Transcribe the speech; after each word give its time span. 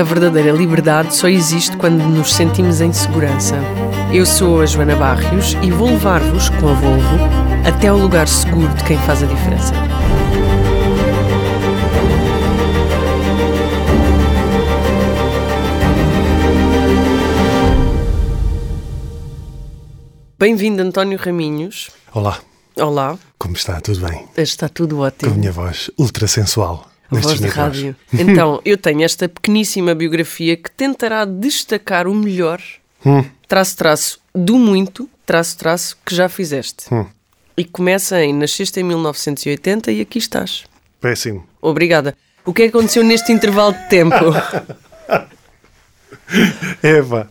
A 0.00 0.02
verdadeira 0.02 0.50
liberdade 0.50 1.14
só 1.14 1.28
existe 1.28 1.76
quando 1.76 2.02
nos 2.02 2.32
sentimos 2.32 2.80
em 2.80 2.90
segurança. 2.90 3.56
Eu 4.10 4.24
sou 4.24 4.62
a 4.62 4.66
Joana 4.66 4.96
Barrios 4.96 5.54
e 5.62 5.70
vou 5.70 5.88
levar-vos, 5.88 6.48
com 6.48 6.68
a 6.68 6.72
Volvo, 6.72 7.18
até 7.68 7.88
ao 7.88 7.98
lugar 7.98 8.26
seguro 8.26 8.72
de 8.74 8.84
quem 8.84 8.96
faz 8.98 9.22
a 9.22 9.26
diferença. 9.26 9.74
Bem-vindo, 20.38 20.80
António 20.80 21.18
Raminhos. 21.18 21.90
Olá, 22.14 22.38
Olá, 22.80 23.18
como 23.38 23.54
está? 23.54 23.80
Tudo 23.80 24.06
bem? 24.06 24.26
está 24.36 24.68
tudo 24.68 24.96
Com 24.96 25.02
a 25.02 25.06
ótimo. 25.06 25.34
minha 25.34 25.52
voz 25.52 25.90
ultra 25.98 26.26
sensual. 26.26 26.88
A 27.10 27.16
voz 27.16 27.40
de 27.40 27.48
rádio. 27.48 27.96
Então, 28.12 28.60
eu 28.64 28.78
tenho 28.78 29.02
esta 29.02 29.28
pequeníssima 29.28 29.94
biografia 29.94 30.56
que 30.56 30.70
tentará 30.70 31.24
destacar 31.24 32.06
o 32.06 32.14
melhor, 32.14 32.60
Hum. 33.04 33.24
traço, 33.48 33.76
traço, 33.76 34.20
do 34.34 34.58
muito, 34.58 35.08
traço, 35.26 35.56
traço, 35.58 35.96
que 36.04 36.14
já 36.14 36.28
fizeste. 36.28 36.92
Hum. 36.94 37.06
E 37.56 37.64
começa 37.64 38.22
em 38.22 38.32
Nasceste 38.32 38.78
em 38.80 38.84
1980 38.84 39.90
e 39.92 40.00
aqui 40.00 40.18
estás. 40.18 40.64
Péssimo. 41.00 41.44
Obrigada. 41.60 42.16
O 42.44 42.54
que 42.54 42.62
é 42.62 42.70
que 42.70 42.76
aconteceu 42.76 43.02
neste 43.04 43.32
intervalo 43.32 43.72
de 43.74 43.88
tempo? 43.88 44.14
Eva. 46.82 47.28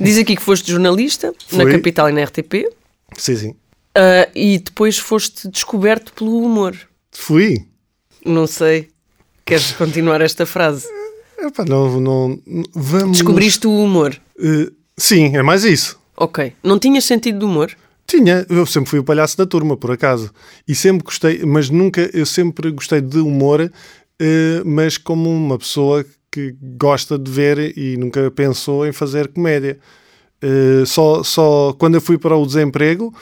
Diz 0.00 0.16
aqui 0.18 0.36
que 0.36 0.42
foste 0.42 0.70
jornalista 0.70 1.32
na. 1.52 1.66
Capital 1.66 2.08
e 2.08 2.12
na 2.12 2.22
RTP 2.24 2.70
Sim, 3.16 3.36
sim. 3.36 3.54
Ah, 3.94 4.28
e 4.34 4.58
depois 4.58 4.98
foste 4.98 5.48
descoberto 5.48 6.12
pelo 6.12 6.42
humor. 6.42 6.76
Fui. 7.12 7.66
Não 8.24 8.46
sei. 8.46 8.88
Queres 9.44 9.72
continuar 9.72 10.20
esta 10.20 10.44
frase? 10.44 10.86
Epá, 11.38 11.64
não, 11.64 12.00
não, 12.00 12.40
vamos. 12.74 13.18
Descobriste 13.18 13.66
o 13.66 13.84
humor. 13.84 14.14
Eh, 14.38 14.70
sim, 14.96 15.36
é 15.36 15.42
mais 15.42 15.64
isso. 15.64 15.98
Ok. 16.16 16.52
Não 16.62 16.78
tinhas 16.78 17.04
sentido 17.04 17.38
de 17.38 17.44
humor? 17.44 17.74
Tinha, 18.06 18.44
eu 18.48 18.66
sempre 18.66 18.90
fui 18.90 18.98
o 18.98 19.04
palhaço 19.04 19.36
da 19.38 19.46
turma, 19.46 19.76
por 19.76 19.90
acaso. 19.92 20.32
E 20.66 20.74
sempre 20.74 21.04
gostei, 21.04 21.44
mas 21.44 21.70
nunca, 21.70 22.10
eu 22.12 22.26
sempre 22.26 22.70
gostei 22.70 23.00
de 23.00 23.18
humor, 23.18 23.70
eh, 24.20 24.62
mas 24.64 24.98
como 24.98 25.30
uma 25.30 25.58
pessoa 25.58 26.04
que 26.30 26.54
gosta 26.76 27.18
de 27.18 27.30
ver 27.30 27.76
e 27.76 27.96
nunca 27.96 28.30
pensou 28.30 28.86
em 28.86 28.92
fazer 28.92 29.28
comédia. 29.28 29.78
Eh, 30.42 30.84
só, 30.86 31.22
só 31.22 31.72
quando 31.78 31.94
eu 31.96 32.00
fui 32.00 32.18
para 32.18 32.36
o 32.36 32.46
desemprego 32.46 33.14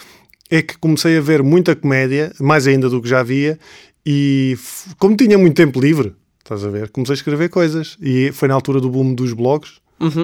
é 0.51 0.63
que 0.63 0.79
comecei 0.79 1.17
a 1.17 1.21
ver 1.21 1.43
muita 1.43 1.75
comédia, 1.75 2.33
mais 2.41 2.67
ainda 2.67 2.89
do 2.89 3.01
que 3.03 3.09
já 3.09 3.23
via, 3.23 3.59
e 4.05 4.57
como 4.99 5.17
tinha 5.17 5.37
muito 5.37 5.55
tempo 5.57 5.81
livre, 5.81 6.15
estás 6.39 6.65
a 6.65 6.69
ver, 6.71 6.91
comecei 6.91 7.15
a 7.15 7.17
escrever 7.17 7.49
coisas. 7.49 7.97
E 8.01 8.31
foi 8.33 8.47
na 8.49 8.55
altura 8.55 8.81
do 8.81 8.89
boom 8.89 9.15
dos 9.15 9.33
blogs, 9.33 9.81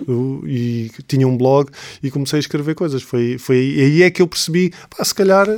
eu- 0.07 0.43
e 0.47 0.91
tinha 1.09 1.27
um 1.27 1.37
blog 1.37 1.71
e 2.03 2.11
comecei 2.11 2.37
a 2.37 2.41
escrever 2.41 2.75
coisas. 2.75 3.03
Foi, 3.03 3.39
foi 3.39 3.57
aí 3.57 4.03
é 4.03 4.11
que 4.11 4.23
eu 4.23 4.27
percebi, 4.29 4.73
pá, 4.97 5.05
se 5.05 5.15
calhar 5.15 5.49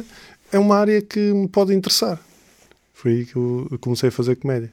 é 0.52 0.58
uma 0.58 0.76
área 0.76 1.02
que 1.02 1.18
me 1.18 1.48
pode 1.48 1.74
interessar. 1.74 2.18
Foi 2.94 3.10
aí 3.12 3.24
que 3.26 3.36
eu 3.36 3.68
comecei 3.80 4.08
a 4.08 4.12
fazer 4.12 4.36
comédia. 4.36 4.70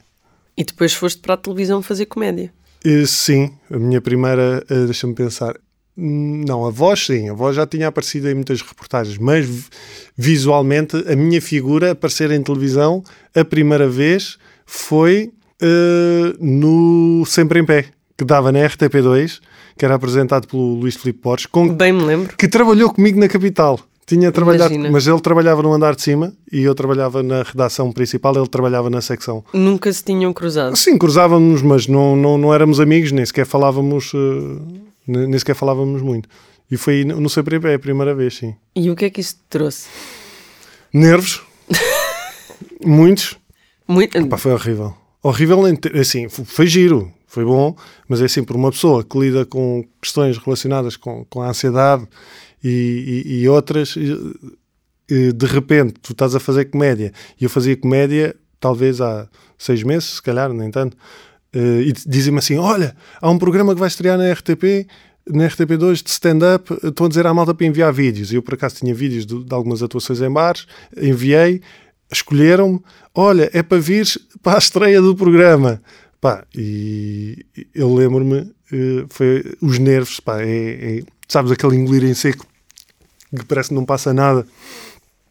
E 0.56 0.64
depois 0.64 0.94
foste 0.94 1.20
para 1.20 1.34
a 1.34 1.36
televisão 1.36 1.82
fazer 1.82 2.06
comédia. 2.06 2.52
E, 2.84 3.06
sim, 3.06 3.52
a 3.70 3.78
minha 3.78 4.00
primeira, 4.00 4.64
eh, 4.70 4.84
deixa-me 4.86 5.14
pensar. 5.14 5.56
Não, 5.96 6.64
a 6.64 6.70
voz 6.70 7.04
sim, 7.04 7.28
a 7.28 7.34
voz 7.34 7.54
já 7.56 7.66
tinha 7.66 7.88
aparecido 7.88 8.28
em 8.28 8.34
muitas 8.34 8.62
reportagens, 8.62 9.18
mas 9.18 9.44
vi- 9.46 9.64
visualmente 10.16 10.96
a 11.10 11.14
minha 11.14 11.40
figura 11.40 11.90
aparecer 11.90 12.30
em 12.30 12.42
televisão 12.42 13.02
a 13.34 13.44
primeira 13.44 13.86
vez 13.88 14.38
foi 14.64 15.30
eh, 15.60 16.34
no 16.40 17.24
Sempre 17.26 17.60
em 17.60 17.64
Pé, 17.64 17.86
que 18.16 18.24
dava 18.24 18.50
na 18.50 18.60
RTP2, 18.60 19.40
que 19.76 19.84
era 19.84 19.94
apresentado 19.94 20.46
pelo 20.48 20.74
Luís 20.74 20.96
Filipe 20.96 21.20
Borges, 21.22 21.46
com, 21.46 21.68
Bem 21.68 21.92
me 21.92 22.02
lembro. 22.04 22.36
que 22.36 22.48
trabalhou 22.48 22.90
comigo 22.92 23.18
na 23.20 23.28
capital. 23.28 23.78
Tinha 24.04 24.32
trabalhado, 24.32 24.74
Imagina. 24.74 24.90
mas 24.92 25.06
ele 25.06 25.20
trabalhava 25.20 25.62
no 25.62 25.72
andar 25.72 25.94
de 25.94 26.02
cima 26.02 26.32
e 26.50 26.62
eu 26.62 26.74
trabalhava 26.74 27.22
na 27.22 27.42
redação 27.44 27.92
principal, 27.92 28.34
ele 28.36 28.48
trabalhava 28.48 28.90
na 28.90 29.00
secção. 29.00 29.44
Nunca 29.54 29.92
se 29.92 30.02
tinham 30.02 30.32
cruzado. 30.32 30.76
Sim, 30.76 30.98
cruzávamos, 30.98 31.62
mas 31.62 31.86
não, 31.86 32.16
não, 32.16 32.36
não 32.36 32.52
éramos 32.52 32.80
amigos, 32.80 33.12
nem 33.12 33.24
sequer 33.24 33.46
falávamos, 33.46 34.10
eh, 34.14 34.81
nem 35.06 35.38
sequer 35.38 35.54
falávamos 35.54 36.02
muito. 36.02 36.28
E 36.70 36.76
foi 36.76 37.04
no 37.04 37.28
em 37.56 37.60
Pé, 37.60 37.74
a 37.74 37.78
primeira 37.78 38.14
vez, 38.14 38.36
sim. 38.36 38.54
E 38.74 38.90
o 38.90 38.96
que 38.96 39.04
é 39.06 39.10
que 39.10 39.20
isso 39.20 39.34
te 39.36 39.42
trouxe? 39.50 39.88
Nervos, 40.92 41.42
muitos, 42.84 43.36
Muito... 43.86 44.26
Pá, 44.28 44.36
foi 44.38 44.52
horrível. 44.52 44.94
Horrível, 45.22 45.60
assim, 45.98 46.28
foi 46.28 46.66
giro, 46.66 47.12
foi 47.26 47.44
bom, 47.44 47.76
mas 48.08 48.20
é 48.20 48.28
sempre 48.28 48.56
uma 48.56 48.70
pessoa 48.70 49.04
que 49.04 49.18
lida 49.18 49.44
com 49.46 49.84
questões 50.00 50.36
relacionadas 50.38 50.96
com, 50.96 51.24
com 51.26 51.42
a 51.42 51.48
ansiedade 51.48 52.06
e, 52.62 53.24
e- 53.26 53.40
e 53.42 53.48
outras, 53.48 53.94
e 55.08 55.32
de 55.32 55.46
repente 55.46 55.94
tu 56.02 56.12
estás 56.12 56.34
a 56.34 56.40
fazer 56.40 56.66
comédia 56.66 57.12
e 57.40 57.44
eu 57.44 57.50
fazia 57.50 57.76
comédia 57.76 58.34
talvez 58.58 59.00
há 59.00 59.28
seis 59.58 59.82
meses, 59.82 60.04
se 60.14 60.22
calhar, 60.22 60.52
nem 60.52 60.70
tanto, 60.70 60.96
eh, 61.52 61.82
e 61.82 61.92
dizem-me 62.06 62.38
assim: 62.38 62.56
Olha, 62.56 62.96
há 63.20 63.30
um 63.30 63.38
programa 63.38 63.74
que 63.74 63.80
vai 63.80 63.88
estrear 63.88 64.18
na 64.18 64.32
RTP. 64.32 64.86
Na 65.24 65.46
RTP2 65.46 66.02
de 66.02 66.10
stand-up, 66.10 66.76
estão 66.82 67.06
a 67.06 67.08
dizer 67.08 67.24
à 67.28 67.32
malta 67.32 67.54
para 67.54 67.64
enviar 67.64 67.92
vídeos. 67.92 68.32
Eu, 68.32 68.42
por 68.42 68.54
acaso, 68.54 68.76
tinha 68.76 68.92
vídeos 68.92 69.24
de, 69.24 69.44
de 69.44 69.54
algumas 69.54 69.80
atuações 69.80 70.20
em 70.20 70.28
bares, 70.28 70.66
enviei, 71.00 71.60
escolheram-me, 72.10 72.80
olha, 73.14 73.48
é 73.52 73.62
para 73.62 73.78
vir 73.78 74.04
para 74.42 74.56
a 74.56 74.58
estreia 74.58 75.00
do 75.00 75.14
programa. 75.14 75.80
Pá, 76.20 76.44
e 76.54 77.44
eu 77.72 77.94
lembro-me, 77.94 78.52
eh, 78.72 79.04
foi 79.08 79.44
os 79.60 79.78
nervos, 79.78 80.18
pá, 80.18 80.42
é, 80.42 80.98
é- 80.98 81.02
sabes, 81.28 81.52
aquele 81.52 81.76
engolir 81.76 82.04
em 82.04 82.14
seco 82.14 82.44
que 83.36 83.44
parece 83.44 83.70
que 83.70 83.74
não 83.74 83.84
passa 83.84 84.12
nada. 84.12 84.46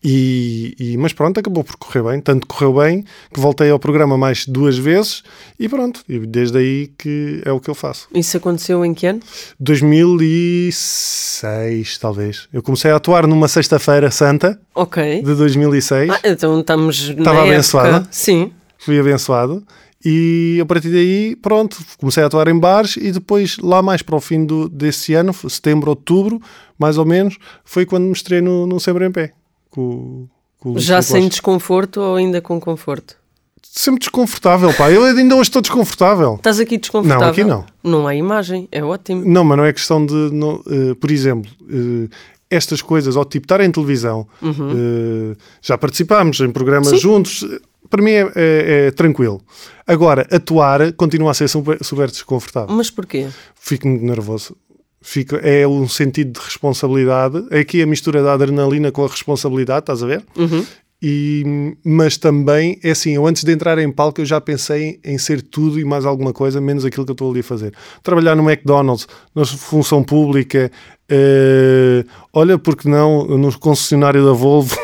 E, 0.03 0.73
e- 0.79 0.97
mas 0.97 1.13
pronto, 1.13 1.39
acabou 1.39 1.63
por 1.63 1.75
correr 1.78 2.01
bem. 2.03 2.19
Tanto 2.22 2.47
correu 2.47 2.73
bem 2.73 3.06
que 3.34 3.39
voltei 3.39 3.69
ao 3.69 3.78
programa 3.78 4.17
mais 4.17 4.45
duas 4.47 4.75
vezes 4.78 5.22
e 5.59 5.69
pronto. 5.69 6.01
E 6.09 6.17
desde 6.19 6.57
aí 6.57 6.91
que 6.97 7.41
é 7.45 7.51
o 7.51 7.59
que 7.59 7.69
eu 7.69 7.75
faço. 7.75 8.07
Isso 8.13 8.35
aconteceu 8.38 8.84
em 8.84 8.94
que 8.95 9.06
ano? 9.07 9.19
2006, 9.59 11.97
talvez. 11.97 12.47
Eu 12.51 12.62
comecei 12.63 12.91
a 12.91 12.95
atuar 12.95 13.28
numa 13.28 13.47
sexta-feira 13.47 14.09
santa 14.12 14.59
Ok. 14.73 15.22
de 15.23 15.35
2006. 15.35 16.09
Ah, 16.09 16.19
então 16.23 16.59
estamos 16.59 17.09
Estava 17.09 17.38
época- 17.39 17.51
abençoada? 17.51 18.07
Sim. 18.12 18.51
fui 18.78 19.00
abençoado 19.00 19.63
e 20.03 20.57
a 20.59 20.66
partir 20.66 20.89
daí, 20.89 21.35
pronto, 21.35 21.78
comecei 22.00 22.23
a 22.23 22.25
atuar 22.25 22.47
em 22.47 22.57
bares 22.59 22.97
e 22.97 23.12
depois, 23.12 23.57
lá 23.59 23.83
mais 23.83 24.01
para 24.01 24.16
o 24.16 24.19
fim 24.19 24.44
do, 24.45 24.68
desse 24.68 25.13
ano, 25.13 25.31
setembro, 25.47 25.91
outubro, 25.91 26.41
mais 26.79 26.97
ou 26.97 27.06
menos, 27.06 27.38
foi 27.63 27.85
quando 27.85 28.06
me 28.06 28.12
estreiei 28.13 28.41
no, 28.44 28.66
no 28.66 28.79
Sempre 28.79 29.06
em 29.06 29.12
Pé. 29.12 29.33
Com, 29.71 30.27
com 30.59 30.77
Já 30.77 31.01
sem 31.01 31.27
desconforto 31.27 31.99
ou 31.99 32.15
ainda 32.17 32.39
com 32.41 32.59
conforto? 32.59 33.15
Sempre 33.63 33.99
desconfortável, 34.01 34.73
pá. 34.73 34.91
Eu 34.91 35.03
ainda 35.05 35.33
hoje 35.35 35.49
estou 35.49 35.61
desconfortável. 35.61 36.35
Estás 36.35 36.59
aqui 36.59 36.77
desconfortável? 36.77 37.23
Não, 37.25 37.31
aqui 37.31 37.43
não. 37.43 37.65
Não 37.83 38.07
há 38.07 38.13
imagem, 38.13 38.67
é 38.71 38.83
ótimo. 38.83 39.23
Não, 39.25 39.43
mas 39.45 39.57
não 39.57 39.65
é 39.65 39.71
questão 39.71 40.05
de, 40.05 40.13
não, 40.13 40.61
eh, 40.67 40.93
por 40.95 41.09
exemplo, 41.09 41.49
eh, 41.69 42.09
estas 42.49 42.81
coisas, 42.81 43.15
ao 43.15 43.23
tipo 43.23 43.45
estar 43.45 43.61
em 43.61 43.71
televisão, 43.71 44.27
eh, 44.43 45.37
já 45.61 45.77
participámos 45.77 46.39
em 46.41 46.51
programas 46.51 46.89
Sim. 46.89 46.97
juntos, 46.97 47.45
para 47.89 48.01
mim 48.01 48.11
é, 48.11 48.21
é- 48.35 48.88
é 48.88 48.91
tranquilo. 48.91 49.41
Agora, 49.88 50.27
atuar 50.31 50.91
continua 50.93 51.31
a 51.31 51.33
ser 51.33 51.47
super, 51.47 51.77
super 51.81 52.09
desconfortável. 52.09 52.75
Mas 52.75 52.91
porquê? 52.91 53.27
Fico 53.55 53.88
muito 53.88 54.03
nervoso. 54.03 54.55
Fico, 55.01 55.35
é 55.38 55.67
um 55.67 55.88
sentido 55.88 56.39
de 56.39 56.45
responsabilidade. 56.45 57.44
É 57.50 57.59
aqui 57.59 57.81
a 57.81 57.88
mistura 57.88 58.22
da 58.22 58.34
adrenalina 58.34 58.91
com 58.91 59.03
a 59.03 59.07
responsabilidade, 59.07 59.79
estás 59.79 60.03
a 60.03 60.07
ver? 60.07 60.23
Uhum. 60.38 60.63
E, 61.03 61.75
mas 61.84 62.16
também, 62.16 62.79
é 62.84 62.91
assim, 62.91 63.16
eu 63.16 63.25
antes 63.25 63.44
de 63.44 63.51
entrar 63.51 63.80
em 63.80 63.92
palco 63.92 64.21
eu 64.21 64.25
já 64.25 64.39
pensei 64.39 65.00
em 65.03 65.18
ser 65.18 65.42
tudo 65.42 65.80
e 65.80 65.83
mais 65.83 66.06
alguma 66.06 66.31
coisa, 66.31 66.62
menos 66.62 66.86
aquilo 66.86 67.03
que 67.03 67.12
eu 67.12 67.13
estou 67.13 67.31
ali 67.31 67.39
a 67.39 67.44
fazer. 67.44 67.74
Trabalhar 68.03 68.36
no 68.36 68.48
McDonald's, 68.48 69.07
na 69.33 69.44
função 69.44 70.03
pública, 70.03 70.71
eh, 71.09 72.06
olha, 72.31 72.59
porque 72.59 72.88
não, 72.88 73.25
no 73.25 73.57
concessionário 73.57 74.24
da 74.24 74.33
Volvo, 74.33 74.77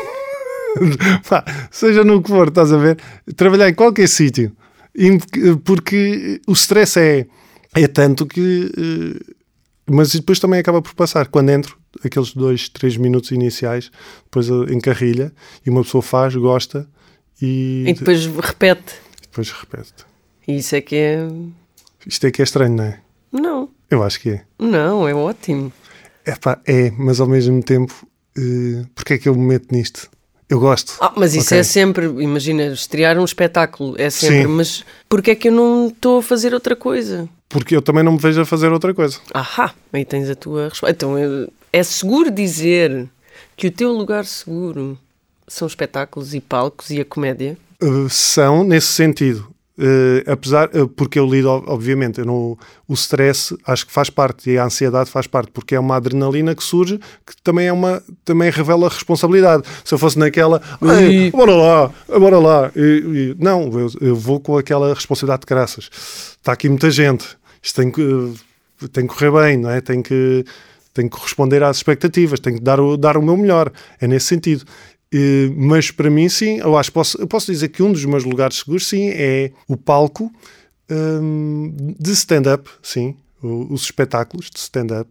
Pá, 1.28 1.44
seja 1.70 2.02
no 2.02 2.20
que 2.20 2.28
for, 2.28 2.48
estás 2.48 2.72
a 2.72 2.76
ver? 2.76 2.98
Trabalhar 3.36 3.68
em 3.68 3.74
qualquer 3.74 4.08
sítio, 4.08 4.52
porque 5.64 6.40
o 6.48 6.52
stress 6.52 6.98
é, 6.98 7.26
é 7.74 7.86
tanto 7.86 8.26
que... 8.26 9.16
mas 9.90 10.12
depois 10.12 10.38
também 10.38 10.60
acaba 10.60 10.80
por 10.82 10.94
passar. 10.94 11.26
Quando 11.28 11.50
entro, 11.50 11.78
aqueles 12.04 12.32
dois, 12.34 12.68
três 12.68 12.96
minutos 12.96 13.30
iniciais, 13.30 13.90
depois 14.24 14.48
encarrilha 14.70 15.32
e 15.64 15.70
uma 15.70 15.82
pessoa 15.82 16.02
faz, 16.02 16.34
gosta 16.36 16.88
e, 17.40 17.84
E 17.88 17.92
depois 17.94 18.26
repete. 18.26 18.94
depois 19.22 19.50
repete. 19.50 20.04
E 20.46 20.56
isso 20.58 20.74
é 20.76 20.80
que 20.80 20.96
é. 20.96 21.28
Isto 22.06 22.26
é 22.26 22.30
que 22.30 22.42
é 22.42 22.44
estranho, 22.44 22.74
não 22.76 22.84
é? 22.84 23.00
Não, 23.30 23.70
Eu 23.90 24.02
acho 24.02 24.20
que 24.20 24.30
é. 24.30 24.44
não, 24.58 25.06
é 25.06 25.14
ótimo. 25.14 25.72
Epá, 26.26 26.60
é, 26.66 26.90
mas 26.92 27.20
ao 27.20 27.26
mesmo 27.26 27.62
tempo, 27.62 28.06
eh, 28.36 28.84
porque 28.94 29.14
é 29.14 29.18
que 29.18 29.28
eu 29.28 29.34
me 29.34 29.42
meto 29.46 29.74
nisto? 29.74 30.10
Eu 30.48 30.58
gosto. 30.58 30.94
Ah, 31.00 31.12
mas 31.16 31.34
isso 31.34 31.48
Ok. 31.48 31.58
é 31.58 31.62
sempre, 31.62 32.06
imagina, 32.06 32.64
estrear 32.66 33.18
um 33.18 33.24
espetáculo, 33.24 33.94
é 33.98 34.08
sempre, 34.08 34.42
Sim. 34.42 34.46
mas 34.48 34.84
porquê 35.08 35.32
é 35.32 35.34
que 35.34 35.48
eu 35.48 35.52
não 35.52 35.88
estou 35.88 36.20
a 36.20 36.22
fazer 36.22 36.54
outra 36.54 36.74
coisa? 36.74 37.28
Porque 37.50 37.76
eu 37.76 37.82
também 37.82 38.02
não 38.02 38.12
me 38.12 38.18
vejo 38.18 38.40
a 38.40 38.46
fazer 38.46 38.72
outra 38.72 38.94
coisa. 38.94 39.18
Ahá, 39.34 39.74
aí 39.92 40.04
tens 40.04 40.28
a 40.30 40.34
tua 40.34 40.64
resposta. 40.70 40.90
Então, 40.90 41.18
é- 41.18 41.46
é 41.72 41.82
seguro 41.82 42.30
dizer 42.30 43.06
que 43.56 43.66
o 43.66 43.70
teu 43.70 43.92
lugar 43.92 44.24
seguro 44.24 44.98
são 45.46 45.66
espetáculos 45.68 46.34
e 46.34 46.40
palcos 46.40 46.90
e 46.90 47.00
a 47.00 47.04
comédia? 47.04 47.56
Uh, 47.82 48.08
são 48.08 48.64
nesse 48.64 48.88
sentido. 48.88 49.46
Uh, 49.78 50.28
apesar, 50.32 50.68
uh, 50.74 50.88
porque 50.88 51.20
eu 51.20 51.24
lido, 51.26 51.48
ob- 51.48 51.68
obviamente, 51.68 52.18
eu 52.18 52.24
não, 52.24 52.58
o 52.88 52.94
stress 52.94 53.56
acho 53.64 53.86
que 53.86 53.92
faz 53.92 54.10
parte 54.10 54.50
e 54.50 54.58
a 54.58 54.64
ansiedade 54.64 55.08
faz 55.08 55.28
parte, 55.28 55.52
porque 55.52 55.72
é 55.76 55.78
uma 55.78 55.94
adrenalina 55.94 56.52
que 56.52 56.64
surge 56.64 56.98
que 57.24 57.40
também 57.44 57.68
é 57.68 57.72
uma 57.72 58.02
também 58.24 58.50
revela 58.50 58.88
responsabilidade. 58.88 59.62
Se 59.84 59.94
eu 59.94 59.98
fosse 59.98 60.18
naquela, 60.18 60.60
"Ei, 60.98 61.26
Ui. 61.26 61.30
bora 61.30 61.54
lá, 61.54 61.92
bora 62.08 62.38
lá, 62.40 62.72
E- 62.74 62.80
e- 62.80 63.36
não, 63.38 63.70
eu, 63.78 63.88
eu 64.00 64.16
vou 64.16 64.40
com 64.40 64.58
aquela 64.58 64.92
responsabilidade 64.92 65.42
de 65.42 65.46
graças. 65.46 65.88
Está 66.38 66.52
aqui 66.54 66.68
muita 66.68 66.90
gente, 66.90 67.24
isto 67.62 67.80
tem 67.80 67.90
que, 67.92 68.02
uh, 68.02 68.34
tem 68.92 69.06
que 69.06 69.14
correr 69.14 69.30
bem, 69.30 69.56
não 69.58 69.70
é? 69.70 69.80
Tem 69.80 70.02
que, 70.02 70.44
tem 70.92 71.08
que 71.08 71.16
corresponder 71.16 71.62
às 71.62 71.76
expectativas, 71.76 72.40
tem 72.40 72.54
que 72.56 72.60
dar 72.60 72.80
o, 72.80 72.96
dar 72.96 73.16
o 73.16 73.22
meu 73.22 73.36
melhor. 73.36 73.70
É 74.00 74.08
nesse 74.08 74.26
sentido. 74.26 74.64
Eh, 75.12 75.50
mas 75.56 75.90
para 75.90 76.10
mim, 76.10 76.28
sim, 76.28 76.58
eu 76.58 76.76
acho 76.76 76.92
posso, 76.92 77.20
eu 77.20 77.26
posso 77.26 77.50
dizer 77.50 77.68
que 77.68 77.82
um 77.82 77.92
dos 77.92 78.04
meus 78.04 78.24
lugares 78.24 78.58
seguros, 78.58 78.86
sim, 78.86 79.08
é 79.10 79.52
o 79.66 79.76
palco 79.76 80.30
hum, 80.90 81.74
de 81.98 82.12
stand-up, 82.12 82.68
sim, 82.82 83.16
os 83.42 83.82
espetáculos 83.82 84.50
de 84.50 84.58
stand-up. 84.58 85.10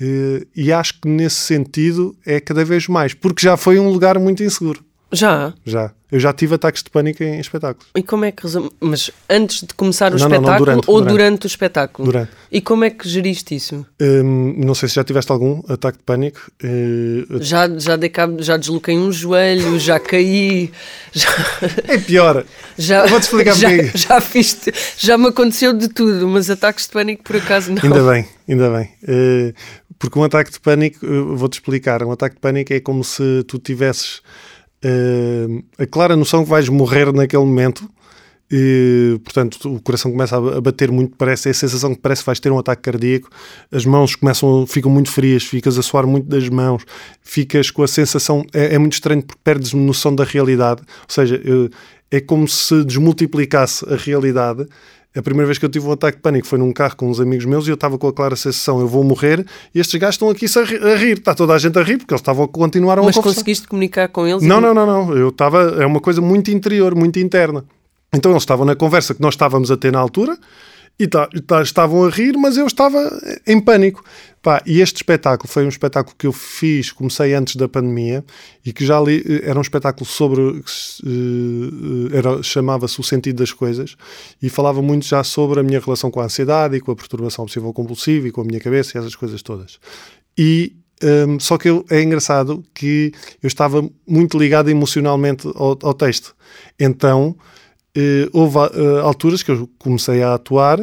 Eh, 0.00 0.46
e 0.54 0.72
acho 0.72 1.00
que 1.00 1.08
nesse 1.08 1.36
sentido 1.36 2.16
é 2.24 2.40
cada 2.40 2.64
vez 2.64 2.86
mais, 2.88 3.14
porque 3.14 3.42
já 3.42 3.56
foi 3.56 3.78
um 3.78 3.90
lugar 3.90 4.18
muito 4.18 4.42
inseguro. 4.42 4.84
Já. 5.12 5.52
Já. 5.64 5.90
Eu 6.10 6.18
já 6.18 6.32
tive 6.32 6.54
ataques 6.54 6.82
de 6.82 6.88
pânico 6.88 7.22
em 7.22 7.38
espetáculos. 7.38 7.86
E 7.94 8.02
como 8.02 8.24
é 8.24 8.32
que? 8.32 8.42
Mas 8.80 9.10
antes 9.28 9.60
de 9.60 9.74
começar 9.74 10.12
o 10.14 10.16
Não, 10.18 10.26
não, 10.26 10.28
não, 10.28 10.36
espetáculo 10.36 10.64
durante, 10.64 10.90
ou 10.90 11.00
durante. 11.00 11.12
durante. 11.12 11.44
o 11.44 11.48
espetáculo? 11.48 12.06
Durante. 12.10 12.30
E 12.50 12.60
como 12.62 12.84
é 12.84 12.88
que 12.90 13.06
geriste 13.06 13.54
isso? 13.54 13.84
Hum, 14.00 14.54
não 14.56 14.74
sei 14.74 14.88
se 14.88 14.94
já 14.94 15.04
tiveste 15.04 15.30
algum 15.30 15.60
ataque 15.68 15.98
de 15.98 16.04
pânico. 16.04 16.40
Eh, 16.64 17.26
Já, 17.40 17.68
já, 17.78 17.96
dei 17.96 18.08
cabo, 18.08 18.42
já 18.42 18.56
desloquei 18.56 18.96
um 18.96 19.12
joelho, 19.12 19.78
já 19.78 20.00
caí, 20.00 20.70
já, 21.12 21.28
é 21.88 21.98
pior. 21.98 22.42
já, 22.78 23.04
vou-te 23.04 23.24
explicar 23.24 23.54
já, 23.54 23.68
já 23.94 24.20
fiz, 24.22 24.58
já 24.96 25.18
me 25.18 25.28
aconteceu 25.28 25.74
de 25.74 25.88
tudo, 25.88 26.26
mas 26.26 26.48
ataques 26.48 26.86
de 26.86 26.92
pânico 26.92 27.22
por 27.22 27.36
acaso 27.36 27.70
não. 27.70 27.82
Ainda 27.82 28.10
bem, 28.10 28.26
ainda 28.48 28.70
bem. 28.70 28.88
Eh, 29.06 29.52
porque 29.98 30.18
um 30.18 30.22
ataque 30.22 30.50
de 30.52 30.60
pânico, 30.60 31.04
eu 31.04 31.36
vou-te 31.36 31.54
explicar, 31.54 32.02
um 32.02 32.12
ataque 32.12 32.36
de 32.36 32.40
pânico 32.40 32.72
é 32.72 32.80
como 32.80 33.04
se 33.04 33.42
tu 33.46 33.58
tivesses 33.58 34.22
eh, 34.82 35.46
a 35.78 35.86
clara 35.86 36.16
noção 36.16 36.44
que 36.44 36.50
vais 36.50 36.68
morrer 36.68 37.12
naquele 37.12 37.44
momento. 37.44 37.88
E, 38.50 39.20
portanto, 39.22 39.74
o 39.74 39.80
coração 39.80 40.10
começa 40.10 40.36
a 40.36 40.56
a 40.56 40.60
bater 40.60 40.90
muito, 40.90 41.14
parece 41.16 41.48
é 41.48 41.50
a 41.50 41.54
sensação 41.54 41.94
que 41.94 42.00
parece 42.00 42.22
que 42.22 42.26
vais 42.26 42.40
ter 42.40 42.50
um 42.50 42.58
ataque 42.58 42.80
cardíaco. 42.80 43.28
As 43.70 43.84
mãos 43.84 44.16
começam, 44.16 44.66
ficam 44.66 44.90
muito 44.90 45.10
frias, 45.10 45.44
ficas 45.44 45.78
a 45.78 45.82
suar 45.82 46.06
muito 46.06 46.26
das 46.26 46.48
mãos, 46.48 46.82
ficas 47.20 47.70
com 47.70 47.82
a 47.82 47.88
sensação. 47.88 48.44
É, 48.54 48.74
é 48.74 48.78
muito 48.78 48.94
estranho 48.94 49.22
porque 49.22 49.40
perdes 49.44 49.74
noção 49.74 50.14
da 50.14 50.24
realidade. 50.24 50.80
Ou 50.80 51.14
seja, 51.14 51.36
eh, 51.36 51.68
é 52.10 52.20
como 52.20 52.48
se 52.48 52.84
desmultiplicasse 52.84 53.84
a 53.92 53.96
realidade. 53.96 54.66
A 55.18 55.22
primeira 55.22 55.46
vez 55.46 55.58
que 55.58 55.64
eu 55.64 55.68
tive 55.68 55.86
um 55.86 55.92
ataque 55.92 56.18
de 56.18 56.22
pânico 56.22 56.46
foi 56.46 56.58
num 56.58 56.72
carro 56.72 56.94
com 56.96 57.10
uns 57.10 57.18
amigos 57.18 57.44
meus 57.44 57.66
e 57.66 57.70
eu 57.70 57.74
estava 57.74 57.98
com 57.98 58.06
a 58.06 58.12
clara 58.12 58.36
sensação: 58.36 58.80
eu 58.80 58.86
vou 58.86 59.02
morrer 59.02 59.44
e 59.74 59.80
estes 59.80 59.98
gajos 60.00 60.14
estão 60.14 60.30
aqui 60.30 60.46
a 60.46 60.64
ri- 60.64 60.92
a 60.92 60.96
rir. 60.96 61.18
Está 61.18 61.34
toda 61.34 61.54
a 61.54 61.58
gente 61.58 61.78
a 61.78 61.82
rir 61.82 61.98
porque 61.98 62.14
eles 62.14 62.20
estavam 62.20 62.44
a 62.44 62.48
continuar 62.48 62.98
a 62.98 63.02
Mas 63.02 63.16
conseguiste 63.16 63.66
comunicar 63.66 64.08
com 64.08 64.26
eles? 64.26 64.42
Não, 64.42 64.60
não, 64.60 64.72
não, 64.72 64.86
não. 64.86 65.16
Eu 65.16 65.30
estava. 65.30 65.76
É 65.82 65.84
uma 65.86 66.00
coisa 66.00 66.20
muito 66.20 66.50
interior, 66.50 66.94
muito 66.94 67.18
interna. 67.18 67.64
Então 68.14 68.30
eles 68.30 68.42
estavam 68.42 68.64
na 68.64 68.76
conversa 68.76 69.12
que 69.14 69.20
nós 69.20 69.34
estávamos 69.34 69.70
a 69.70 69.76
ter 69.76 69.92
na 69.92 69.98
altura 69.98 70.38
e 70.98 71.06
tá- 71.06 71.28
tá- 71.46 71.62
estavam 71.62 72.04
a 72.04 72.10
rir, 72.10 72.36
mas 72.36 72.56
eu 72.56 72.66
estava 72.66 72.98
em 73.46 73.60
pânico. 73.60 74.02
Pá, 74.42 74.62
e 74.66 74.80
este 74.80 74.96
espetáculo 74.96 75.48
foi 75.48 75.64
um 75.64 75.68
espetáculo 75.68 76.14
que 76.16 76.26
eu 76.26 76.32
fiz, 76.32 76.90
comecei 76.92 77.34
antes 77.34 77.56
da 77.56 77.68
pandemia 77.68 78.24
e 78.64 78.72
que 78.72 78.84
já 78.84 79.00
li, 79.00 79.22
era 79.42 79.58
um 79.58 79.62
espetáculo 79.62 80.06
sobre. 80.06 80.62
eh, 81.04 82.16
era- 82.16 82.42
chamava-se 82.42 83.00
O 83.00 83.04
Sentido 83.04 83.36
das 83.38 83.52
Coisas 83.52 83.96
e 84.42 84.48
falava 84.48 84.80
muito 84.82 85.06
já 85.06 85.22
sobre 85.24 85.60
a 85.60 85.62
minha 85.62 85.80
relação 85.80 86.10
com 86.10 86.20
a 86.20 86.24
ansiedade 86.24 86.76
e 86.76 86.80
com 86.80 86.90
a 86.92 86.96
perturbação 86.96 87.44
obsessiva 87.44 87.72
compulsiva 87.72 88.28
e 88.28 88.30
com 88.30 88.40
a 88.40 88.44
minha 88.44 88.60
cabeça 88.60 88.96
e 88.96 88.98
essas 89.00 89.14
coisas 89.16 89.42
todas. 89.42 89.78
E 90.36 90.76
hum, 91.02 91.38
só 91.40 91.56
que 91.58 91.68
eu- 91.68 91.84
é 91.90 92.02
engraçado 92.02 92.64
que 92.74 93.12
eu 93.42 93.46
estava 93.46 93.88
muito 94.06 94.38
ligado 94.38 94.68
emocionalmente 94.68 95.46
ao, 95.54 95.78
ao 95.82 95.94
texto. 95.94 96.34
Então 96.78 97.36
eh, 97.96 98.28
houve 98.32 98.58
eh, 98.58 99.00
alturas 99.02 99.42
que 99.42 99.50
eu 99.50 99.68
comecei 99.78 100.22
a 100.22 100.34
atuar, 100.34 100.78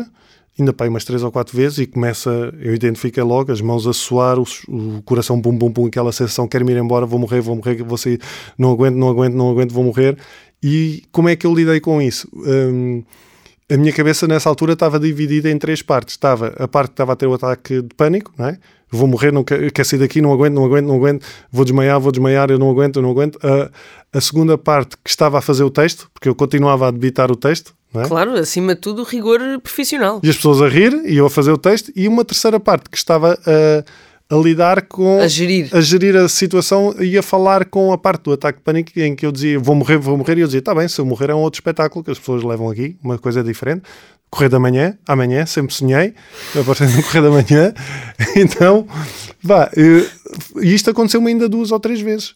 ainda 0.58 0.74
aí 0.80 0.90
umas 0.90 1.04
três 1.04 1.24
ou 1.24 1.32
quatro 1.32 1.56
vezes, 1.56 1.80
e 1.80 1.86
começa, 1.86 2.30
eu 2.60 2.74
identifiquei 2.74 3.24
logo, 3.24 3.52
as 3.52 3.62
mãos 3.62 3.86
a 3.88 3.94
suar, 3.94 4.40
o, 4.40 4.46
o 4.68 5.02
coração 5.04 5.40
bum 5.40 5.56
bum 5.58 5.70
bum, 5.70 5.88
aquela 5.88 6.12
sensação, 6.12 6.48
quero-me 6.48 6.72
ir 6.72 6.78
embora, 6.78 7.06
vou 7.06 7.20
morrer, 7.20 7.42
vou 7.42 7.56
morrer, 7.56 7.84
vou 7.84 7.98
sair, 7.98 8.20
não 8.58 8.72
aguento, 8.72 8.96
não 8.96 9.10
aguento, 9.10 9.34
não 9.34 9.50
aguento, 9.50 9.74
vou 9.74 9.84
morrer. 9.84 10.18
E 10.64 11.04
como 11.12 11.30
é 11.30 11.36
que 11.36 11.46
eu 11.46 11.54
lidei 11.54 11.80
com 11.80 12.02
isso? 12.02 12.28
Hum, 12.34 13.04
a 13.72 13.78
minha 13.78 13.92
cabeça 13.92 14.28
nessa 14.28 14.48
altura 14.48 14.74
estava 14.74 15.00
dividida 15.00 15.50
em 15.50 15.58
três 15.58 15.82
partes. 15.82 16.14
Estava 16.14 16.48
a 16.58 16.68
parte 16.68 16.90
que 16.90 16.94
estava 16.94 17.14
a 17.14 17.16
ter 17.16 17.28
o 17.28 17.34
ataque 17.34 17.82
de 17.82 17.96
pânico, 17.96 18.32
não 18.38 18.48
é? 18.48 18.60
Vou 18.92 19.08
morrer, 19.08 19.32
não 19.32 19.44
quero, 19.44 19.72
quero 19.72 19.88
sair 19.88 20.00
daqui, 20.00 20.22
não 20.22 20.32
aguento, 20.32 20.54
não 20.54 20.66
aguento, 20.66 20.86
não 20.86 20.96
aguento, 20.96 21.26
vou 21.52 21.66
desmaiar, 21.66 22.00
vou 22.00 22.12
desmaiar, 22.12 22.50
eu 22.52 22.60
não 22.60 22.70
aguento, 22.70 22.98
eu 22.98 23.02
não 23.02 23.10
aguento. 23.10 23.40
A, 23.44 23.70
a 24.18 24.22
segunda 24.22 24.58
parte 24.58 24.96
que 25.04 25.10
estava 25.10 25.38
a 25.40 25.42
fazer 25.42 25.64
o 25.64 25.70
texto, 25.70 26.10
porque 26.14 26.30
eu 26.30 26.36
continuava 26.36 26.88
a 26.88 26.92
debitar 26.92 27.32
o 27.32 27.36
texto, 27.36 27.74
é? 27.94 28.08
Claro, 28.08 28.34
acima 28.34 28.76
de 28.76 28.82
tudo, 28.82 29.04
rigor 29.04 29.40
profissional. 29.62 30.20
E 30.22 30.30
as 30.30 30.36
pessoas 30.36 30.62
a 30.62 30.68
rir 30.68 30.94
e 31.06 31.18
eu 31.18 31.26
a 31.26 31.30
fazer 31.30 31.52
o 31.52 31.58
texto, 31.58 31.92
e 31.96 32.08
uma 32.08 32.26
terceira 32.26 32.60
parte 32.60 32.90
que 32.90 32.98
estava 32.98 33.40
a, 33.46 34.36
a 34.36 34.38
lidar 34.38 34.82
com 34.84 35.20
A 35.22 35.28
gerir. 35.28 35.70
a 35.72 35.80
gerir 35.80 36.16
a 36.16 36.28
situação 36.28 36.94
e 37.00 37.18
a 37.18 37.24
falar 37.24 37.66
com 37.66 37.94
a 37.94 37.98
parte 37.98 38.24
do 38.24 38.34
ataque 38.34 38.60
de 38.60 38.64
pânico 38.64 38.92
em 39.00 39.16
que 39.16 39.26
eu 39.26 39.32
dizia 39.32 39.58
vou 39.60 39.76
morrer, 39.76 39.98
vou 39.98 40.18
morrer, 40.18 40.38
e 40.38 40.42
eu 40.42 40.48
dizia 40.48 40.60
está 40.60 40.76
bem, 40.76 40.88
se 40.88 41.00
eu 41.00 41.06
morrer 41.06 41.30
é 41.30 41.36
um 41.36 41.40
outro 41.40 41.58
espetáculo 41.58 42.04
que 42.04 42.12
as 42.12 42.20
pessoas 42.20 42.44
levam 42.44 42.70
aqui, 42.70 42.98
uma 43.04 43.18
coisa 43.18 43.44
diferente. 43.44 43.84
Correr 44.30 44.50
da 44.50 44.60
manhã, 44.60 44.98
amanhã, 45.08 45.46
sempre 45.46 45.74
sonhei, 45.74 46.14
a 46.60 46.64
partir 46.64 46.88
do 46.88 47.04
correr 47.04 47.22
da 47.22 47.30
manhã. 47.30 47.74
Então, 48.36 48.86
vá, 49.42 49.72
eh, 49.78 50.06
e 50.62 50.74
isto 50.74 50.90
aconteceu-me 50.90 51.30
ainda 51.30 51.48
duas 51.48 51.72
ou 51.72 51.80
três 51.80 52.02
vezes. 52.02 52.36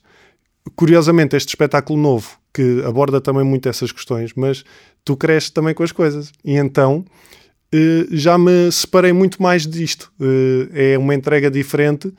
Curiosamente, 0.76 1.36
este 1.36 1.50
espetáculo 1.50 2.00
novo, 2.00 2.38
que 2.54 2.82
aborda 2.86 3.20
também 3.20 3.44
muito 3.44 3.68
essas 3.68 3.92
questões, 3.92 4.32
mas 4.34 4.64
tu 5.04 5.18
cresces 5.18 5.50
também 5.50 5.74
com 5.74 5.84
as 5.84 5.92
coisas. 5.92 6.32
E 6.44 6.56
então 6.56 7.06
eh, 7.72 8.08
já 8.12 8.38
me 8.38 8.72
separei 8.72 9.14
muito 9.14 9.42
mais 9.42 9.68
disto. 9.68 10.12
Eh, 10.20 10.94
é 10.94 10.98
uma 10.98 11.14
entrega 11.14 11.50
diferente 11.52 12.14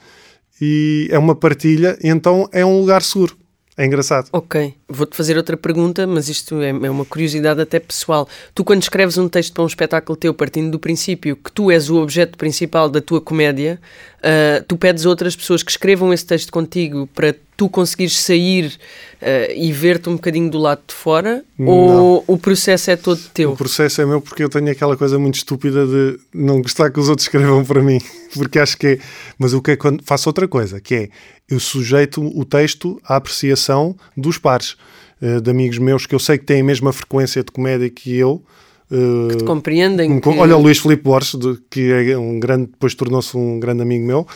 e 0.61 1.09
é 1.11 1.19
uma 1.19 1.35
partilha, 1.35 1.99
então 2.03 2.49
é 2.53 2.65
um 2.65 2.81
lugar 2.81 3.03
seguro. 3.03 3.37
É 3.81 3.87
engraçado. 3.87 4.29
Ok, 4.31 4.75
vou-te 4.87 5.17
fazer 5.17 5.39
outra 5.39 5.57
pergunta, 5.57 6.07
mas 6.07 6.29
isto 6.29 6.61
é, 6.61 6.69
é 6.69 6.91
uma 6.91 7.07
curiosidade 7.07 7.63
até 7.63 7.81
pessoal. 7.81 8.29
Tu, 8.55 8.63
quando 8.63 8.83
escreves 8.83 9.17
um 9.17 9.27
texto 9.27 9.55
para 9.55 9.63
um 9.63 9.67
espetáculo 9.67 10.19
teu, 10.19 10.35
partindo 10.35 10.71
do 10.71 10.79
princípio 10.79 11.35
que 11.35 11.51
tu 11.51 11.71
és 11.71 11.89
o 11.89 11.97
objeto 11.97 12.37
principal 12.37 12.91
da 12.91 13.01
tua 13.01 13.23
comédia, 13.23 13.81
ah, 14.23 14.63
tu 14.69 14.77
pedes 14.77 15.07
a 15.07 15.09
outras 15.09 15.35
pessoas 15.35 15.63
que 15.63 15.71
escrevam 15.71 16.13
esse 16.13 16.27
texto 16.27 16.53
contigo 16.53 17.09
para 17.15 17.35
tu 17.57 17.71
conseguires 17.71 18.19
sair 18.21 18.79
ah, 19.23 19.51
e 19.55 19.73
ver-te 19.73 20.11
um 20.11 20.17
bocadinho 20.17 20.51
do 20.51 20.59
lado 20.59 20.83
de 20.87 20.95
fora? 20.95 21.43
Ou 21.59 22.23
o 22.27 22.37
processo 22.37 22.91
é 22.91 22.97
todo 22.97 23.19
teu? 23.33 23.53
O 23.53 23.57
processo 23.57 24.03
é 24.03 24.05
meu 24.05 24.21
porque 24.21 24.45
eu 24.45 24.51
tenho 24.51 24.71
aquela 24.71 24.95
coisa 24.95 25.19
muito 25.19 25.37
estúpida 25.37 25.87
de 25.87 26.19
não 26.35 26.61
gostar 26.61 26.91
que 26.91 27.01
os 27.01 27.09
outros 27.09 27.27
escrevam 27.27 27.65
para 27.65 27.83
mim. 27.83 27.99
Porque 28.33 28.61
acho 28.61 28.77
que 28.77 28.87
é. 28.87 28.99
Mas 29.37 29.53
o 29.53 29.61
que 29.61 29.73
é 29.73 29.77
quando 29.77 30.05
faço 30.05 30.29
outra 30.29 30.47
coisa, 30.47 30.81
que 30.81 30.95
é 30.95 31.09
eu 31.51 31.59
sujeito 31.61 32.23
o 32.23 32.45
texto 32.45 33.01
à 33.05 33.17
apreciação 33.17 33.97
dos 34.17 34.39
pares, 34.39 34.77
eh, 35.21 35.41
de 35.41 35.51
amigos 35.51 35.79
meus 35.79 36.07
que 36.07 36.15
eu 36.15 36.19
sei 36.19 36.39
que 36.39 36.45
têm 36.45 36.61
a 36.61 36.65
mesma 36.65 36.93
frequência 36.93 37.43
de 37.43 37.51
comédia 37.51 37.89
que 37.91 38.15
eu. 38.17 38.43
eh, 38.91 39.37
Te 39.37 39.45
compreendem? 39.45 40.21
Co- 40.21 40.33
que- 40.33 40.39
Olha 40.39 40.57
o 40.57 40.63
Luís 40.63 40.79
Filipe 40.79 41.03
Borges, 41.05 41.37
que 41.71 41.91
é 41.93 42.17
um 42.19 42.39
grande, 42.41 42.67
depois 42.67 42.95
tornou-se 42.95 43.37
um 43.37 43.59
grande 43.61 43.83
amigo 43.83 44.05
meu, 44.07 44.27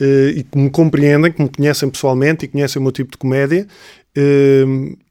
eh, 0.00 0.34
e 0.36 0.42
que 0.42 0.58
me 0.58 0.68
compreendem, 0.70 1.30
que 1.32 1.42
me 1.42 1.48
conhecem 1.48 1.88
pessoalmente 1.88 2.44
e 2.44 2.48
conhecem 2.48 2.80
o 2.80 2.82
meu 2.82 2.92
tipo 2.92 3.10
de 3.12 3.16
comédia, 3.18 3.66
eh, 4.16 4.64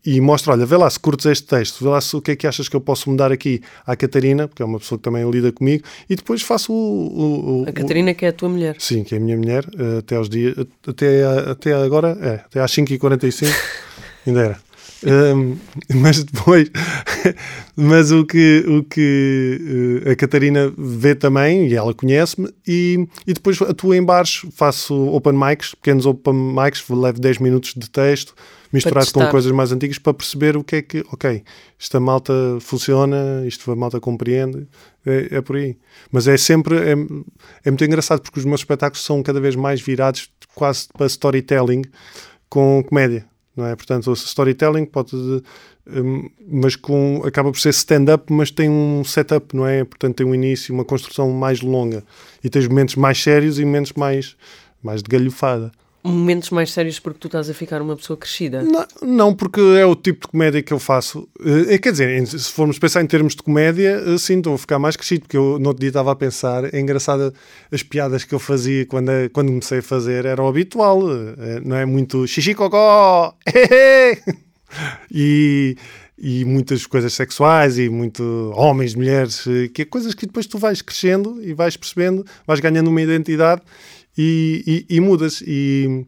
e 0.06 0.20
mostra, 0.22 0.54
olha, 0.54 0.66
vê 0.66 0.76
lá 0.78 0.90
se 0.90 1.00
curtes 1.00 1.26
este 1.26 1.48
texto, 1.48 1.84
vê 1.84 1.90
lá 1.90 2.00
se, 2.02 2.16
o 2.16 2.22
que 2.22 2.32
é 2.32 2.36
que 2.36 2.46
achas 2.48 2.68
que 2.68 2.76
eu 2.76 2.82
posso 2.82 3.10
mudar 3.10 3.32
aqui 3.32 3.62
à 3.86 3.96
Catarina, 3.96 4.48
porque 4.48 4.62
é 4.62 4.66
uma 4.66 4.80
pessoa 4.80 4.98
que 5.00 5.04
também 5.04 5.30
lida 5.30 5.52
comigo, 5.52 5.84
e 6.10 6.16
depois 6.16 6.42
faço 6.42 6.74
o... 6.74 6.76
o- 6.76 7.62
o- 7.64 7.70
A 7.70 7.72
Catarina, 7.72 8.14
que 8.14 8.26
é 8.26 8.30
a 8.30 8.34
tua 8.34 8.50
mulher. 8.50 8.76
Sim, 8.80 9.04
que 9.04 9.16
é 9.16 9.18
a 9.18 9.22
minha 9.22 9.38
mulher, 9.38 9.66
até 10.00 10.16
aos 10.16 10.28
dias, 10.30 10.56
até, 10.88 11.24
até 11.50 11.74
agora, 11.74 12.18
é, 12.22 12.34
até 12.46 12.60
às 12.62 12.72
5h45, 12.72 13.48
ainda 14.28 14.42
era. 14.42 14.74
Um, 15.06 15.58
mas 15.96 16.24
depois, 16.24 16.70
mas 17.76 18.12
o 18.12 18.26
que, 18.26 18.64
o 18.68 18.84
que 18.84 20.02
eh, 20.06 20.12
a 20.12 20.16
Catarina 20.16 20.72
vê 20.78 21.14
também, 21.14 21.68
e 21.68 21.76
ela 21.76 21.94
conhece-me, 21.94 22.50
e, 22.68 23.06
e 23.28 23.34
depois 23.34 23.62
atuo 23.62 23.94
em 23.94 24.02
bares, 24.04 24.42
faço 24.54 24.94
open 25.10 25.34
mics, 25.34 25.76
pequenos 25.76 26.06
open 26.06 26.34
mics, 26.34 26.84
levo 26.90 27.20
10 27.20 27.40
minutos 27.40 27.74
de 27.76 27.90
texto, 27.90 28.34
misturado 28.74 29.14
com 29.14 29.28
coisas 29.28 29.52
mais 29.52 29.72
antigas 29.72 30.00
para 30.00 30.16
perceber 30.16 30.58
o 30.58 30.64
que 30.64 30.78
é 30.78 30.82
que, 30.82 31.06
ok, 31.12 31.44
esta 31.80 32.00
malta 32.00 32.34
funciona, 32.60 33.44
isto 33.46 33.72
a 33.72 33.76
malta 33.76 34.00
compreende, 34.00 34.68
é, 35.06 35.38
é 35.38 35.42
por 35.42 35.56
aí. 35.56 35.78
Mas 36.12 36.28
é 36.28 36.36
sempre, 36.36 36.76
é, 36.78 36.94
é 37.64 37.72
muito 37.72 37.86
engraçado 37.86 38.22
porque 38.22 38.40
os 38.40 38.46
meus 38.46 38.62
espetáculos 38.62 39.06
são 39.06 39.22
cada 39.22 39.40
vez 39.40 39.56
mais 39.56 39.80
virados 39.80 40.28
quase 40.56 40.88
para 40.92 41.06
storytelling 41.06 41.84
com 42.50 42.84
comédia, 42.84 43.26
não 43.56 43.68
é? 43.68 43.76
Portanto, 43.76 44.10
o 44.10 44.14
storytelling 44.14 44.86
pode, 44.86 45.16
hum, 45.16 46.30
mas 46.48 46.76
com, 46.76 47.22
acaba 47.24 47.52
por 47.52 47.60
ser 47.60 47.70
stand-up, 47.70 48.34
mas 48.34 48.50
tem 48.50 48.70
um 48.70 49.04
setup, 49.04 49.56
não 49.56 49.68
é? 49.68 49.84
Portanto, 49.84 50.16
tem 50.16 50.26
um 50.26 50.34
início, 50.34 50.74
uma 50.74 50.84
construção 50.84 51.32
mais 51.32 51.62
longa 51.62 52.04
e 52.44 52.50
tens 52.50 52.68
momentos 52.68 52.96
mais 52.96 53.22
sérios 53.22 53.60
e 53.60 53.66
momentos 53.66 53.94
mais, 53.94 54.36
mais 54.82 55.04
de 55.04 55.10
galhofada. 55.10 55.72
Momentos 56.04 56.50
mais 56.50 56.72
sérios 56.72 57.00
porque 57.00 57.18
tu 57.18 57.28
estás 57.28 57.50
a 57.50 57.54
ficar 57.54 57.82
uma 57.82 57.96
pessoa 57.96 58.18
crescida. 58.18 58.62
Não, 58.62 58.86
não, 59.02 59.34
porque 59.34 59.62
é 59.62 59.86
o 59.86 59.96
tipo 59.96 60.28
de 60.28 60.32
comédia 60.32 60.62
que 60.62 60.74
eu 60.74 60.80
faço. 60.80 61.30
Eh, 61.70 61.78
quer 61.78 61.94
dizer, 61.94 62.28
se 62.28 62.52
formos 62.52 62.78
pensar 62.78 63.02
em 63.02 63.08
termos 63.08 63.36
de 63.36 63.42
comédia, 63.42 64.04
eh, 64.06 64.18
sim, 64.18 64.40
estou 64.40 64.56
a 64.56 64.58
ficar 64.58 64.80
mais 64.80 64.98
crescido, 64.98 65.22
porque 65.22 65.38
eu 65.38 65.58
no 65.60 65.70
outro 65.70 65.80
dia 65.80 65.88
estava 65.88 66.12
a 66.12 66.16
pensar, 66.16 66.74
é 66.74 66.78
engraçado 66.78 67.34
as 67.72 67.82
piadas 67.84 68.26
que 68.26 68.36
eu 68.36 68.40
fazia 68.40 68.86
quando, 68.86 69.12
quando 69.32 69.48
comecei 69.48 69.80
a 69.80 69.82
fazer, 69.84 70.26
era 70.26 70.44
o 70.44 70.48
habitual, 70.48 71.02
não 71.64 71.78
é 71.78 71.86
muito 71.86 72.28
xixi 72.28 72.54
cocó, 72.54 73.34
e, 75.10 75.78
e 76.18 76.44
muitas 76.44 76.86
coisas 76.86 77.14
sexuais 77.14 77.78
e 77.78 77.88
muito 77.88 78.52
homens, 78.56 78.94
mulheres, 78.94 79.46
que 79.74 79.84
é 79.84 79.86
coisas 79.86 80.14
que 80.14 80.26
depois 80.26 80.48
tu 80.48 80.58
vais 80.58 80.82
crescendo 80.82 81.42
e 81.42 81.54
vais 81.54 81.78
percebendo, 81.78 82.26
vais 82.46 82.60
ganhando 82.60 82.90
uma 82.90 83.02
identidade 83.02 83.62
e, 84.18 84.86
e- 84.90 84.96
e 84.98 85.00
mudas. 85.00 85.42
E, 85.46 86.06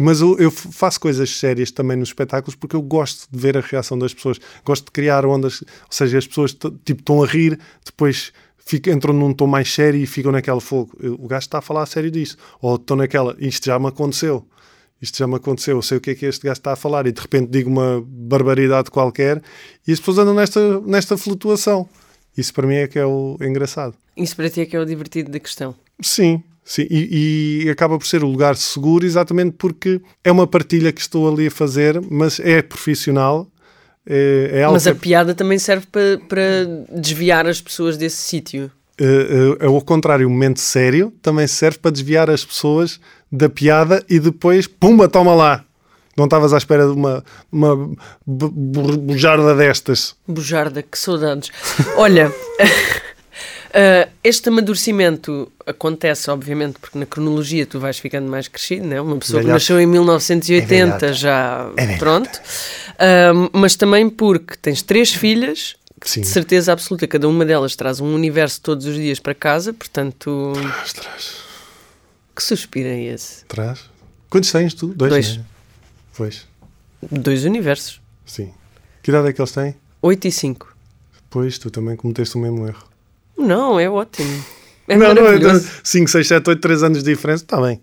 mas 0.00 0.20
eu, 0.20 0.36
eu 0.38 0.50
faço 0.50 1.00
coisas 1.00 1.30
sérias 1.30 1.70
também 1.70 1.96
nos 1.96 2.10
espetáculos 2.10 2.54
porque 2.54 2.76
eu 2.76 2.82
gosto 2.82 3.26
de 3.30 3.38
ver 3.38 3.56
a 3.56 3.60
reação 3.60 3.98
das 3.98 4.14
pessoas, 4.14 4.38
gosto 4.64 4.84
de 4.86 4.90
criar 4.92 5.24
ondas, 5.26 5.62
ou 5.62 5.66
seja, 5.90 6.18
as 6.18 6.26
pessoas 6.26 6.52
tipo, 6.52 7.00
estão 7.00 7.22
a 7.22 7.26
rir, 7.26 7.58
depois 7.84 8.32
entram 8.86 9.14
num 9.14 9.32
tom 9.32 9.46
mais 9.46 9.72
sério 9.72 9.98
e 10.00 10.06
ficam 10.06 10.30
naquela 10.30 10.60
fogo. 10.60 10.92
O 11.18 11.26
gajo 11.26 11.44
está 11.46 11.58
a 11.58 11.62
falar 11.62 11.82
a 11.82 11.86
sério 11.86 12.10
disso, 12.10 12.36
ou 12.60 12.76
estão 12.76 12.96
naquela, 12.98 13.34
isto 13.38 13.64
já 13.64 13.78
me 13.78 13.86
aconteceu. 13.88 14.46
Isto 15.00 15.16
já 15.18 15.26
me 15.28 15.36
aconteceu, 15.36 15.76
eu 15.76 15.82
sei 15.82 15.98
o 15.98 16.00
que 16.00 16.10
é 16.10 16.14
que 16.16 16.26
este 16.26 16.44
gajo 16.44 16.58
está 16.58 16.72
a 16.72 16.76
falar 16.76 17.06
e 17.06 17.12
de 17.12 17.20
repente 17.20 17.48
digo 17.50 17.70
uma 17.70 18.04
barbaridade 18.04 18.90
qualquer 18.90 19.40
e 19.86 19.92
as 19.92 20.00
pessoas 20.00 20.18
andam 20.18 20.34
nesta, 20.34 20.80
nesta 20.80 21.16
flutuação. 21.16 21.88
Isso 22.36 22.52
para 22.52 22.66
mim 22.66 22.74
é 22.74 22.88
que 22.88 22.98
é 22.98 23.06
o 23.06 23.36
engraçado. 23.40 23.94
Isso 24.16 24.34
para 24.36 24.50
ti 24.50 24.60
é 24.60 24.66
que 24.66 24.74
é 24.76 24.80
o 24.80 24.84
divertido 24.84 25.30
da 25.30 25.38
questão. 25.38 25.74
Sim, 26.00 26.42
sim. 26.68 26.86
E, 26.90 27.64
e 27.64 27.70
acaba 27.70 27.98
por 27.98 28.06
ser 28.06 28.22
o 28.22 28.28
lugar 28.28 28.54
seguro 28.56 29.04
exatamente 29.06 29.54
porque 29.58 30.00
é 30.22 30.30
uma 30.30 30.46
partilha 30.46 30.92
que 30.92 31.00
estou 31.00 31.26
ali 31.32 31.46
a 31.46 31.50
fazer, 31.50 32.00
mas 32.10 32.38
é 32.40 32.60
profissional. 32.62 33.48
É, 34.06 34.60
é 34.62 34.66
Mas 34.68 34.86
a 34.86 34.92
que- 34.94 35.00
piada 35.00 35.34
também 35.34 35.58
serve 35.58 35.86
para, 35.90 36.18
para 36.28 36.44
desviar 37.00 37.46
as 37.46 37.60
pessoas 37.60 37.96
desse 37.96 38.16
sítio. 38.16 38.70
é, 38.98 39.04
é, 39.04 39.64
é 39.64 39.66
ao 39.66 39.80
contrário, 39.82 40.26
o 40.26 40.30
momento 40.30 40.60
sério 40.60 41.12
também 41.20 41.46
serve 41.46 41.78
para 41.78 41.90
desviar 41.90 42.30
as 42.30 42.44
pessoas 42.44 42.98
da 43.30 43.48
piada 43.48 44.02
e 44.08 44.18
depois, 44.18 44.66
pumba, 44.66 45.08
toma 45.08 45.34
lá. 45.34 45.64
Não 46.16 46.24
estavas 46.24 46.52
à 46.52 46.58
espera 46.58 46.84
de 46.86 46.92
uma, 46.92 47.22
uma 47.52 47.76
bu- 48.26 48.50
bu- 48.50 48.96
bujarda 48.96 49.54
destas. 49.54 50.16
Bujarda, 50.26 50.82
que 50.82 50.98
saudades. 50.98 51.50
Olha, 51.96 52.32
ah, 53.74 54.08
este 54.24 54.48
amadurecimento 54.48 55.50
acontece, 55.66 56.30
obviamente, 56.30 56.78
porque 56.80 56.98
na 56.98 57.06
cronologia 57.06 57.66
tu 57.66 57.78
vais 57.78 57.98
ficando 57.98 58.28
mais 58.30 58.48
crescido, 58.48 58.86
né? 58.86 59.00
Uma 59.00 59.16
pessoa 59.16 59.40
que 59.40 59.46
Velhote. 59.46 59.62
nasceu 59.62 59.80
em 59.80 59.86
1980 59.86 60.98
velhote. 60.98 61.12
já. 61.20 61.70
É 61.76 61.96
pronto. 61.96 62.40
Ah, 62.98 63.32
mas 63.52 63.74
também 63.76 64.08
porque 64.10 64.56
tens 64.56 64.82
três 64.82 65.12
filhas. 65.12 65.76
que 66.00 66.08
Sim. 66.08 66.20
De 66.22 66.28
certeza 66.28 66.72
absoluta, 66.72 67.06
cada 67.06 67.28
uma 67.28 67.44
delas 67.44 67.74
traz 67.76 68.00
um 68.00 68.14
universo 68.14 68.60
todos 68.60 68.86
os 68.86 68.94
dias 68.96 69.18
para 69.18 69.34
casa, 69.34 69.72
portanto, 69.72 70.52
Traz, 70.54 70.92
traz, 70.92 71.34
que 72.36 72.42
suspiro 72.42 72.88
é 72.88 73.02
esse? 73.02 73.44
traz. 73.46 73.80
Quantos 74.30 74.52
tens 74.52 74.74
tu? 74.74 74.88
Dois, 74.88 75.10
Dois. 75.10 75.36
né? 75.38 75.44
Pois, 76.16 76.46
Dois 77.10 77.44
universos, 77.44 78.00
sim. 78.26 78.52
Que 79.02 79.10
idade 79.10 79.28
é 79.28 79.32
que 79.32 79.40
eles 79.40 79.52
têm? 79.52 79.74
8 80.02 80.28
e 80.28 80.32
5. 80.32 80.76
Pois, 81.30 81.58
tu 81.58 81.70
também 81.70 81.96
cometeste 81.96 82.36
o 82.36 82.38
mesmo 82.40 82.66
erro. 82.66 82.87
Não, 83.38 83.78
é 83.78 83.88
ótimo. 83.88 84.44
É 84.88 84.96
não, 84.96 85.14
não, 85.14 85.22
maravilhoso. 85.22 85.68
5, 85.84 86.10
6, 86.10 86.26
7, 86.26 86.50
8, 86.50 86.60
3 86.60 86.82
anos 86.82 87.04
de 87.04 87.10
diferença, 87.10 87.44
está 87.44 87.60
bem. 87.60 87.80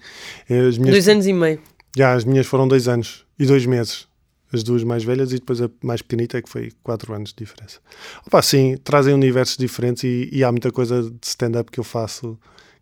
As 0.49 0.77
minhas, 0.77 0.91
Dois 0.95 1.07
anos 1.07 1.27
e 1.27 1.33
meio. 1.33 1.59
Já, 1.95 2.13
as 2.13 2.25
minhas 2.25 2.45
foram 2.47 2.67
2 2.67 2.87
anos 2.87 3.25
e 3.39 3.45
2 3.45 3.65
meses. 3.65 4.07
As 4.51 4.63
duas 4.63 4.83
mais 4.83 5.03
velhas 5.03 5.31
e 5.31 5.35
depois 5.35 5.61
a 5.61 5.69
mais 5.83 6.01
pequenita 6.01 6.41
que 6.41 6.49
foi 6.49 6.71
4 6.83 7.13
anos 7.13 7.29
de 7.29 7.43
diferença. 7.43 7.79
Opa, 8.25 8.41
sim, 8.41 8.77
trazem 8.83 9.13
universos 9.13 9.57
diferentes 9.57 10.03
e, 10.03 10.29
e 10.31 10.43
há 10.43 10.51
muita 10.51 10.71
coisa 10.71 11.01
de 11.03 11.17
stand-up 11.23 11.71
que 11.71 11.79
eu 11.79 11.83
faço 11.83 12.37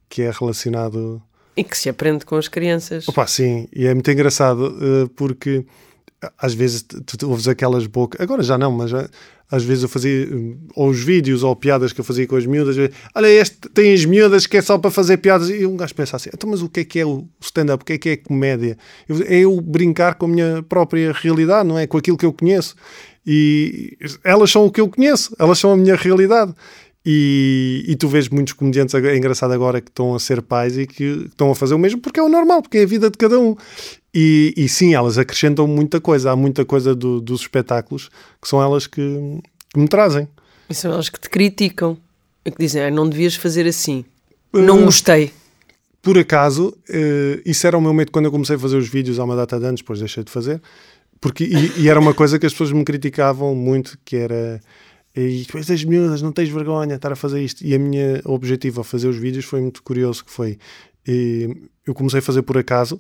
que 0.09 0.21
é 0.21 0.31
relacionado. 0.31 1.21
E 1.55 1.63
que 1.63 1.77
se 1.77 1.89
aprende 1.89 2.25
com 2.25 2.35
as 2.35 2.47
crianças. 2.47 3.07
Opa, 3.07 3.25
sim, 3.27 3.67
e 3.73 3.87
é 3.87 3.93
muito 3.93 4.09
engraçado 4.11 4.77
eh, 4.79 5.09
porque 5.15 5.65
às 6.37 6.53
vezes 6.53 6.81
tu, 6.83 7.17
tu 7.17 7.29
ouves 7.29 7.47
aquelas 7.47 7.85
bocas, 7.87 8.19
agora 8.21 8.43
já 8.43 8.57
não, 8.57 8.71
mas 8.71 8.91
às 9.51 9.63
vezes 9.63 9.83
eu 9.83 9.89
fazia, 9.89 10.27
hum, 10.31 10.57
ou 10.75 10.89
os 10.89 10.99
vídeos 10.99 11.43
ou 11.43 11.55
piadas 11.55 11.93
que 11.93 11.99
eu 12.01 12.03
fazia 12.05 12.25
com 12.25 12.35
as 12.35 12.45
miúdas, 12.45 12.75
olha, 13.15 13.27
este 13.27 13.57
tem 13.73 13.93
as 13.93 14.03
miúdas 14.05 14.47
que 14.47 14.57
é 14.57 14.61
só 14.61 14.77
para 14.77 14.89
fazer 14.89 15.17
piadas, 15.17 15.49
e 15.49 15.65
um 15.65 15.77
gajo 15.77 15.93
pensa 15.93 16.15
assim, 16.15 16.29
então, 16.33 16.49
mas 16.49 16.61
o 16.61 16.69
que 16.69 16.79
é 16.79 16.83
que 16.85 16.99
é 16.99 17.05
o 17.05 17.27
stand-up, 17.41 17.83
o 17.83 17.85
que 17.85 17.93
é 17.93 17.97
que 17.97 18.09
é 18.09 18.17
comédia? 18.17 18.77
Eu- 19.07 19.23
É 19.27 19.35
eu 19.39 19.61
brincar 19.61 20.15
com 20.15 20.25
a 20.25 20.29
minha 20.29 20.63
própria 20.63 21.11
realidade, 21.13 21.67
não 21.67 21.77
é? 21.77 21.85
Com 21.87 21.97
aquilo 21.97 22.17
que 22.17 22.25
eu 22.25 22.33
conheço. 22.33 22.75
E 23.25 23.97
elas 24.23 24.51
são 24.51 24.65
o 24.65 24.71
que 24.71 24.81
eu 24.81 24.89
conheço, 24.89 25.35
elas 25.39 25.57
são 25.59 25.71
a 25.71 25.77
minha 25.77 25.95
realidade. 25.95 26.53
E, 27.05 27.83
e 27.87 27.95
tu 27.97 28.07
vês 28.07 28.29
muitos 28.29 28.53
comediantes, 28.53 28.95
é 28.95 29.17
engraçado 29.17 29.51
agora, 29.51 29.81
que 29.81 29.89
estão 29.89 30.15
a 30.15 30.19
ser 30.19 30.41
pais 30.41 30.77
e 30.77 30.87
que 30.87 31.03
estão 31.25 31.51
a 31.51 31.55
fazer 31.55 31.73
o 31.73 31.77
mesmo 31.79 31.99
porque 31.99 32.17
é 32.19 32.23
o 32.23 32.29
normal, 32.29 32.61
porque 32.61 32.77
é 32.77 32.83
a 32.83 32.85
vida 32.87 33.09
de 33.09 33.17
cada 33.17 33.37
um. 33.39 33.55
E, 34.13 34.53
e 34.55 34.69
sim, 34.69 34.93
elas 34.93 35.17
acrescentam 35.17 35.67
muita 35.67 35.99
coisa. 35.99 36.31
Há 36.31 36.35
muita 36.35 36.63
coisa 36.63 36.93
do- 36.93 37.19
dos 37.19 37.41
espetáculos 37.41 38.09
que 38.41 38.47
são 38.47 38.61
elas 38.61 38.85
que, 38.87 39.01
que 39.73 39.79
me 39.79 39.87
trazem. 39.87 40.27
E 40.69 40.73
são 40.75 40.91
elas 40.93 41.09
que 41.09 41.19
te 41.19 41.29
criticam. 41.29 41.97
E 42.45 42.51
que 42.51 42.57
dizem, 42.59 42.83
ah, 42.83 42.91
não 42.91 43.07
devias 43.09 43.35
fazer 43.35 43.65
assim. 43.65 44.05
Não 44.51 44.81
Uh, 44.81 44.85
gostei. 44.85 45.31
Por 46.01 46.17
acaso, 46.17 46.75
eh, 46.89 47.41
isso 47.45 47.65
era 47.65 47.77
o 47.77 47.81
meu 47.81 47.93
medo 47.93 48.11
quando 48.11 48.25
eu 48.25 48.31
comecei 48.31 48.57
a 48.57 48.59
fazer 48.59 48.75
os 48.75 48.89
vídeos 48.89 49.17
há 49.19 49.23
uma 49.23 49.35
data 49.37 49.57
de 49.57 49.65
anos, 49.65 49.79
depois 49.79 49.99
deixei 49.99 50.21
de 50.21 50.29
fazer, 50.29 50.61
porque, 51.21 51.45
e, 51.45 51.81
e 51.83 51.89
era 51.89 51.97
uma 51.97 52.13
coisa 52.13 52.37
que 52.37 52.45
as 52.45 52.51
pessoas 52.51 52.73
me 52.73 52.83
criticavam 52.83 53.55
muito, 53.55 53.97
que 54.03 54.17
era 54.17 54.59
e 55.15 55.43
depois 55.45 55.65
das 55.65 55.81
miúdas, 55.85 56.21
não 56.21 56.33
tens 56.33 56.49
vergonha 56.49 56.87
de 56.89 56.95
estar 56.95 57.11
a 57.13 57.15
fazer 57.15 57.41
isto. 57.41 57.63
E 57.65 57.73
a 57.73 57.79
minha 57.79 58.19
objetivo 58.25 58.81
a 58.81 58.83
fazer 58.83 59.07
os 59.07 59.15
vídeos 59.15 59.45
foi 59.45 59.61
muito 59.61 59.81
curioso, 59.81 60.25
que 60.25 60.31
foi, 60.31 60.57
eh, 61.07 61.47
eu 61.87 61.93
comecei 61.93 62.19
a 62.19 62.21
fazer 62.21 62.41
por 62.41 62.57
acaso, 62.57 62.99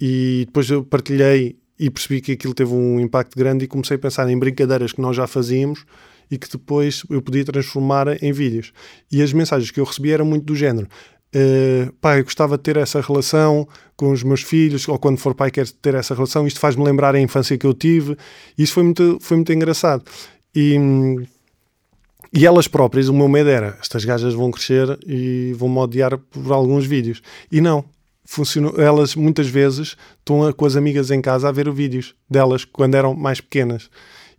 e 0.00 0.44
depois 0.46 0.68
eu 0.70 0.84
partilhei 0.84 1.56
e 1.78 1.90
percebi 1.90 2.20
que 2.20 2.32
aquilo 2.32 2.54
teve 2.54 2.72
um 2.72 2.98
impacto 2.98 3.38
grande 3.38 3.64
e 3.64 3.68
comecei 3.68 3.96
a 3.96 3.98
pensar 3.98 4.28
em 4.28 4.38
brincadeiras 4.38 4.92
que 4.92 5.00
nós 5.00 5.16
já 5.16 5.26
fazíamos 5.26 5.84
e 6.30 6.36
que 6.36 6.50
depois 6.50 7.02
eu 7.08 7.22
podia 7.22 7.44
transformar 7.44 8.22
em 8.22 8.32
vídeos. 8.32 8.72
E 9.10 9.22
as 9.22 9.32
mensagens 9.32 9.70
que 9.70 9.80
eu 9.80 9.84
recebia 9.84 10.14
eram 10.14 10.26
muito 10.26 10.44
do 10.44 10.54
género. 10.54 10.88
Uh, 11.34 11.92
pai, 12.00 12.20
eu 12.20 12.24
gostava 12.24 12.56
de 12.56 12.62
ter 12.62 12.76
essa 12.76 13.00
relação 13.00 13.68
com 13.96 14.10
os 14.10 14.22
meus 14.22 14.42
filhos, 14.42 14.88
ou 14.88 14.98
quando 14.98 15.18
for 15.18 15.34
pai, 15.34 15.50
quero 15.50 15.70
ter 15.74 15.94
essa 15.94 16.14
relação. 16.14 16.46
Isto 16.46 16.60
faz-me 16.60 16.84
lembrar 16.84 17.14
a 17.14 17.20
infância 17.20 17.56
que 17.56 17.66
eu 17.66 17.74
tive. 17.74 18.16
Isso 18.56 18.72
foi 18.72 18.82
muito, 18.82 19.18
foi 19.20 19.36
muito 19.36 19.52
engraçado. 19.52 20.04
E, 20.54 20.76
e 22.32 22.46
elas 22.46 22.66
próprias, 22.66 23.08
o 23.08 23.14
meu 23.14 23.28
medo 23.28 23.50
era: 23.50 23.76
estas 23.80 24.04
gajas 24.04 24.34
vão 24.34 24.50
crescer 24.50 24.98
e 25.06 25.52
vão-me 25.56 25.78
odiar 25.78 26.16
por 26.16 26.52
alguns 26.52 26.86
vídeos. 26.86 27.20
E 27.52 27.60
não. 27.60 27.84
Funcionou. 28.30 28.74
Elas 28.78 29.14
muitas 29.16 29.46
vezes 29.48 29.96
estão 30.18 30.52
com 30.52 30.66
as 30.66 30.76
amigas 30.76 31.10
em 31.10 31.22
casa 31.22 31.48
a 31.48 31.52
ver 31.52 31.66
os 31.66 31.74
vídeos 31.74 32.14
delas 32.28 32.62
quando 32.62 32.94
eram 32.94 33.14
mais 33.14 33.40
pequenas. 33.40 33.88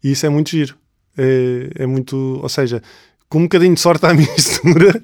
E 0.03 0.11
isso 0.11 0.27
é 0.27 0.29
muito 0.29 0.51
giro. 0.51 0.75
É, 1.17 1.71
é 1.83 1.85
muito. 1.87 2.15
Ou 2.39 2.47
seja, 2.47 2.83
com 3.27 3.39
um 3.39 3.43
bocadinho 3.43 3.73
de 3.73 3.79
sorte 3.81 4.05
à 4.05 4.13
mistura. 4.13 5.01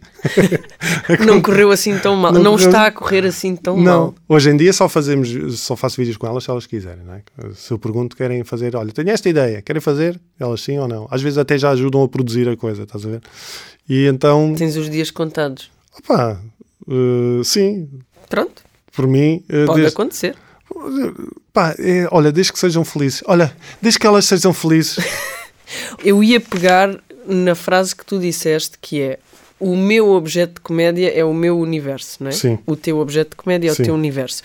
Não 1.26 1.42
correu 1.42 1.72
assim 1.72 1.98
tão 1.98 2.16
mal. 2.16 2.32
Não 2.32 2.44
Não, 2.44 2.52
correu- 2.52 2.68
está 2.68 2.86
a 2.86 2.92
correr 2.92 3.26
assim 3.26 3.56
tão 3.56 3.76
Não, 3.76 3.84
mal. 3.84 4.16
hoje 4.30 4.52
em 4.52 4.58
dia 4.58 4.72
só 4.72 4.88
fazemos, 4.88 5.60
só 5.60 5.76
faço 5.76 5.98
vídeos 5.98 6.16
com 6.18 6.28
elas 6.28 6.44
se 6.44 6.50
elas 6.52 6.68
quiserem, 6.68 7.04
não 7.04 7.14
é? 7.16 7.24
Se 7.56 7.72
eu 7.72 7.80
pergunto, 7.80 8.16
querem 8.16 8.44
fazer, 8.44 8.76
olha, 8.76 8.92
tenho 8.92 9.10
esta 9.10 9.28
ideia, 9.28 9.64
querem 9.64 9.82
fazer? 9.82 10.20
Elas 10.40 10.62
sim 10.62 10.78
ou 10.78 10.88
não? 10.88 11.08
Às 11.10 11.24
vezes 11.24 11.40
até 11.40 11.58
já 11.58 11.72
ajudam 11.72 12.04
a 12.04 12.08
produzir 12.08 12.48
a 12.48 12.56
coisa, 12.56 12.84
estás 12.84 13.04
a 13.04 13.10
ver? 13.10 13.22
E 13.90 14.06
então, 14.06 14.54
Tens 14.56 14.76
os 14.78 14.90
dias 14.92 15.10
contados. 15.10 15.72
opá, 15.98 16.40
eh, 16.88 17.44
sim, 17.44 17.90
Pronto, 18.30 18.64
por 18.96 19.08
mim, 19.08 19.44
eh, 19.50 19.66
pode 19.66 19.82
desde- 19.82 19.94
acontecer. 19.94 20.36
pá, 21.54 21.76
é, 21.80 22.08
olha, 22.12 22.32
desde 22.32 22.52
que 22.54 22.60
sejam 22.60 22.84
felizes, 22.86 23.24
olha, 23.26 23.56
desde 23.82 24.00
que 24.00 24.08
elas 24.08 24.26
sejam 24.26 24.54
felizes, 24.54 24.98
Eu 26.04 26.24
ia 26.24 26.40
pegar 26.40 26.96
na 27.28 27.56
frase 27.56 27.96
que 27.96 28.06
tu 28.06 28.20
disseste, 28.20 28.78
que 28.80 29.02
é 29.02 29.20
o 29.60 29.76
meu 29.76 30.12
objeto 30.12 30.56
de 30.56 30.62
comédia 30.62 31.12
é 31.12 31.26
o 31.26 31.34
meu 31.34 31.58
universo, 31.58 32.18
não 32.24 32.30
é? 32.30 32.34
Sim. 32.34 32.60
O 32.68 32.76
teu 32.76 33.00
objeto 33.00 33.32
de 33.32 33.36
comédia 33.38 33.70
é 33.72 33.74
Sim. 33.74 33.82
o 33.82 33.86
teu 33.86 33.96
universo. 33.96 34.44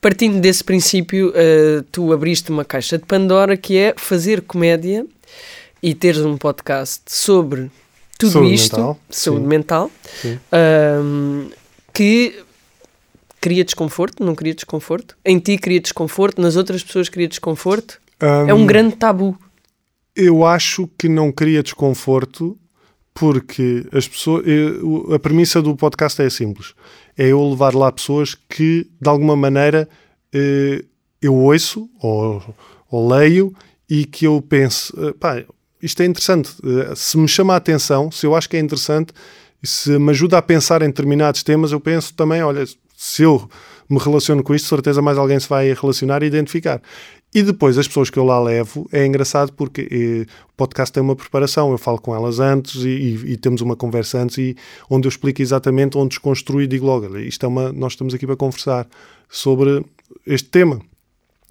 Partindo 0.00 0.40
desse 0.40 0.64
princípio, 0.64 1.28
uh, 1.28 1.82
tu 1.92 2.10
abriste 2.12 2.50
uma 2.50 2.64
caixa 2.64 2.96
de 2.96 3.04
Pandora 3.04 3.54
que 3.56 3.76
é 3.76 3.92
fazer 3.98 4.40
comédia 4.42 5.04
e 5.82 5.94
teres 5.94 6.20
um 6.20 6.38
podcast 6.38 7.02
sobre 7.06 7.70
tudo 8.18 8.32
Saúde 8.32 8.54
isto, 8.54 8.76
mental, 8.76 9.00
saúde 9.10 9.40
sim. 9.42 9.46
mental, 9.48 9.90
Sim. 10.22 10.38
um, 11.02 11.50
que 11.92 12.34
cria 13.42 13.64
desconforto, 13.64 14.24
não 14.24 14.34
cria 14.34 14.54
desconforto, 14.54 15.16
em 15.24 15.38
ti 15.38 15.58
cria 15.58 15.80
desconforto, 15.80 16.40
nas 16.40 16.54
outras 16.56 16.82
pessoas 16.82 17.08
cria 17.08 17.28
desconforto. 17.28 18.00
É 18.48 18.54
um 18.54 18.62
Hum, 18.62 18.66
grande 18.66 18.94
tabu. 18.96 19.36
Eu 20.14 20.44
acho 20.46 20.88
que 20.98 21.08
não 21.08 21.32
cria 21.32 21.62
desconforto 21.62 22.56
porque 23.14 23.84
as 23.92 24.06
pessoas. 24.08 24.46
eu- 24.46 25.12
a 25.14 25.18
premissa 25.18 25.60
do 25.60 25.74
podcast 25.76 26.22
é 26.22 26.30
simples. 26.30 26.72
É 27.18 27.26
eu 27.28 27.50
levar 27.50 27.74
lá 27.74 27.90
pessoas 27.92 28.34
que, 28.48 28.86
de 29.00 29.08
alguma 29.08 29.36
maneira, 29.36 29.88
eh, 30.32 30.84
eu 31.20 31.34
ouço 31.34 31.90
ou, 32.00 32.42
ou 32.90 33.08
leio 33.08 33.52
e 33.90 34.04
que 34.06 34.26
eu 34.26 34.40
penso, 34.40 34.94
eh, 34.98 35.12
pá, 35.18 35.44
isto 35.82 36.00
é 36.02 36.06
interessante. 36.06 36.50
Eh, 36.64 36.94
Se 36.94 37.18
me 37.18 37.28
chama 37.28 37.54
a 37.54 37.56
atenção, 37.56 38.10
se 38.10 38.24
eu 38.26 38.34
acho 38.34 38.48
que 38.48 38.56
é 38.56 38.60
interessante, 38.60 39.12
e 39.62 39.66
se 39.66 39.98
me 39.98 40.10
ajuda 40.10 40.38
a 40.38 40.42
pensar 40.42 40.80
em 40.82 40.86
determinados 40.86 41.42
temas, 41.42 41.70
eu 41.72 41.80
penso 41.80 42.14
também, 42.14 42.42
olha, 42.42 42.64
se 43.04 43.24
eu 43.24 43.48
me 43.90 43.98
relaciono 43.98 44.42
com 44.44 44.54
isto, 44.54 44.68
certeza 44.68 45.02
mais 45.02 45.18
alguém 45.18 45.38
se 45.40 45.48
vai 45.48 45.72
relacionar 45.74 46.22
e 46.22 46.26
identificar. 46.26 46.80
E 47.34 47.42
depois 47.42 47.76
as 47.76 47.88
pessoas 47.88 48.10
que 48.10 48.18
eu 48.18 48.24
lá 48.24 48.38
levo, 48.40 48.86
é 48.92 49.04
engraçado 49.04 49.52
porque 49.54 49.88
eh, 49.90 50.32
o 50.50 50.52
podcast 50.56 50.92
tem 50.92 51.02
uma 51.02 51.16
preparação, 51.16 51.72
eu 51.72 51.78
falo 51.78 51.98
com 52.00 52.14
elas 52.14 52.38
antes 52.38 52.76
e, 52.84 52.88
e- 52.88 53.32
e 53.32 53.36
temos 53.36 53.60
uma 53.60 53.74
conversa 53.74 54.18
antes 54.22 54.38
e 54.38 54.54
onde 54.88 55.06
eu 55.06 55.08
explico 55.08 55.42
exatamente 55.42 55.98
onde 55.98 56.10
desconstruo 56.10 56.62
e 56.62 56.66
digo 56.68 56.86
logo, 56.86 57.18
isto 57.18 57.44
é 57.44 57.48
uma, 57.48 57.72
nós 57.72 57.94
estamos 57.94 58.14
aqui 58.14 58.24
para 58.26 58.36
conversar 58.36 58.86
sobre 59.28 59.84
este 60.26 60.48
tema. 60.48 60.80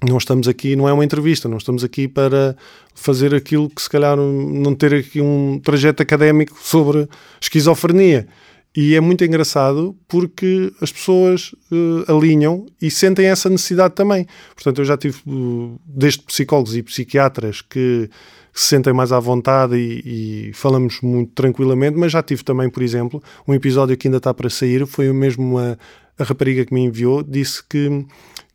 Não 0.07 0.17
estamos 0.17 0.47
aqui, 0.47 0.75
não 0.75 0.87
é 0.87 0.93
uma 0.93 1.03
entrevista, 1.05 1.49
não 1.49 1.57
estamos 1.57 1.83
aqui 1.83 2.07
para 2.07 2.55
fazer 2.95 3.35
aquilo 3.35 3.69
que 3.69 3.81
se 3.81 3.89
calhar 3.89 4.15
não 4.17 4.73
ter 4.73 4.93
aqui 4.95 5.19
um 5.21 5.59
trajeto 5.63 6.01
académico 6.01 6.57
sobre 6.61 7.07
esquizofrenia. 7.41 8.27
E 8.75 8.95
é 8.95 9.01
muito 9.01 9.25
engraçado 9.25 9.97
porque 10.07 10.71
as 10.79 10.91
pessoas 10.91 11.53
eh, 11.71 12.11
alinham 12.11 12.65
e 12.81 12.89
sentem 12.89 13.25
essa 13.25 13.49
necessidade 13.49 13.93
também. 13.95 14.25
Portanto, 14.55 14.79
eu 14.79 14.85
já 14.85 14.97
tive 14.97 15.17
uh, 15.27 15.77
desde 15.85 16.21
psicólogos 16.21 16.75
e 16.77 16.81
psiquiatras 16.81 17.61
que 17.61 18.09
se 18.53 18.67
sentem 18.67 18.93
mais 18.93 19.11
à 19.11 19.19
vontade 19.19 19.75
e, 19.75 20.49
e 20.49 20.53
falamos 20.53 21.01
muito 21.01 21.33
tranquilamente, 21.33 21.97
mas 21.97 22.13
já 22.13 22.23
tive 22.23 22.43
também, 22.43 22.69
por 22.69 22.81
exemplo, 22.81 23.21
um 23.45 23.53
episódio 23.53 23.97
que 23.97 24.07
ainda 24.07 24.17
está 24.17 24.33
para 24.33 24.49
sair, 24.49 24.85
foi 24.85 25.09
o 25.09 25.13
mesmo 25.13 25.57
a, 25.57 25.77
a 26.17 26.23
rapariga 26.23 26.65
que 26.65 26.73
me 26.73 26.81
enviou, 26.81 27.23
disse 27.23 27.61
que 27.67 28.05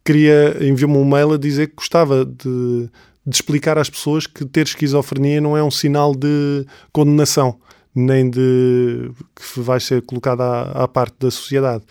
queria, 0.04 0.56
enviou-me 0.60 0.96
um 0.96 1.04
mail 1.04 1.32
a 1.32 1.38
dizer 1.38 1.68
que 1.68 1.76
gostava 1.76 2.24
de, 2.24 2.88
de 3.26 3.34
explicar 3.34 3.76
às 3.76 3.90
pessoas 3.90 4.26
que 4.26 4.44
ter 4.44 4.66
esquizofrenia 4.66 5.40
não 5.40 5.56
é 5.56 5.62
um 5.62 5.70
sinal 5.70 6.14
de 6.14 6.66
condenação, 6.92 7.58
nem 7.98 8.28
de 8.30 9.10
que 9.34 9.60
vai 9.60 9.80
ser 9.80 10.02
colocada 10.02 10.44
à, 10.44 10.84
à 10.84 10.88
parte 10.88 11.16
da 11.18 11.30
sociedade. 11.30 11.82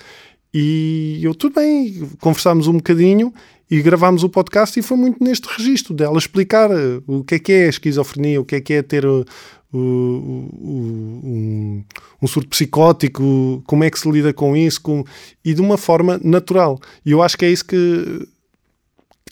E 0.54 1.20
eu, 1.22 1.36
tudo 1.36 1.56
bem, 1.56 2.08
conversámos 2.22 2.68
um 2.68 2.74
bocadinho 2.74 3.34
e 3.70 3.82
gravámos 3.82 4.24
o 4.24 4.30
podcast 4.30 4.80
e 4.80 4.84
foi 4.84 4.96
muito 4.96 5.22
neste 5.24 5.48
registro 5.50 5.94
dela 5.94 6.18
explicar 6.18 6.70
eh, 6.72 7.02
o 7.08 7.24
que 7.24 7.36
é 7.36 7.40
que 7.40 7.52
é 7.52 7.66
a 7.66 7.70
esquizofrenia, 7.70 8.40
o 8.40 8.46
que 8.46 8.56
é 8.56 8.62
que 8.62 8.74
é 8.74 8.82
ter 8.82 9.06
uh, 9.06 9.26
o- 9.74 9.78
o- 9.78 11.22
um, 11.24 11.84
um 12.22 12.28
surto 12.28 12.48
psicótico, 12.50 13.62
como 13.68 13.84
é 13.84 13.90
que 13.90 14.00
se 14.00 14.10
lida 14.10 14.32
com 14.34 14.56
isso, 14.56 14.82
com- 14.82 15.04
e 15.44 15.54
de 15.54 15.62
uma 15.62 15.78
forma 15.78 16.20
natural. 16.24 16.80
E 17.06 17.12
eu 17.12 17.22
acho 17.22 17.38
que 17.38 17.44
é 17.46 17.52
isso 17.52 17.66
que 17.66 18.28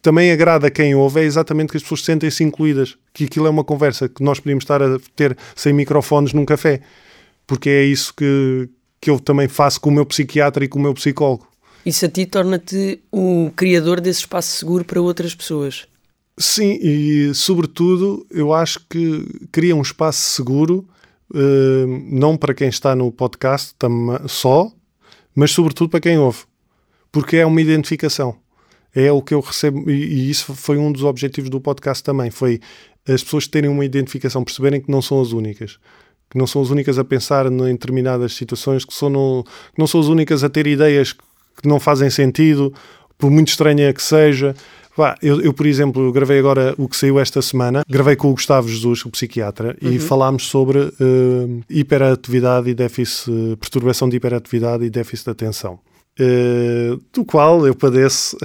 também 0.03 0.31
agrada 0.31 0.69
quem 0.69 0.93
ouve, 0.93 1.22
é 1.22 1.24
exatamente 1.24 1.72
que 1.72 1.77
as 1.77 1.83
pessoas 1.83 2.03
sentem-se 2.03 2.43
incluídas, 2.43 2.98
que 3.13 3.24
aquilo 3.24 3.48
é 3.48 3.50
uma 3.50 3.63
conversa 3.63 4.10
que 4.10 4.22
nós 4.22 4.38
podíamos 4.38 4.63
estar 4.63 4.83
a 4.83 5.00
ter 5.15 5.36
sem 5.55 5.72
microfones 5.72 6.33
num 6.33 6.43
café, 6.43 6.81
porque 7.48 7.69
é 7.69 7.83
isso 7.86 8.13
que, 8.13 8.69
que 9.00 9.09
eu 9.09 9.18
também 9.18 9.48
faço 9.48 9.79
com 9.79 9.89
o 9.89 9.94
meu 9.94 10.05
psiquiatra 10.05 10.66
e 10.66 10.68
com 10.68 10.77
o 10.77 10.81
meu 10.81 10.94
psicólogo. 10.94 11.48
Isso 11.85 12.05
a 12.05 12.09
ti 12.09 12.25
torna-te 12.25 13.00
o 13.09 13.50
criador 13.55 14.01
desse 14.01 14.20
espaço 14.20 14.57
seguro 14.57 14.83
para 14.83 15.01
outras 15.01 15.33
pessoas. 15.33 15.87
Sim, 16.37 16.77
e 16.81 17.33
sobretudo 17.33 18.27
eu 18.29 18.53
acho 18.53 18.81
que 18.89 19.25
cria 19.53 19.74
um 19.74 19.81
espaço 19.81 20.35
seguro, 20.35 20.85
eh, 21.33 21.85
não 22.09 22.35
para 22.35 22.53
quem 22.53 22.68
está 22.68 22.94
no 22.94 23.09
podcast 23.09 23.74
só, 24.27 24.70
mas 25.33 25.51
sobretudo 25.51 25.89
para 25.89 26.01
quem 26.01 26.18
ouve, 26.18 26.39
porque 27.09 27.37
é 27.37 27.46
uma 27.46 27.61
identificação. 27.61 28.43
É 28.96 29.12
o 29.12 29.22
que 29.22 29.34
eu 29.34 29.40
recebo, 29.40 29.90
e, 29.90 29.94
e 29.94 30.29
isso 30.29 30.53
foi 30.53 30.77
um 30.77 30.92
dos 30.92 31.03
objetivos 31.03 31.50
do 31.50 31.60
podcast 31.60 32.03
também, 32.03 32.29
foi 32.29 32.60
as 33.08 33.24
pessoas 33.24 33.48
terem 33.48 33.70
uma 33.70 33.84
identificação, 33.84 34.44
perceberem 34.44 34.79
que 34.79 34.92
não 34.92 35.01
são 35.01 35.20
as 35.22 35.32
únicas. 35.32 35.77
Que 36.29 36.38
não 36.38 36.48
são 36.48 36.62
as 36.62 36.70
únicas 36.70 36.98
a 36.98 37.03
pensar 37.03 37.46
em 37.48 37.58
determinadas 37.58 38.34
situações, 38.34 38.86
que, 38.86 38.94
no- 39.10 39.44
que 39.44 39.77
não 39.79 39.86
são 39.88 40.00
as 40.00 40.08
únicas 40.08 40.44
a 40.44 40.50
ter 40.50 40.66
ideias 40.68 41.14
que 41.14 41.68
não 41.68 41.79
fazem 41.79 42.10
sentido, 42.10 42.74
por 43.18 43.29
muito 43.29 43.50
estranha 43.50 43.94
que 43.94 44.01
seja. 44.01 44.56
Vá, 44.96 45.16
eu, 45.24 45.42
eu, 45.42 45.53
por 45.53 45.66
exemplo, 45.66 46.12
gravei 46.12 46.38
agora 46.40 46.74
o 46.77 46.88
que 46.88 46.96
saiu 46.96 47.20
esta 47.20 47.42
semana, 47.42 47.84
gravei 47.90 48.16
com 48.16 48.29
o 48.29 48.34
Gustavo 48.34 48.68
Jesus, 48.70 49.03
o 49.06 49.10
psiquiatra, 49.10 49.75
e 49.82 49.98
falámos 50.00 50.46
sobre 50.48 50.79
eh, 50.79 51.64
hiperatividade 51.70 52.70
e 52.70 52.74
déficit, 52.75 53.32
perturbação 53.60 54.08
de 54.08 54.18
hiperatividade 54.18 54.84
e 54.86 54.90
déficit 54.90 55.25
de 55.25 55.32
atenção, 55.32 55.79
Eh, 56.20 56.98
do 57.12 57.26
qual 57.26 57.66
eu 57.66 57.74
padeço 57.76 58.38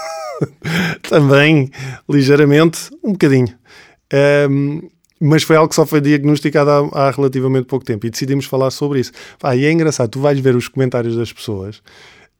também 1.08 1.70
ligeiramente, 2.08 2.90
um 3.02 3.12
bocadinho. 3.12 3.54
Ehm, 4.12 4.80
mas 5.18 5.42
foi 5.42 5.56
algo 5.56 5.68
que 5.70 5.74
só 5.74 5.86
foi 5.86 6.00
diagnosticado 6.00 6.70
há, 6.70 7.06
há 7.08 7.10
relativamente 7.10 7.64
pouco 7.66 7.84
tempo 7.84 8.06
e 8.06 8.10
decidimos 8.10 8.44
falar 8.44 8.70
sobre 8.70 9.00
isso. 9.00 9.12
Pá, 9.38 9.56
e 9.56 9.64
é 9.64 9.72
engraçado, 9.72 10.10
tu 10.10 10.20
vais 10.20 10.38
ver 10.38 10.54
os 10.54 10.68
comentários 10.68 11.16
das 11.16 11.32
pessoas 11.32 11.82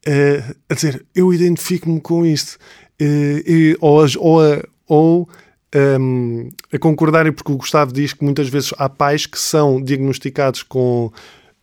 eh, 0.07 0.43
a 0.69 0.75
dizer 0.75 1.05
eu 1.15 1.33
identifico-me 1.33 2.01
com 2.01 2.25
isto, 2.25 2.59
eh, 3.01 3.43
e- 3.47 3.77
ou, 3.81 4.05
ou, 4.19 4.41
a, 4.41 4.63
ou 4.87 5.29
ehm, 5.73 6.49
a 6.73 6.79
concordarem, 6.79 7.33
porque 7.33 7.51
o 7.53 7.57
Gustavo 7.57 7.93
diz 7.93 8.13
que 8.13 8.23
muitas 8.25 8.49
vezes 8.49 8.73
há 8.79 8.89
pais 8.89 9.27
que 9.27 9.39
são 9.39 9.83
diagnosticados 9.83 10.63
com 10.63 11.11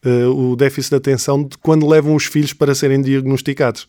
eh, 0.05 0.25
o 0.27 0.55
déficit 0.55 0.91
de 0.91 0.95
atenção 0.97 1.43
de 1.43 1.57
quando 1.57 1.87
levam 1.87 2.15
os 2.15 2.25
filhos 2.25 2.53
para 2.53 2.73
serem 2.75 3.01
diagnosticados. 3.01 3.87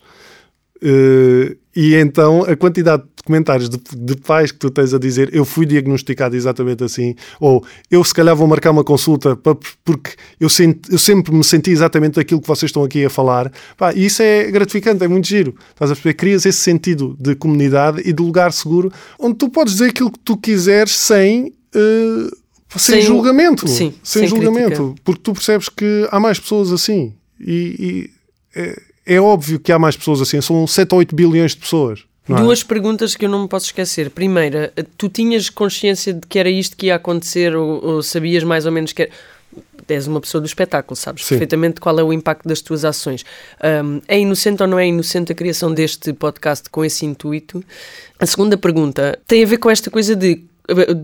Eh, 0.82 1.56
e 1.74 1.94
então 1.94 2.42
a 2.44 2.54
quantidade 2.56 3.02
de 3.04 3.22
comentários 3.24 3.70
de, 3.70 3.78
de 3.96 4.16
pais 4.16 4.50
que 4.52 4.58
tu 4.58 4.70
tens 4.70 4.92
a 4.92 4.98
dizer 4.98 5.30
eu 5.32 5.44
fui 5.44 5.64
diagnosticado 5.64 6.36
exatamente 6.36 6.84
assim, 6.84 7.14
ou 7.40 7.64
eu 7.90 8.02
se 8.04 8.12
calhar 8.12 8.34
vou 8.36 8.46
marcar 8.46 8.70
uma 8.72 8.84
consulta 8.84 9.34
pa- 9.36 9.56
porque 9.84 10.10
eu, 10.38 10.48
senti- 10.48 10.92
eu 10.92 10.98
sempre 10.98 11.32
me 11.32 11.42
senti 11.44 11.70
exatamente 11.70 12.20
aquilo 12.20 12.40
que 12.40 12.46
vocês 12.48 12.68
estão 12.68 12.84
aqui 12.84 13.04
a 13.04 13.08
falar, 13.08 13.50
Pá, 13.78 13.94
e 13.94 14.04
isso 14.06 14.20
é 14.20 14.50
gratificante, 14.50 15.02
é 15.04 15.08
muito 15.08 15.26
giro. 15.26 15.54
Estás 15.70 15.90
a 15.90 15.94
perceber? 15.94 16.14
Crias 16.14 16.44
esse 16.44 16.58
sentido 16.58 17.16
de 17.18 17.34
comunidade 17.34 18.02
e 18.04 18.12
de 18.12 18.22
lugar 18.22 18.52
seguro 18.52 18.92
onde 19.18 19.36
tu 19.36 19.48
podes 19.48 19.74
dizer 19.74 19.90
aquilo 19.90 20.10
que 20.10 20.18
tu 20.18 20.36
quiseres 20.36 20.92
sem. 20.92 21.52
eh, 21.74 22.43
sem, 22.76 22.96
Sem- 22.96 23.02
julgamento, 23.02 23.68
sim, 23.68 23.94
sem, 24.02 24.22
sem 24.22 24.26
julgamento, 24.28 24.76
crítica. 24.76 25.00
porque 25.04 25.20
tu 25.22 25.32
percebes 25.32 25.68
que 25.68 26.08
há 26.10 26.18
mais 26.20 26.38
pessoas 26.38 26.72
assim 26.72 27.14
e, 27.40 28.10
e 28.54 28.58
é, 28.58 28.82
é 29.16 29.20
óbvio 29.20 29.58
que 29.60 29.70
há 29.72 29.78
mais 29.78 29.96
pessoas 29.96 30.20
assim, 30.20 30.40
são 30.40 30.66
7 30.66 30.92
ou 30.92 30.98
8 30.98 31.14
bilhões 31.14 31.52
de 31.52 31.58
pessoas. 31.58 32.04
é? 32.28 32.34
Duas 32.34 32.62
perguntas 32.62 33.14
que 33.16 33.24
eu 33.26 33.28
não 33.28 33.42
me 33.42 33.48
posso 33.48 33.66
esquecer. 33.66 34.08
Primeira, 34.10 34.72
tu 34.96 35.08
tinhas 35.08 35.50
consciência 35.50 36.14
de 36.14 36.26
que 36.26 36.38
era 36.38 36.48
isto 36.48 36.76
que 36.76 36.86
ia 36.86 36.94
acontecer 36.94 37.54
ou, 37.54 37.84
ou 37.84 38.02
sabias 38.02 38.42
mais 38.44 38.64
ou 38.66 38.72
menos 38.72 38.92
que 38.92 39.02
era... 39.02 39.10
És 39.86 40.06
uma 40.06 40.20
pessoa 40.20 40.40
do 40.40 40.46
espetáculo, 40.46 40.96
sabes 40.96 41.22
Sim. 41.24 41.28
perfeitamente 41.34 41.78
qual 41.78 41.96
é 41.98 42.02
o 42.02 42.10
impacto 42.12 42.48
das 42.48 42.62
tuas 42.62 42.84
ações. 42.86 43.22
Um, 43.84 44.00
é 44.08 44.18
inocente 44.18 44.62
ou 44.62 44.68
não 44.68 44.78
é 44.78 44.86
inocente 44.86 45.30
a 45.30 45.34
criação 45.34 45.72
deste 45.74 46.12
podcast 46.14 46.70
com 46.70 46.82
esse 46.84 47.04
intuito? 47.04 47.62
A 48.18 48.24
segunda 48.24 48.56
pergunta 48.56 49.18
tem 49.28 49.44
a 49.44 49.46
ver 49.46 49.58
com 49.58 49.68
esta 49.70 49.90
coisa 49.90 50.16
de, 50.16 50.42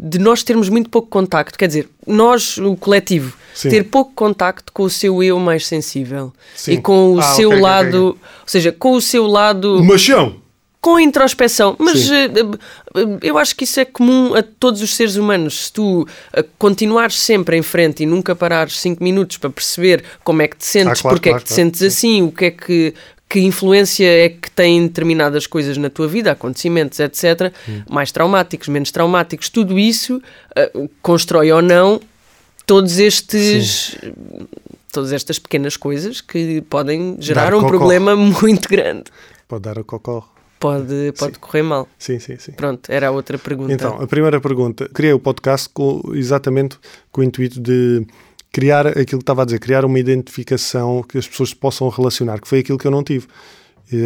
de 0.09 0.19
nós 0.19 0.43
termos 0.43 0.69
muito 0.69 0.89
pouco 0.89 1.09
contacto, 1.09 1.59
quer 1.59 1.67
dizer, 1.67 1.89
nós, 2.07 2.57
o 2.59 2.75
coletivo, 2.77 3.37
Sim. 3.55 3.69
ter 3.69 3.85
pouco 3.85 4.13
contacto 4.15 4.73
com 4.73 4.85
o 4.85 4.91
seu 4.91 5.23
eu 5.23 5.39
mais 5.39 5.67
sensível 5.67 6.33
Sim. 6.57 6.73
e 6.73 6.79
com 6.81 7.15
o 7.15 7.19
Ah, 7.21 7.23
seu 7.23 7.49
ok, 7.51 7.59
ok, 7.59 7.63
lado, 7.71 8.07
ok. 8.09 8.21
ou 8.43 8.47
seja, 8.49 8.73
com 8.73 8.93
o 8.93 9.01
seu 9.01 9.27
lado 9.27 9.79
O 9.79 9.85
machão! 9.85 10.37
com 10.81 10.99
introspeção, 10.99 11.77
mas 11.79 11.99
Sim. 12.07 12.15
eh, 12.15 12.31
eh, 12.95 13.19
eu 13.21 13.37
acho 13.37 13.55
que 13.55 13.65
isso 13.65 13.79
é 13.79 13.85
comum 13.85 14.35
a 14.35 14.43
todos 14.43 14.81
os 14.81 14.97
seres 14.97 15.17
humanos. 15.17 15.67
Se 15.67 15.73
tu 15.75 16.09
eh, 16.33 16.43
continuares 16.59 17.21
sempre 17.21 17.55
em 17.59 17.61
frente 17.61 18.03
e 18.03 18.07
nunca 18.07 18.35
parares 18.35 18.81
5 18.81 19.05
minutos 19.05 19.37
para 19.37 19.51
perceber 19.51 20.03
como 20.25 20.41
é 20.41 20.49
que 20.49 20.57
te 20.57 20.65
sentes, 20.65 21.01
Ah, 21.01 21.03
claro, 21.03 21.17
porque 21.19 21.29
é 21.29 21.33
claro, 21.33 21.45
que 21.45 21.49
te 21.51 21.55
claro. 21.55 21.63
sentes 21.69 21.83
assim, 21.83 22.23
o 22.23 22.33
que 22.33 22.47
é 22.47 22.51
que 22.51 22.95
que 23.31 23.39
influência 23.41 24.05
é 24.07 24.29
que 24.29 24.51
têm 24.51 24.89
determinadas 24.89 25.47
coisas 25.47 25.77
na 25.79 25.89
tua 25.89 26.09
vida, 26.09 26.33
acontecimentos, 26.33 26.99
etc., 26.99 27.53
Hum. 27.69 27.83
mais 27.89 28.11
traumáticos, 28.11 28.67
menos 28.69 28.91
traumáticos, 28.91 29.49
tudo 29.49 29.79
isso 29.79 30.21
eh, 30.57 30.71
constrói 31.01 31.53
ou 31.53 31.63
não 31.63 32.01
todos 32.67 32.99
estes 32.99 33.97
todas 34.93 35.13
estas 35.13 35.39
pequenas 35.39 35.77
coisas 35.77 36.21
que 36.21 36.61
podem 36.63 37.17
gerar 37.21 37.45
Dar 37.51 37.55
um 37.55 37.61
cocó. 37.61 37.69
problema 37.79 38.17
muito 38.43 38.69
grande. 38.69 39.05
Pode 39.47 39.63
dar 39.63 39.79
a 39.79 39.85
cocó. 39.85 40.29
Pode, 40.59 41.13
pode 41.19 41.39
correr 41.39 41.63
mal. 41.63 41.89
Sim, 41.99 42.19
sim, 42.19 42.37
sim. 42.39 42.53
Pronto, 42.53 42.91
era 42.91 43.09
a 43.09 43.11
outra 43.11 43.39
pergunta. 43.39 43.73
Então, 43.73 44.03
a 44.03 44.07
primeira 44.07 44.41
pergunta. 44.41 44.91
Criei 44.93 45.13
o 45.13 45.19
podcast 45.19 45.69
com, 45.73 46.03
exatamente 46.15 46.77
com 47.11 47.23
o 47.23 47.25
intuito 47.25 47.59
de 47.61 48.05
criar 48.53 48.87
aquilo 48.87 49.07
que 49.07 49.17
estava 49.17 49.43
a 49.43 49.45
dizer, 49.45 49.59
criar 49.59 49.85
uma 49.85 49.99
identificação 49.99 51.03
que 51.03 51.19
as 51.19 51.27
pessoas 51.27 51.55
possam 51.55 51.89
relacionar, 51.89 52.41
que 52.41 52.49
foi 52.49 52.61
aquilo 52.61 52.79
que 52.79 52.87
eu 52.87 52.91
não 52.91 53.03
tive. 53.03 53.27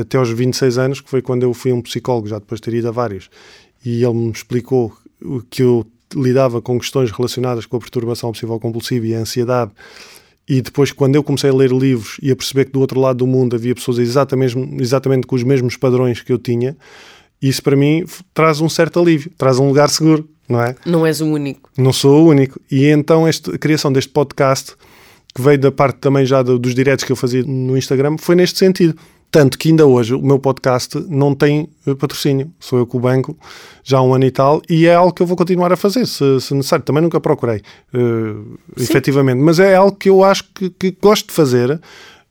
Até 0.00 0.16
aos 0.16 0.30
26 0.30 0.78
anos, 0.78 1.00
que 1.00 1.11
foi 1.11 1.20
quando 1.20 1.42
eu 1.42 1.52
fui 1.52 1.72
um 1.72 1.83
psicólogo, 1.83 2.28
já 2.28 2.38
depois 2.38 2.61
de 2.61 2.64
ter 2.64 2.76
ido 2.76 2.88
a 2.88 2.90
vários, 2.90 3.28
e 3.85 4.02
ele 4.02 4.14
me 4.14 4.30
explicou 4.30 4.96
que 5.50 5.62
eu 5.62 5.87
lidava 6.14 6.62
com 6.62 6.78
questões 6.78 7.11
relacionadas 7.11 7.66
com 7.66 7.76
a 7.76 7.80
perturbação 7.80 8.30
obsessiva 8.30 8.59
compulsiva 8.59 9.07
e 9.07 9.14
a 9.14 9.18
ansiedade. 9.18 9.72
E 10.48 10.61
depois, 10.61 10.92
quando 10.92 11.16
eu 11.16 11.22
comecei 11.22 11.50
a 11.50 11.54
ler 11.54 11.70
livros 11.70 12.18
e 12.22 12.30
a 12.30 12.37
perceber 12.37 12.66
que 12.66 12.72
do 12.72 12.80
outro 12.80 13.00
lado 13.00 13.18
do 13.18 13.26
mundo 13.26 13.57
havia 13.57 13.74
pessoas 13.74 13.98
exatamente, 13.98 14.57
exatamente 14.78 15.26
com 15.26 15.35
os 15.35 15.42
mesmos 15.42 15.76
padrões 15.76 16.20
que 16.20 16.33
eu 16.33 16.38
tinha, 16.38 16.76
isso 17.40 17.62
para 17.62 17.76
mim 17.76 18.04
traz 18.32 18.60
um 18.60 18.68
certo 18.68 19.00
alívio, 19.00 19.30
traz 19.36 19.58
um 19.58 19.66
lugar 19.68 19.88
seguro, 19.90 20.28
não 20.48 20.60
é? 20.62 20.74
Não 20.86 21.06
és 21.06 21.20
o 21.20 21.26
único. 21.26 21.70
Não 21.76 21.92
sou 21.92 22.24
o 22.24 22.28
único. 22.28 22.60
E 22.70 22.86
então 22.86 23.28
este, 23.28 23.50
a 23.50 23.58
criação 23.58 23.92
deste 23.92 24.10
podcast, 24.12 24.74
que 25.34 25.42
veio 25.42 25.58
da 25.58 25.72
parte 25.72 25.96
também 25.98 26.24
já 26.24 26.42
do- 26.42 26.58
dos 26.58 26.74
diretos 26.74 27.04
que 27.04 27.12
eu 27.12 27.16
fazia 27.16 27.42
no 27.42 27.76
Instagram, 27.76 28.16
foi 28.18 28.34
neste 28.34 28.58
sentido. 28.58 28.94
Tanto 29.30 29.58
que 29.58 29.68
ainda 29.68 29.84
hoje 29.84 30.14
o 30.14 30.22
meu 30.22 30.38
podcast 30.38 30.96
não 31.08 31.34
tem 31.34 31.68
eh, 31.84 31.94
patrocínio. 31.96 32.52
Sou 32.60 32.78
eu 32.78 32.86
com 32.86 32.98
o 32.98 33.00
banco 33.00 33.36
já 33.82 33.98
há 33.98 34.02
um 34.02 34.14
ano 34.14 34.24
e 34.24 34.30
tal, 34.30 34.62
e 34.70 34.86
é 34.86 34.94
algo 34.94 35.12
que 35.12 35.20
eu 35.22 35.26
vou 35.26 35.36
continuar 35.36 35.72
a 35.72 35.76
fazer, 35.76 36.06
se, 36.06 36.40
se 36.40 36.54
necessário. 36.54 36.84
Também 36.84 37.02
nunca 37.02 37.18
procurei, 37.20 37.60
eh, 37.92 38.34
efetivamente. 38.80 39.38
Mas 39.40 39.58
é 39.58 39.74
algo 39.74 39.96
que 39.96 40.08
eu 40.08 40.22
acho 40.22 40.44
que, 40.54 40.70
que 40.70 40.96
gosto 41.02 41.26
de 41.28 41.32
fazer, 41.34 41.80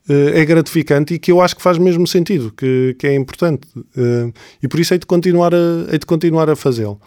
é 0.09 0.43
gratificante 0.45 1.13
e 1.13 1.19
que 1.19 1.31
eu 1.31 1.39
acho 1.41 1.55
que 1.55 1.61
faz 1.61 1.77
mesmo 1.77 2.05
sentido, 2.05 2.51
que, 2.55 2.95
que 2.99 3.07
é 3.07 3.15
importante. 3.15 3.67
Eh, 3.97 4.31
e 4.61 4.67
por 4.67 4.79
isso 4.79 4.93
hei 4.93 4.99
de 4.99 5.05
continuar 5.05 5.53
a, 5.55 5.91
hei 5.91 5.97
de 5.99 6.05
continuar 6.05 6.49
a 6.49 6.55
fazê-lo. 6.55 6.99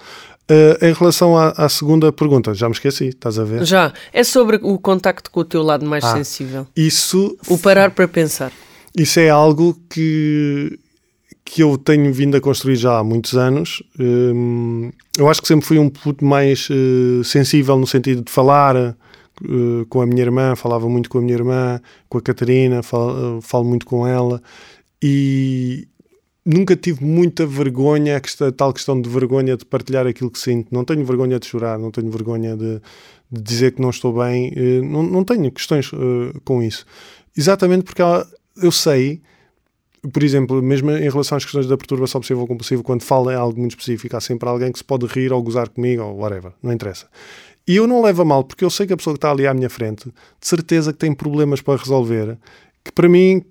Eh, 0.49 0.79
em 0.89 0.93
relação 0.93 1.37
à, 1.37 1.49
à 1.51 1.69
segunda 1.69 2.11
pergunta, 2.13 2.55
já 2.55 2.69
me 2.69 2.73
esqueci, 2.75 3.09
estás 3.09 3.39
a 3.39 3.45
ver? 3.45 3.65
Já. 3.65 3.93
É 4.13 4.23
sobre 4.25 4.59
o 4.63 4.79
contacto 4.79 5.31
com 5.31 5.41
o 5.41 5.45
teu 5.45 5.63
lado 5.63 5.85
mais 5.85 6.05
Ah. 6.05 6.13
sensível. 6.17 6.67
Isso, 6.77 7.37
O 7.49 7.59
parar 7.59 7.91
para 7.91 8.07
pensar. 8.09 8.51
isso 8.97 9.19
é 9.21 9.29
algo 9.29 9.77
que, 9.91 10.79
que 11.45 11.63
eu 11.63 11.77
tenho 11.77 12.11
vindo 12.15 12.37
a 12.37 12.41
construir 12.41 12.77
já 12.77 12.99
há 12.99 13.05
muitos 13.05 13.35
anos. 13.37 13.83
Eu 15.19 15.29
acho 15.29 15.43
que 15.43 15.49
sempre 15.49 15.67
fui 15.67 15.79
um 15.79 15.89
puto 15.89 16.25
mais 16.25 16.69
eh, 16.71 17.23
sensível 17.25 17.79
no 17.79 17.87
sentido 17.87 18.23
de 18.23 18.31
falar 18.31 18.97
eh, 19.45 19.85
com 19.89 20.01
a 20.01 20.07
minha 20.07 20.23
irmã, 20.23 20.55
falava 20.57 20.89
muito 20.89 21.09
com 21.11 21.19
a 21.19 21.21
minha 21.21 21.35
irmã, 21.35 21.81
com 22.09 22.19
a 22.19 22.23
Catarina, 22.23 22.83
falo, 22.83 23.41
falo 23.43 23.65
muito 23.65 23.87
com 23.87 24.07
ela 24.07 24.43
e 25.03 25.87
nunca 26.45 26.77
tive 26.77 27.05
muita 27.05 27.45
vergonha, 27.47 28.17
a 28.17 28.53
tal 28.53 28.73
questão 28.73 29.01
de 29.01 29.09
vergonha 29.09 29.57
de 29.57 29.65
partilhar 29.65 30.07
aquilo 30.07 30.31
que 30.31 30.39
sinto. 30.39 30.69
Não 30.73 30.85
tenho 30.85 31.05
vergonha 31.05 31.39
de 31.39 31.47
chorar, 31.47 31.79
não 31.79 31.91
tenho 31.91 32.11
vergonha 32.11 32.57
de, 32.57 32.81
de 33.31 33.43
dizer 33.43 33.73
que 33.73 33.83
não 33.83 33.91
estou 33.91 34.13
bem, 34.13 34.53
eh, 34.57 34.81
não, 34.81 35.03
não 35.03 35.25
tenho 35.25 35.51
questões 35.51 35.91
eh, 35.93 36.39
com 36.45 36.63
isso. 36.63 36.87
Exatamente 37.37 37.85
porque 37.85 38.01
ela- 38.01 38.27
eu 38.63 38.73
sei, 38.73 39.21
por 40.13 40.23
exemplo, 40.23 40.63
mesmo 40.63 40.91
em 40.93 41.11
relação 41.11 41.37
às 41.37 41.45
questões 41.45 41.67
da 41.67 41.77
perturbação 41.77 42.19
obsessiva 42.21 42.47
compulsiva, 42.47 42.83
quando 42.83 43.03
falo 43.03 43.31
em 43.31 43.35
algo 43.35 43.59
muito 43.59 43.73
específico, 43.73 44.17
há 44.17 44.21
sempre 44.21 44.49
alguém 44.49 44.71
que 44.73 44.79
se 44.79 44.85
pode 44.85 45.05
rir 45.07 45.33
ou 45.33 45.43
gozar 45.43 45.69
comigo 45.69 46.03
ou 46.03 46.17
whatever, 46.17 46.53
não 46.63 46.73
interessa. 46.73 47.07
E 47.67 47.77
eu 47.77 47.87
não 47.87 48.03
levo 48.03 48.23
a 48.23 48.25
mal, 48.25 48.45
porque 48.45 48.65
eu 48.65 48.71
sei 48.71 48.87
que 48.87 48.93
a 48.93 48.97
pessoa 48.97 49.15
que 49.15 49.19
está 49.19 49.31
ali 49.31 49.47
à 49.47 49.53
minha 49.53 49.69
frente, 49.69 50.05
de 50.05 50.47
certeza 50.47 50.93
que 50.93 50.99
tem 50.99 51.13
problemas 51.13 51.61
para 51.61 51.79
resolver, 51.79 52.39
que 52.85 52.93
para 52.93 53.09
mim 53.09 53.43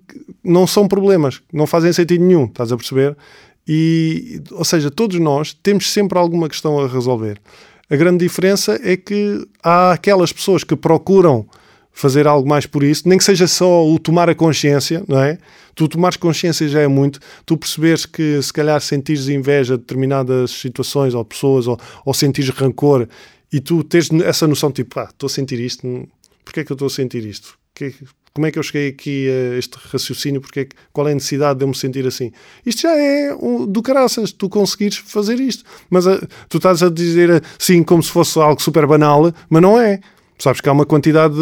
não 0.42 0.66
são 0.66 0.88
problemas, 0.88 1.42
não 1.52 1.66
fazem 1.66 1.92
sentido 1.92 2.24
nenhum, 2.24 2.46
estás 2.46 2.72
a 2.72 2.76
perceber? 2.76 3.16
E, 3.68 4.40
ou 4.52 4.64
seja, 4.64 4.90
todos 4.90 5.18
nós 5.20 5.52
temos 5.52 5.92
sempre 5.92 6.18
alguma 6.18 6.48
questão 6.48 6.78
a 6.78 6.88
resolver. 6.88 7.38
A 7.90 7.96
grande 7.96 8.24
diferença 8.24 8.80
é 8.82 8.96
que 8.96 9.46
há 9.62 9.92
aquelas 9.92 10.32
pessoas 10.32 10.64
que 10.64 10.74
procuram 10.74 11.46
fazer 11.92 12.26
algo 12.26 12.48
mais 12.48 12.66
por 12.66 12.82
isso, 12.82 13.08
nem 13.08 13.16
que 13.16 13.24
seja 13.24 13.46
só 13.46 13.86
o 13.86 13.98
tomar 13.98 14.28
a 14.28 14.34
consciência, 14.34 15.02
não 15.08 15.18
é? 15.18 15.38
Tu 15.74 15.88
tomares 15.88 16.16
consciência 16.16 16.68
já 16.68 16.80
é 16.80 16.86
muito, 16.86 17.20
tu 17.44 17.56
perceberes 17.56 18.04
que 18.04 18.40
se 18.42 18.52
calhar 18.52 18.80
sentires 18.80 19.28
inveja 19.28 19.76
de 19.76 19.80
determinadas 19.80 20.50
situações 20.50 21.14
ou 21.14 21.24
pessoas 21.24 21.66
ou, 21.66 21.78
ou 22.04 22.12
sentires 22.12 22.50
rancor 22.50 23.08
e 23.52 23.60
tu 23.60 23.82
tens 23.84 24.10
essa 24.24 24.46
noção 24.46 24.70
tipo, 24.72 24.98
ah, 25.00 25.08
estou 25.10 25.26
a 25.26 25.30
sentir 25.30 25.60
isto, 25.60 25.86
porquê 26.44 26.60
é 26.60 26.64
que 26.64 26.72
eu 26.72 26.74
estou 26.74 26.86
a 26.86 26.90
sentir 26.90 27.24
isto? 27.24 27.56
Que- 27.74 27.94
como 28.32 28.46
é 28.46 28.50
que 28.50 28.58
eu 28.58 28.62
cheguei 28.62 28.88
aqui 28.88 29.28
a 29.30 29.56
este 29.58 29.78
raciocínio? 29.90 30.42
Porque 30.42 30.60
é 30.60 30.64
que- 30.66 30.76
qual 30.92 31.08
é 31.08 31.12
a 31.12 31.14
necessidade 31.14 31.58
de 31.58 31.64
eu 31.64 31.68
me 31.68 31.74
sentir 31.74 32.06
assim? 32.06 32.30
Isto 32.66 32.82
já 32.82 32.94
é 32.94 33.34
um, 33.34 33.66
do 33.66 33.80
caraças, 33.80 34.30
tu 34.30 34.46
conseguires 34.50 34.98
fazer 34.98 35.40
isto. 35.40 35.64
Mas 35.88 36.06
ah, 36.06 36.20
tu 36.48 36.58
estás 36.58 36.82
a 36.82 36.90
dizer 36.90 37.42
assim 37.58 37.82
como 37.82 38.02
se 38.02 38.10
fosse 38.10 38.38
algo 38.38 38.60
super 38.60 38.86
banal, 38.86 39.32
mas 39.48 39.62
não 39.62 39.80
é. 39.80 40.00
Sabes 40.38 40.60
que 40.60 40.68
há 40.68 40.72
uma 40.72 40.84
quantidade 40.84 41.32
de, 41.32 41.38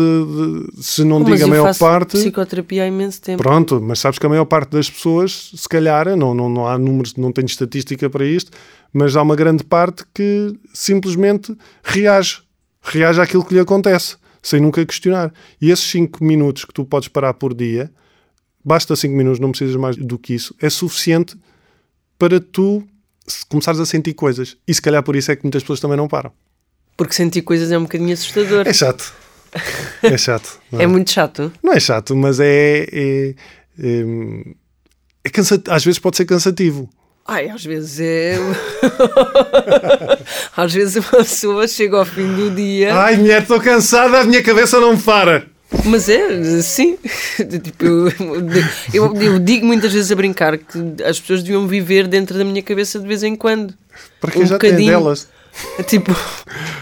de- 0.77 0.83
se 0.85 1.03
não 1.03 1.19
Mas 1.19 1.33
digo 1.33 1.47
a 1.47 1.49
maior 1.49 1.77
parte, 1.77 2.13
psicoterapia 2.17 2.85
há 2.85 2.87
imenso 2.87 3.21
tempo. 3.21 3.43
Pronto, 3.43 3.81
mas 3.83 3.99
sabes 3.99 4.21
que 4.21 4.27
a 4.27 4.29
maior 4.29 4.45
parte 4.45 4.71
das 4.71 4.89
pessoas, 4.89 5.51
se 5.53 5.69
calhar, 5.69 6.15
não, 6.17 6.33
não, 6.33 6.49
não 6.49 6.65
há 6.69 6.79
números, 6.79 7.17
não 7.17 7.33
tenho 7.33 7.47
estatística 7.47 8.09
para 8.09 8.25
isto, 8.25 8.53
mas 8.95 9.17
há 9.17 9.21
uma 9.23 9.35
grande 9.37 9.65
parte 9.65 10.05
que 10.15 10.55
simplesmente 10.73 11.55
reage. 11.83 12.43
Reage 12.81 13.21
àquilo 13.21 13.45
que 13.45 13.53
lhe 13.55 13.61
acontece, 13.61 14.17
sem 14.43 14.61
nunca 14.61 14.85
questionar. 14.87 15.33
E 15.61 15.71
esses 15.71 15.85
5 15.91 16.23
minutos 16.25 16.65
que 16.65 16.73
tu 16.73 16.85
podes 16.85 17.09
parar 17.09 17.35
por 17.35 17.53
dia, 17.53 17.91
basta 18.65 18.95
5 18.95 19.13
minutos, 19.15 19.41
não 19.41 19.51
precisas 19.51 19.75
mais 19.77 19.97
do 19.97 20.19
que 20.19 20.33
isso, 20.35 20.55
é 20.61 20.71
suficiente 20.71 21.37
para 22.19 22.39
tu 22.41 22.87
começares 23.49 23.81
a 23.81 23.87
sentir 23.87 24.15
coisas. 24.15 24.57
E 24.69 24.73
se 24.73 24.81
calhar 24.81 25.03
por 25.03 25.17
isso 25.17 25.33
é 25.33 25.37
que 25.37 25.43
muitas 25.43 25.63
pessoas 25.63 25.81
também 25.81 25.97
não 25.97 26.07
param. 26.07 26.31
Porque 26.97 27.15
sentir 27.15 27.43
coisas 27.43 27.73
é 27.73 27.79
um 27.79 27.83
bocadinho 27.83 28.13
assustador. 28.13 28.69
É 28.69 28.73
chato. 28.73 29.13
É 30.03 30.17
chato. 30.17 30.61
não 30.71 30.79
É 30.83 30.87
muito 30.87 31.11
chato. 31.11 31.51
Não 31.63 31.73
é 31.73 31.81
chato, 31.81 32.15
mas 32.15 32.39
é. 32.39 32.87
é, 32.93 33.35
é, 33.79 34.05
é 35.25 35.29
cansa- 35.31 35.63
às 35.69 35.85
vezes 35.85 35.99
pode 35.99 36.17
ser 36.17 36.25
cansativo. 36.27 36.89
Ai, 37.27 37.49
às 37.49 37.65
vezes 37.65 38.01
é. 38.01 38.37
às 40.57 40.73
vezes 40.75 40.97
uma 40.97 41.19
pessoa 41.25 41.67
chega 41.67 41.97
ao 41.97 42.05
fim 42.05 42.27
do 42.35 42.51
dia. 42.51 42.95
Ai, 42.95 43.17
mulher, 43.17 43.43
estou 43.43 43.61
cansada, 43.61 44.21
a 44.21 44.25
minha 44.25 44.43
cabeça 44.43 44.79
não 44.81 44.99
para. 44.99 45.47
Mas 45.87 46.09
é, 46.09 46.63
sim. 46.63 46.97
tipo, 47.63 47.85
eu, 47.85 48.09
eu- 48.93 49.17
eu 49.23 49.39
digo 49.39 49.67
muitas 49.67 49.93
vezes 49.93 50.13
a 50.13 50.15
brincar 50.15 50.57
que 50.59 50.79
as 51.05 51.19
pessoas 51.19 51.43
deviam 51.43 51.67
viver 51.67 52.07
dentro 52.07 52.37
da 52.39 52.45
minha 52.45 52.63
cabeça 52.63 53.01
de 53.01 53.07
vez 53.07 53.23
em 53.23 53.35
quando. 53.35 53.75
Porque 54.21 54.39
Um 54.41 54.47
já 54.47 54.59
tem 54.59 54.71
bocadinho. 54.71 54.93
delas. 54.93 55.29
Tipo, 55.87 56.15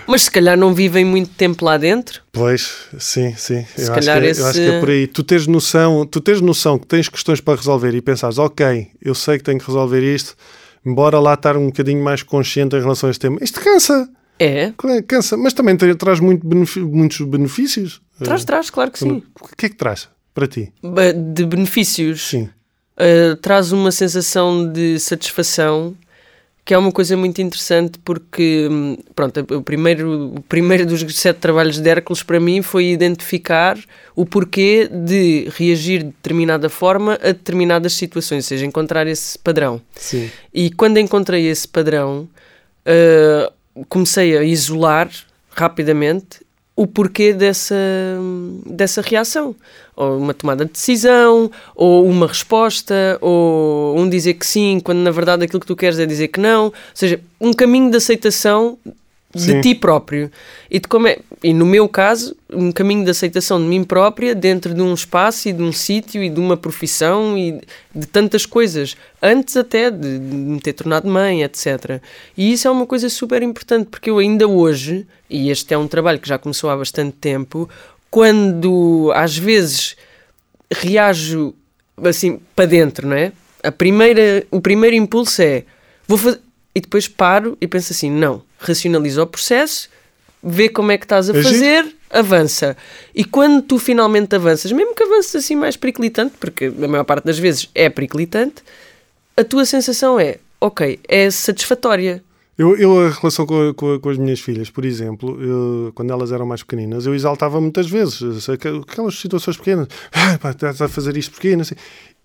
mas 0.07 0.23
se 0.23 0.31
calhar 0.31 0.57
não 0.57 0.75
vivem 0.75 1.05
muito 1.05 1.31
tempo 1.31 1.65
lá 1.65 1.77
dentro. 1.77 2.23
Pois, 2.33 2.87
sim, 2.99 3.35
sim. 3.37 3.65
Se 3.77 3.83
Eu 3.83 3.93
acho, 3.93 3.95
calhar 3.95 4.21
que, 4.21 4.27
é- 4.27 4.31
esse- 4.31 4.41
eu 4.41 4.47
acho 4.47 4.59
que 4.59 4.67
é 4.69 4.81
por 4.81 4.91
aí. 4.91 5.07
Tu 5.07 5.23
tens 5.23 5.47
noção, 5.47 6.07
tu 6.07 6.21
tens 6.21 6.41
noção 6.41 6.79
que 6.79 6.87
tens 6.87 7.09
questões 7.09 7.41
para 7.41 7.57
resolver 7.57 7.95
e 7.95 8.01
pensares, 8.03 8.39
ok, 8.39 8.89
eu 9.01 9.15
sei 9.15 9.39
que 9.39 9.45
tenho 9.45 9.59
que 9.59 9.67
resolver 9.67 10.03
isto, 10.03 10.35
embora 10.85 11.19
lá 11.19 11.35
estar 11.35 11.57
um 11.57 11.67
bocadinho 11.67 12.03
mais 12.03 12.23
consciente 12.23 12.75
em 12.77 12.81
relação 12.81 13.09
a 13.09 13.11
este 13.11 13.21
tema. 13.21 13.39
Isto 13.41 13.61
cansa, 13.61 14.09
É. 14.39 14.73
cansa, 15.07 15.37
mas 15.37 15.53
também 15.53 15.77
traz 15.77 16.19
muito 16.21 16.47
muitos 16.47 17.21
benefícios. 17.21 18.01
Traz, 18.23 18.45
traz, 18.45 18.71
claro 18.71 18.91
que 18.91 18.99
sim. 18.99 19.23
O 19.41 19.49
que 19.57 19.67
é 19.67 19.69
que 19.69 19.77
traz 19.77 20.09
para 20.35 20.47
ti? 20.47 20.73
De 21.35 21.45
benefícios. 21.47 22.29
Sim. 22.29 22.49
Uh, 22.95 23.35
traz 23.37 23.73
uma 23.73 23.91
sensação 23.91 24.71
de 24.71 24.99
satisfação 24.99 25.95
que 26.65 26.73
é 26.73 26.79
uma 26.79 26.93
coisa 26.93 27.17
muito 27.17 27.43
interessante 27.43 27.99
porque 28.05 28.69
hum, 28.71 28.97
pronto, 29.17 29.41
o 29.57 29.63
primeiro, 29.63 30.35
o 30.37 30.43
primeiro 30.43 30.87
dos 30.87 31.01
sete 31.17 31.39
trabalhos 31.39 31.79
de 31.79 31.89
Hércules 31.89 32.23
para 32.23 32.39
mim 32.39 32.63
foi 32.63 32.87
identificar 32.87 33.77
o 34.15 34.25
porquê 34.25 34.89
de 34.89 35.49
reagir 35.57 35.99
de 36.01 36.07
determinada 36.07 36.69
forma 36.69 37.15
a 37.15 37.29
determinadas 37.29 37.95
situações, 37.95 38.45
ou 38.45 38.49
seja, 38.49 38.65
encontrar 38.65 39.09
esse 39.09 39.37
padrão. 39.39 39.83
Sim. 39.97 40.31
E 40.55 40.71
quando 40.71 40.99
encontrei 40.99 41.49
esse 41.49 41.67
padrão, 41.67 42.29
uh, 42.87 43.85
comecei 43.89 44.37
a 44.39 44.45
isolar 44.45 45.11
rapidamente 45.51 46.42
o 46.75 46.87
porquê 46.87 47.33
dessa, 47.33 47.75
dessa 48.67 49.03
reação. 49.03 49.55
Ou 49.95 50.19
uma 50.19 50.33
tomada 50.33 50.65
de 50.65 50.73
decisão, 50.73 51.51
ou 51.75 52.07
uma 52.07 52.27
resposta, 52.27 53.19
ou 53.21 53.99
um 53.99 54.09
dizer 54.09 54.35
que 54.35 54.47
sim, 54.47 54.81
quando 54.83 54.99
na 54.99 55.11
verdade 55.11 55.45
aquilo 55.45 55.61
que 55.61 55.67
tu 55.67 55.77
queres 55.77 55.99
é 55.99 56.07
dizer 56.07 56.29
que 56.29 56.41
não. 56.41 56.67
Ou 56.67 56.75
seja, 56.95 57.21
um 57.41 57.53
caminho 57.53 57.91
de 57.91 57.97
aceitação 57.97 58.79
de 59.35 59.61
ti 59.61 59.75
próprio. 59.75 60.31
E, 60.71 60.79
de 60.79 60.87
como 60.87 61.07
é, 61.07 61.19
e 61.43 61.53
no 61.55 61.65
meu 61.65 61.89
caso, 61.89 62.37
um 62.51 62.71
caminho 62.71 63.05
de 63.05 63.11
aceitação 63.11 63.59
de 63.59 63.67
mim 63.67 63.83
própria 63.83 64.35
dentro 64.35 64.75
de 64.75 64.83
um 64.83 64.93
espaço 64.93 65.49
e 65.49 65.53
de 65.53 65.63
um 65.63 65.73
sítio 65.73 66.23
e 66.23 66.29
de 66.29 66.39
uma 66.39 66.57
profissão 66.57 67.37
e 67.37 67.61
de 67.95 68.07
tantas 68.07 68.45
coisas. 68.45 68.97
Antes 69.23 69.57
até 69.57 69.91
de, 69.91 70.19
de 70.19 70.35
me 70.35 70.61
ter 70.61 70.75
tornado 70.75 71.09
mãe, 71.09 71.43
etc. 71.43 72.01
E 72.37 72.53
isso 72.53 72.69
é 72.69 72.71
uma 72.71 72.87
coisa 72.87 73.09
super 73.09 73.43
importante 73.43 73.89
porque 73.91 74.11
eu 74.11 74.19
ainda 74.19 74.47
hoje, 74.47 75.07
e 75.29 75.51
este 75.51 75.73
é 75.73 75.79
um 75.79 75.89
trabalho 75.89 76.19
que 76.19 76.29
já 76.29 76.39
começou 76.39 76.69
há 76.71 76.77
bastante 76.77 77.17
tempo, 77.17 77.69
quando 78.11 79.11
às 79.15 79.37
vezes 79.37 79.97
reajo 80.71 81.55
assim 82.05 82.41
para 82.55 82.67
dentro, 82.67 83.07
não 83.07 83.17
é? 83.17 83.33
A 83.63 83.71
primeira, 83.71 84.45
o 84.51 84.61
primeiro 84.61 84.97
impulso 84.97 85.41
é 85.41 85.65
vou 86.07 86.19
fazer 86.19 86.41
e 86.75 86.81
depois 86.81 87.09
paro 87.09 87.57
e 87.61 87.67
penso 87.67 87.93
assim, 87.93 88.11
não, 88.11 88.43
racionaliza 88.59 89.23
o 89.23 89.27
processo, 89.27 89.89
vê 90.43 90.69
como 90.69 90.91
é 90.91 90.99
que 90.99 91.05
estás 91.05 91.31
a 91.31 91.35
fazer, 91.35 91.87
avança. 92.11 92.77
E 93.15 93.25
quando 93.25 93.63
tu 93.63 93.79
finalmente 93.79 94.35
avanças, 94.35 94.73
mesmo 94.73 94.95
que 94.95 95.03
avances 95.03 95.37
assim 95.37 95.55
mais 95.55 95.77
periclitante, 95.77 96.35
porque 96.41 96.67
a 96.67 96.89
maior 96.89 97.05
parte 97.05 97.25
das 97.25 97.39
vezes 97.39 97.69
é 97.75 97.89
periclitante, 97.89 98.63
a 99.37 99.45
tua 99.45 99.65
sensação 99.65 100.19
é, 100.19 100.39
ok, 100.61 100.99
é 101.09 101.31
satisfatória. 101.31 102.23
Eu, 102.57 102.77
eu 102.77 103.07
a 103.07 103.11
relação 103.11 103.47
com, 103.47 103.73
com, 103.73 103.99
com, 103.99 104.09
as 104.11 104.19
minhas 104.19 104.41
filhas, 104.41 104.69
por 104.69 104.85
exemplo, 104.85 105.43
eu, 105.43 105.93
quando 105.95 106.13
elas 106.13 106.33
eram 106.33 106.45
mais 106.45 106.63
pequeninas, 106.63 107.07
eu 107.07 107.15
exaltava 107.15 107.61
muitas 107.61 107.89
vezes 107.89 108.47
aquelas 108.49 109.19
situações 109.19 109.57
pequenas. 109.57 109.89
Ah, 110.13 110.39
pá, 110.39 110.51
estás 110.51 110.81
a 110.81 110.89
fazer 110.89 111.17
isto 111.17 111.35
pequeno. 111.35 111.63
Assim. 111.63 111.75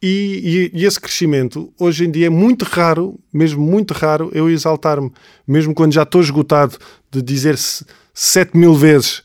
E, 0.01 0.69
e, 0.73 0.81
e, 0.81 0.85
esse 0.85 0.99
crescimento, 0.99 1.73
hoje 1.79 2.05
em 2.05 2.11
dia, 2.11 2.27
é 2.27 2.29
muito 2.29 2.63
raro, 2.65 3.19
mesmo 3.33 3.65
muito 3.65 3.93
raro, 3.93 4.29
eu 4.31 4.49
exaltar-me, 4.49 5.11
mesmo 5.47 5.73
quando 5.73 5.93
já 5.93 6.03
estou 6.03 6.21
esgotado 6.21 6.77
de 7.09 7.21
dizer-se 7.21 7.83
sete 8.13 8.55
mil 8.55 8.75
vezes 8.75 9.23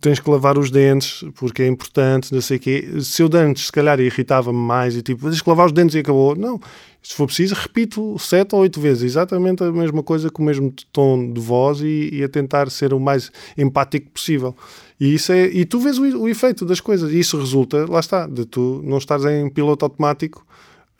tens 0.00 0.20
que 0.20 0.30
lavar 0.30 0.56
os 0.58 0.70
dentes 0.70 1.24
porque 1.34 1.62
é 1.62 1.66
importante, 1.66 2.32
não 2.32 2.40
sei 2.40 2.56
o 2.56 2.60
quê. 2.60 2.88
Se 3.00 3.22
eu 3.22 3.30
antes, 3.34 3.66
se 3.66 3.72
calhar, 3.72 3.98
irritava-me 4.00 4.58
mais 4.58 4.96
e 4.96 5.02
tipo, 5.02 5.28
tens 5.28 5.42
que 5.42 5.48
lavar 5.48 5.66
os 5.66 5.72
dentes 5.72 5.94
e 5.94 5.98
acabou. 5.98 6.36
Não, 6.36 6.60
se 7.02 7.14
for 7.14 7.26
preciso, 7.26 7.54
repito 7.54 8.16
sete 8.18 8.54
ou 8.54 8.60
oito 8.60 8.80
vezes, 8.80 9.02
exatamente 9.02 9.62
a 9.64 9.72
mesma 9.72 10.02
coisa 10.02 10.30
com 10.30 10.42
o 10.42 10.46
mesmo 10.46 10.72
tom 10.92 11.32
de 11.32 11.40
voz 11.40 11.80
e, 11.80 12.10
e 12.12 12.22
a 12.22 12.28
tentar 12.28 12.70
ser 12.70 12.94
o 12.94 13.00
mais 13.00 13.30
empático 13.58 14.10
possível. 14.10 14.54
E, 15.02 15.14
isso 15.14 15.32
é, 15.32 15.46
e 15.46 15.64
tu 15.64 15.80
vês 15.80 15.98
o, 15.98 16.02
o, 16.16 16.28
efeito 16.28 16.64
das 16.64 16.78
coisas, 16.78 17.10
e 17.10 17.18
isso 17.18 17.36
resulta, 17.36 17.90
lá 17.90 17.98
está, 17.98 18.24
de 18.24 18.46
tu 18.46 18.80
não 18.84 18.98
estares 18.98 19.24
em 19.24 19.50
piloto 19.50 19.84
automático, 19.84 20.46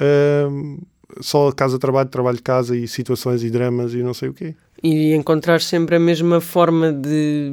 uh, 0.01 0.87
só 1.21 1.53
casa, 1.53 1.79
trabalho, 1.79 2.09
trabalho, 2.09 2.43
casa 2.43 2.77
e 2.77 2.88
situações 2.88 3.45
e 3.45 3.51
dramas 3.51 3.95
e 3.95 3.99
não 3.99 4.12
sei 4.12 4.31
o 4.31 4.35
quê. 4.35 4.57
E 4.83 5.15
encontrar 5.15 5.61
sempre 5.61 5.95
a 5.95 6.01
mesma 6.01 6.41
forma 6.41 6.93
de 6.93 7.53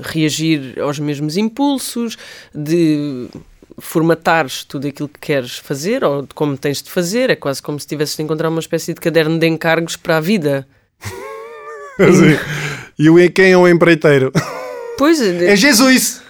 reagir 0.00 0.78
aos 0.78 0.98
mesmos 0.98 1.38
impulsos, 1.38 2.18
de 2.54 3.26
formatares 3.78 4.64
tudo 4.64 4.88
aquilo 4.88 5.08
que 5.08 5.20
queres 5.20 5.56
fazer 5.56 6.04
ou 6.04 6.20
de 6.20 6.34
como 6.34 6.58
tens 6.58 6.82
de 6.82 6.90
fazer. 6.90 7.30
É 7.30 7.36
quase 7.36 7.62
como 7.62 7.80
se 7.80 7.86
tivesses 7.86 8.14
de 8.14 8.22
encontrar 8.22 8.50
uma 8.50 8.60
espécie 8.60 8.92
de 8.92 9.00
caderno 9.00 9.38
de 9.38 9.46
encargos 9.46 9.96
para 9.96 10.18
a 10.18 10.20
vida. 10.20 10.68
e 12.98 13.08
o 13.08 13.32
quem 13.32 13.52
é 13.52 13.56
o 13.56 13.66
empreiteiro? 13.66 14.30
Pois 14.98 15.20
é. 15.20 15.52
É 15.52 15.56
Jesus! 15.56 16.20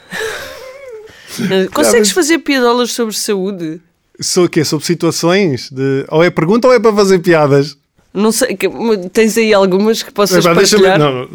Consegues 1.72 2.11
fazer 2.11 2.38
piadolas 2.38 2.92
sobre 2.92 3.16
saúde? 3.16 3.81
Sobre 4.20 4.46
o 4.46 4.50
quê? 4.50 4.64
Sobre 4.64 4.85
situações? 4.85 5.70
De... 5.70 6.04
Ou 6.09 6.22
é 6.22 6.31
pergunta 6.31 6.68
ou 6.68 6.74
é 6.74 6.78
para 6.78 6.94
fazer 6.94 7.18
piadas? 7.20 7.76
Não 8.12 8.33
sei, 8.33 8.59
tens 9.12 9.37
aí 9.37 9.52
algumas 9.52 10.02
que 10.02 10.12
possas 10.12 10.44
epá, 10.44 10.54
partilhar? 10.54 10.98
Não, 10.98 11.28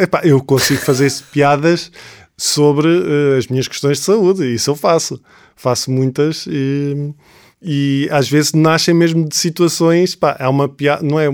epá, 0.00 0.22
eu 0.24 0.42
consigo 0.42 0.80
fazer 0.80 1.12
piadas 1.32 1.90
sobre 2.36 2.88
uh, 2.88 3.38
as 3.38 3.46
minhas 3.48 3.68
questões 3.68 3.98
de 3.98 4.04
saúde, 4.04 4.54
isso 4.54 4.70
eu 4.70 4.76
faço. 4.76 5.20
Faço 5.54 5.90
muitas 5.90 6.46
e, 6.48 7.12
e 7.60 8.08
às 8.10 8.28
vezes 8.28 8.52
nascem 8.52 8.94
mesmo 8.94 9.28
de 9.28 9.36
situações, 9.36 10.14
pá, 10.14 10.36
é 10.38 10.48
uma 10.48 10.68
piada, 10.68 11.02
não 11.02 11.20
é 11.20 11.28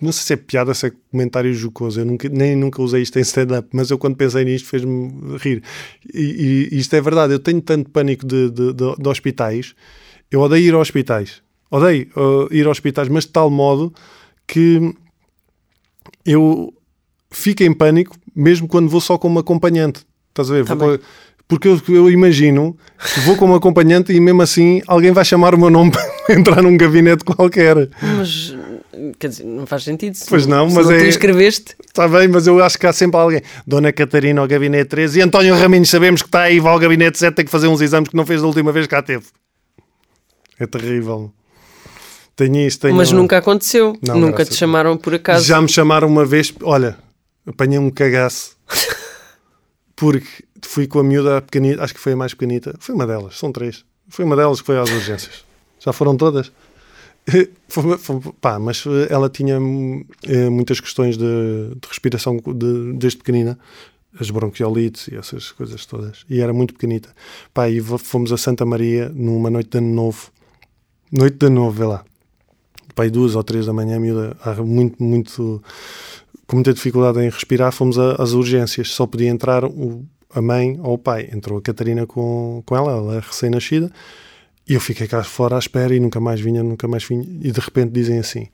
não 0.00 0.12
sei 0.12 0.24
se 0.24 0.32
é 0.32 0.36
piada, 0.36 0.72
se 0.74 0.86
é 0.86 0.92
comentário 1.10 1.52
jocoso, 1.52 2.00
eu 2.00 2.04
nunca, 2.04 2.28
nem 2.28 2.56
nunca 2.56 2.80
usei 2.82 3.02
isto 3.02 3.18
em 3.18 3.22
stand-up, 3.22 3.68
mas 3.72 3.90
eu 3.90 3.98
quando 3.98 4.16
pensei 4.16 4.44
nisto 4.44 4.68
fez-me 4.68 5.36
rir. 5.38 5.62
E, 6.12 6.68
e, 6.72 6.78
isto 6.78 6.94
é 6.94 7.00
verdade, 7.00 7.32
eu 7.32 7.38
tenho 7.38 7.60
tanto 7.60 7.90
pânico 7.90 8.26
de, 8.26 8.50
de, 8.50 8.72
de, 8.72 8.96
de 8.96 9.08
hospitais, 9.08 9.74
eu 10.30 10.40
odeio 10.40 10.68
ir 10.68 10.74
a 10.74 10.78
hospitais, 10.78 11.42
odeio 11.70 12.08
uh, 12.16 12.52
ir 12.52 12.66
a 12.66 12.70
hospitais, 12.70 13.08
mas 13.08 13.24
de 13.24 13.30
tal 13.30 13.50
modo 13.50 13.92
que 14.46 14.94
eu 16.24 16.72
fico 17.30 17.62
em 17.62 17.72
pânico 17.72 18.16
mesmo 18.34 18.66
quando 18.68 18.88
vou 18.88 19.00
só 19.00 19.18
como 19.18 19.38
acompanhante. 19.38 20.04
Estás 20.30 20.50
a 20.50 20.54
ver? 20.54 20.64
Tá 20.64 20.76
porque 21.50 21.66
eu, 21.66 21.82
eu, 21.88 22.08
imagino 22.08 22.76
que 23.12 23.20
vou 23.20 23.36
como 23.36 23.56
acompanhante 23.56 24.12
e 24.12 24.20
mesmo 24.20 24.40
assim 24.40 24.80
alguém 24.86 25.10
vai 25.10 25.24
chamar 25.24 25.52
o 25.52 25.58
meu 25.58 25.68
nome 25.68 25.90
para 26.24 26.34
entrar 26.36 26.62
num 26.62 26.76
gabinete 26.76 27.24
qualquer. 27.24 27.90
Mas 28.00 28.54
quer 29.18 29.28
dizer, 29.28 29.44
não 29.44 29.66
faz 29.66 29.84
sentido. 29.84 30.16
Pois 30.28 30.46
não, 30.46 30.68
mas 30.70 30.86
não 30.86 30.92
é. 30.92 30.98
Tu 31.00 31.06
escreveste. 31.06 31.76
Está 31.86 32.08
bem, 32.08 32.28
mas 32.28 32.46
eu 32.46 32.62
acho 32.62 32.78
que 32.78 32.86
há 32.86 32.92
sempre 32.92 33.18
alguém. 33.20 33.42
Dona 33.66 33.92
Catarina 33.92 34.40
ao 34.40 34.48
gabinete 34.48 34.88
13 34.88 35.18
e 35.18 35.22
António 35.22 35.54
Raminhos, 35.56 35.90
sabemos 35.90 36.22
que 36.22 36.28
está 36.28 36.42
aí, 36.42 36.60
vai 36.60 36.72
ao 36.72 36.78
gabinete 36.78 37.18
7, 37.18 37.34
tem 37.34 37.44
que 37.44 37.50
fazer 37.50 37.68
uns 37.68 37.80
exames 37.80 38.08
que 38.08 38.16
não 38.16 38.26
fez 38.26 38.40
da 38.40 38.46
última 38.46 38.72
vez 38.72 38.86
que 38.86 38.90
cá 38.90 39.02
teve. 39.02 39.24
É 40.58 40.66
terrível. 40.66 41.32
Tenho 42.36 42.56
isto, 42.56 42.80
tenho... 42.80 42.94
Mas 42.94 43.12
nunca 43.12 43.38
aconteceu. 43.38 43.96
Não, 44.00 44.18
nunca 44.18 44.44
te 44.44 44.54
chamaram 44.54 44.96
por 44.96 45.14
acaso. 45.14 45.44
Já 45.44 45.60
me 45.60 45.68
chamaram 45.68 46.08
uma 46.08 46.24
vez, 46.24 46.52
olha, 46.62 46.96
apanhei 47.46 47.78
um 47.78 47.90
cagaço. 47.90 48.56
porque 49.96 50.44
fui 50.62 50.86
com 50.86 51.00
a 51.00 51.04
miúda 51.04 51.42
pequenita, 51.42 51.84
acho 51.84 51.92
que 51.92 52.00
foi 52.00 52.12
a 52.12 52.16
mais 52.16 52.32
pequenita. 52.32 52.74
Foi 52.78 52.94
uma 52.94 53.06
delas, 53.06 53.38
são 53.38 53.52
três. 53.52 53.84
Foi 54.08 54.24
uma 54.24 54.34
delas 54.36 54.60
que 54.60 54.66
foi 54.66 54.78
às 54.78 54.90
urgências. 54.90 55.44
Já 55.78 55.92
foram 55.92 56.16
todas? 56.16 56.50
Pá, 58.40 58.58
mas 58.58 58.84
ela 59.08 59.28
tinha 59.28 59.58
é, 60.24 60.48
muitas 60.50 60.80
questões 60.80 61.16
de, 61.16 61.24
de 61.24 61.88
respiração 61.88 62.36
de, 62.36 62.92
desde 62.94 63.18
pequenina, 63.18 63.58
as 64.18 64.30
bronquiolites 64.30 65.08
e 65.08 65.16
essas 65.16 65.52
coisas 65.52 65.86
todas, 65.86 66.24
e 66.28 66.40
era 66.40 66.52
muito 66.52 66.74
pequenita. 66.74 67.14
Pá, 67.54 67.68
e 67.68 67.80
fomos 67.80 68.32
a 68.32 68.36
Santa 68.36 68.64
Maria 68.64 69.08
numa 69.14 69.50
noite 69.50 69.70
de 69.70 69.78
ano 69.78 69.94
novo, 69.94 70.30
noite 71.12 71.36
de 71.36 71.46
ano 71.46 71.56
novo, 71.56 71.70
vê 71.70 71.84
lá, 71.84 72.04
pá, 72.94 73.06
e 73.06 73.10
duas 73.10 73.36
ou 73.36 73.44
três 73.44 73.66
da 73.66 73.72
manhã, 73.72 73.98
miúda, 74.00 74.36
muito, 74.64 75.02
muito, 75.02 75.62
com 76.46 76.56
muita 76.56 76.72
dificuldade 76.72 77.20
em 77.20 77.30
respirar, 77.30 77.72
fomos 77.72 77.98
às 77.98 78.32
urgências, 78.32 78.88
só 78.88 79.06
podia 79.06 79.28
entrar 79.28 79.64
o, 79.64 80.04
a 80.34 80.42
mãe 80.42 80.78
ou 80.82 80.94
o 80.94 80.98
pai. 80.98 81.28
Entrou 81.32 81.58
a 81.58 81.62
Catarina 81.62 82.06
com, 82.06 82.62
com 82.66 82.76
ela, 82.76 82.92
ela 82.92 83.16
é 83.16 83.20
recém-nascida, 83.20 83.90
e 84.70 84.74
eu 84.74 84.80
fiquei 84.80 85.08
cá 85.08 85.24
fora 85.24 85.56
à 85.56 85.58
espera 85.58 85.92
e 85.92 85.98
nunca 85.98 86.20
mais 86.20 86.40
vinha, 86.40 86.62
nunca 86.62 86.86
mais 86.86 87.02
vinha. 87.02 87.26
E 87.42 87.50
de 87.50 87.58
repente 87.58 87.90
dizem 87.90 88.20
assim: 88.20 88.46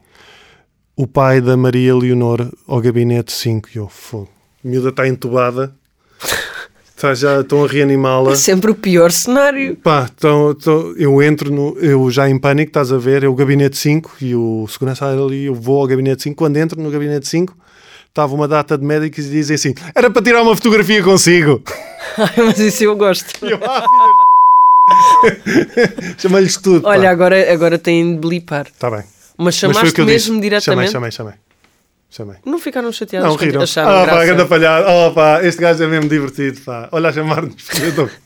o 0.96 1.06
pai 1.06 1.42
da 1.42 1.58
Maria 1.58 1.94
Leonor 1.94 2.50
ao 2.66 2.80
gabinete 2.80 3.30
5. 3.30 3.68
E 3.74 3.76
eu, 3.76 3.86
fogo, 3.86 4.30
a 4.64 4.66
miúda 4.66 4.88
está 4.88 5.06
entubada. 5.06 5.74
Tá, 6.98 7.12
já 7.12 7.42
estão 7.42 7.62
a 7.62 7.68
reanimá-la. 7.68 8.32
É 8.32 8.36
sempre 8.36 8.70
o 8.70 8.74
pior 8.74 9.12
cenário. 9.12 9.76
Pá, 9.76 10.08
então, 10.16 10.52
então, 10.52 10.94
eu 10.96 11.22
entro 11.22 11.52
no. 11.52 11.78
Eu 11.78 12.10
já 12.10 12.26
em 12.26 12.38
pânico, 12.38 12.70
estás 12.70 12.90
a 12.90 12.96
ver? 12.96 13.22
É 13.22 13.28
o 13.28 13.34
gabinete 13.34 13.76
5 13.76 14.16
e 14.22 14.34
o 14.34 14.66
segurança 14.66 15.04
ali. 15.04 15.44
Eu 15.44 15.54
vou 15.54 15.82
ao 15.82 15.86
gabinete 15.86 16.22
5. 16.22 16.34
Quando 16.34 16.56
entro 16.56 16.80
no 16.80 16.90
gabinete 16.90 17.28
5, 17.28 17.54
estava 18.08 18.34
uma 18.34 18.48
data 18.48 18.78
de 18.78 18.84
médicos 18.86 19.26
e 19.26 19.30
dizem 19.30 19.56
assim: 19.56 19.74
era 19.94 20.10
para 20.10 20.22
tirar 20.22 20.40
uma 20.40 20.56
fotografia 20.56 21.02
consigo. 21.02 21.62
Mas 22.38 22.58
isso 22.58 22.84
eu 22.84 22.96
gosto. 22.96 23.26
Eu, 23.44 23.58
ah, 23.62 23.84
Chamei-lhes 26.18 26.56
tudo. 26.56 26.86
Olha, 26.86 27.10
agora, 27.10 27.52
agora 27.52 27.78
têm 27.78 28.14
de 28.14 28.20
blipar. 28.20 28.66
Está 28.66 28.90
bem. 28.90 29.04
Mas 29.36 29.54
chamaste 29.56 29.82
Mas 29.84 30.06
mesmo 30.06 30.36
disse. 30.36 30.40
diretamente? 30.40 30.92
Chamei, 30.92 31.10
chamei, 31.10 31.34
chamei. 31.34 31.34
chamei. 32.08 32.36
Não 32.44 32.58
ficaram 32.58 32.90
chateados? 32.90 33.28
Não, 33.28 33.36
riram. 33.36 33.62
Ah, 33.62 34.02
oh, 34.02 34.06
pá, 34.06 34.24
grande 34.24 34.48
falhado. 34.48 34.86
Oh, 34.88 35.12
pá, 35.12 35.44
este 35.44 35.60
gajo 35.60 35.82
é 35.82 35.86
mesmo 35.86 36.08
divertido, 36.08 36.60
pá. 36.60 36.88
Olha 36.92 37.10
a 37.10 37.12
chamar-nos. 37.12 37.66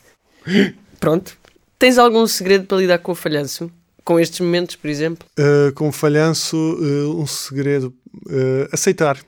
Pronto. 1.00 1.36
Tens 1.78 1.98
algum 1.98 2.26
segredo 2.26 2.66
para 2.66 2.78
lidar 2.78 2.98
com 2.98 3.12
o 3.12 3.14
falhanço? 3.14 3.70
Com 4.04 4.20
estes 4.20 4.40
momentos, 4.40 4.76
por 4.76 4.88
exemplo? 4.88 5.26
Uh, 5.38 5.72
com 5.72 5.88
o 5.88 5.92
falhanço, 5.92 6.56
uh, 6.56 7.20
um 7.20 7.26
segredo. 7.26 7.92
Uh, 8.26 8.68
aceitar. 8.70 9.18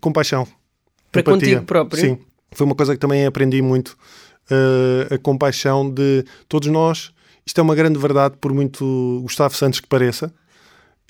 Compaixão. 0.00 0.46
Para 1.10 1.20
empatia. 1.22 1.40
contigo 1.40 1.62
próprio? 1.64 2.00
Sim. 2.00 2.18
Foi 2.52 2.66
uma 2.66 2.74
coisa 2.74 2.94
que 2.94 3.00
também 3.00 3.26
aprendi 3.26 3.60
muito 3.62 3.96
uh, 4.50 5.14
a 5.14 5.18
compaixão 5.18 5.90
de 5.90 6.24
todos 6.48 6.68
nós. 6.68 7.12
Isto 7.46 7.60
é 7.60 7.62
uma 7.62 7.74
grande 7.74 7.98
verdade, 7.98 8.36
por 8.40 8.52
muito 8.52 9.20
Gustavo 9.22 9.54
Santos 9.54 9.80
que 9.80 9.86
pareça. 9.86 10.32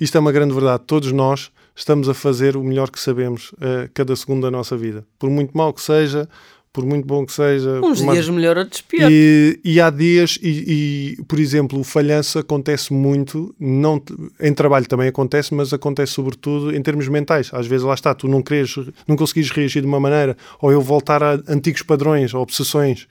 Isto 0.01 0.17
é 0.17 0.21
uma 0.21 0.33
grande 0.33 0.53
verdade. 0.53 0.83
Todos 0.87 1.13
nós 1.13 1.51
estamos 1.77 2.09
a 2.09 2.15
fazer 2.15 2.57
o 2.57 2.63
melhor 2.63 2.91
que 2.91 2.99
sabemos 2.99 3.53
uh, 3.53 3.89
cada 3.93 4.15
segundo 4.17 4.43
da 4.43 4.51
nossa 4.51 4.77
vida. 4.77 5.07
Por 5.19 5.31
muito 5.31 5.57
mal 5.57 5.73
que 5.73 5.81
seja, 5.81 6.29
por 6.75 6.85
muito 6.85 7.07
bom 7.07 7.25
que 7.25 7.33
seja. 7.33 7.81
Uns 7.81 8.03
dias 8.03 8.29
melhor, 8.29 8.59
outros 8.59 8.81
pior. 8.81 9.09
E, 9.09 9.61
e 9.65 9.81
há 9.81 9.91
dias, 9.91 10.37
e, 10.43 11.15
e, 11.17 11.23
por 11.23 11.39
exemplo, 11.39 11.79
o 11.79 11.85
falhanço 11.85 12.37
acontece 12.37 12.93
muito, 12.93 13.55
não, 13.61 14.03
em 14.41 14.53
trabalho 14.53 14.85
também 14.85 15.07
acontece, 15.07 15.55
mas 15.55 15.73
acontece 15.73 16.13
sobretudo 16.13 16.75
em 16.75 16.83
termos 16.83 17.07
mentais. 17.07 17.49
Às 17.53 17.69
vezes 17.69 17.87
lá 17.87 17.95
está, 17.95 18.13
tu 18.13 18.27
não 18.27 18.43
queres, 18.43 18.75
não 19.07 19.15
conseguires 19.15 19.53
reagir 19.53 19.83
de 19.83 19.87
uma 19.87 20.01
maneira, 20.01 20.37
ou 20.61 20.73
eu 20.73 20.81
voltar 20.81 21.23
a 21.23 21.35
antigos 21.47 21.83
padrões, 21.83 22.35
ou 22.35 22.43
obsessões. 22.43 23.07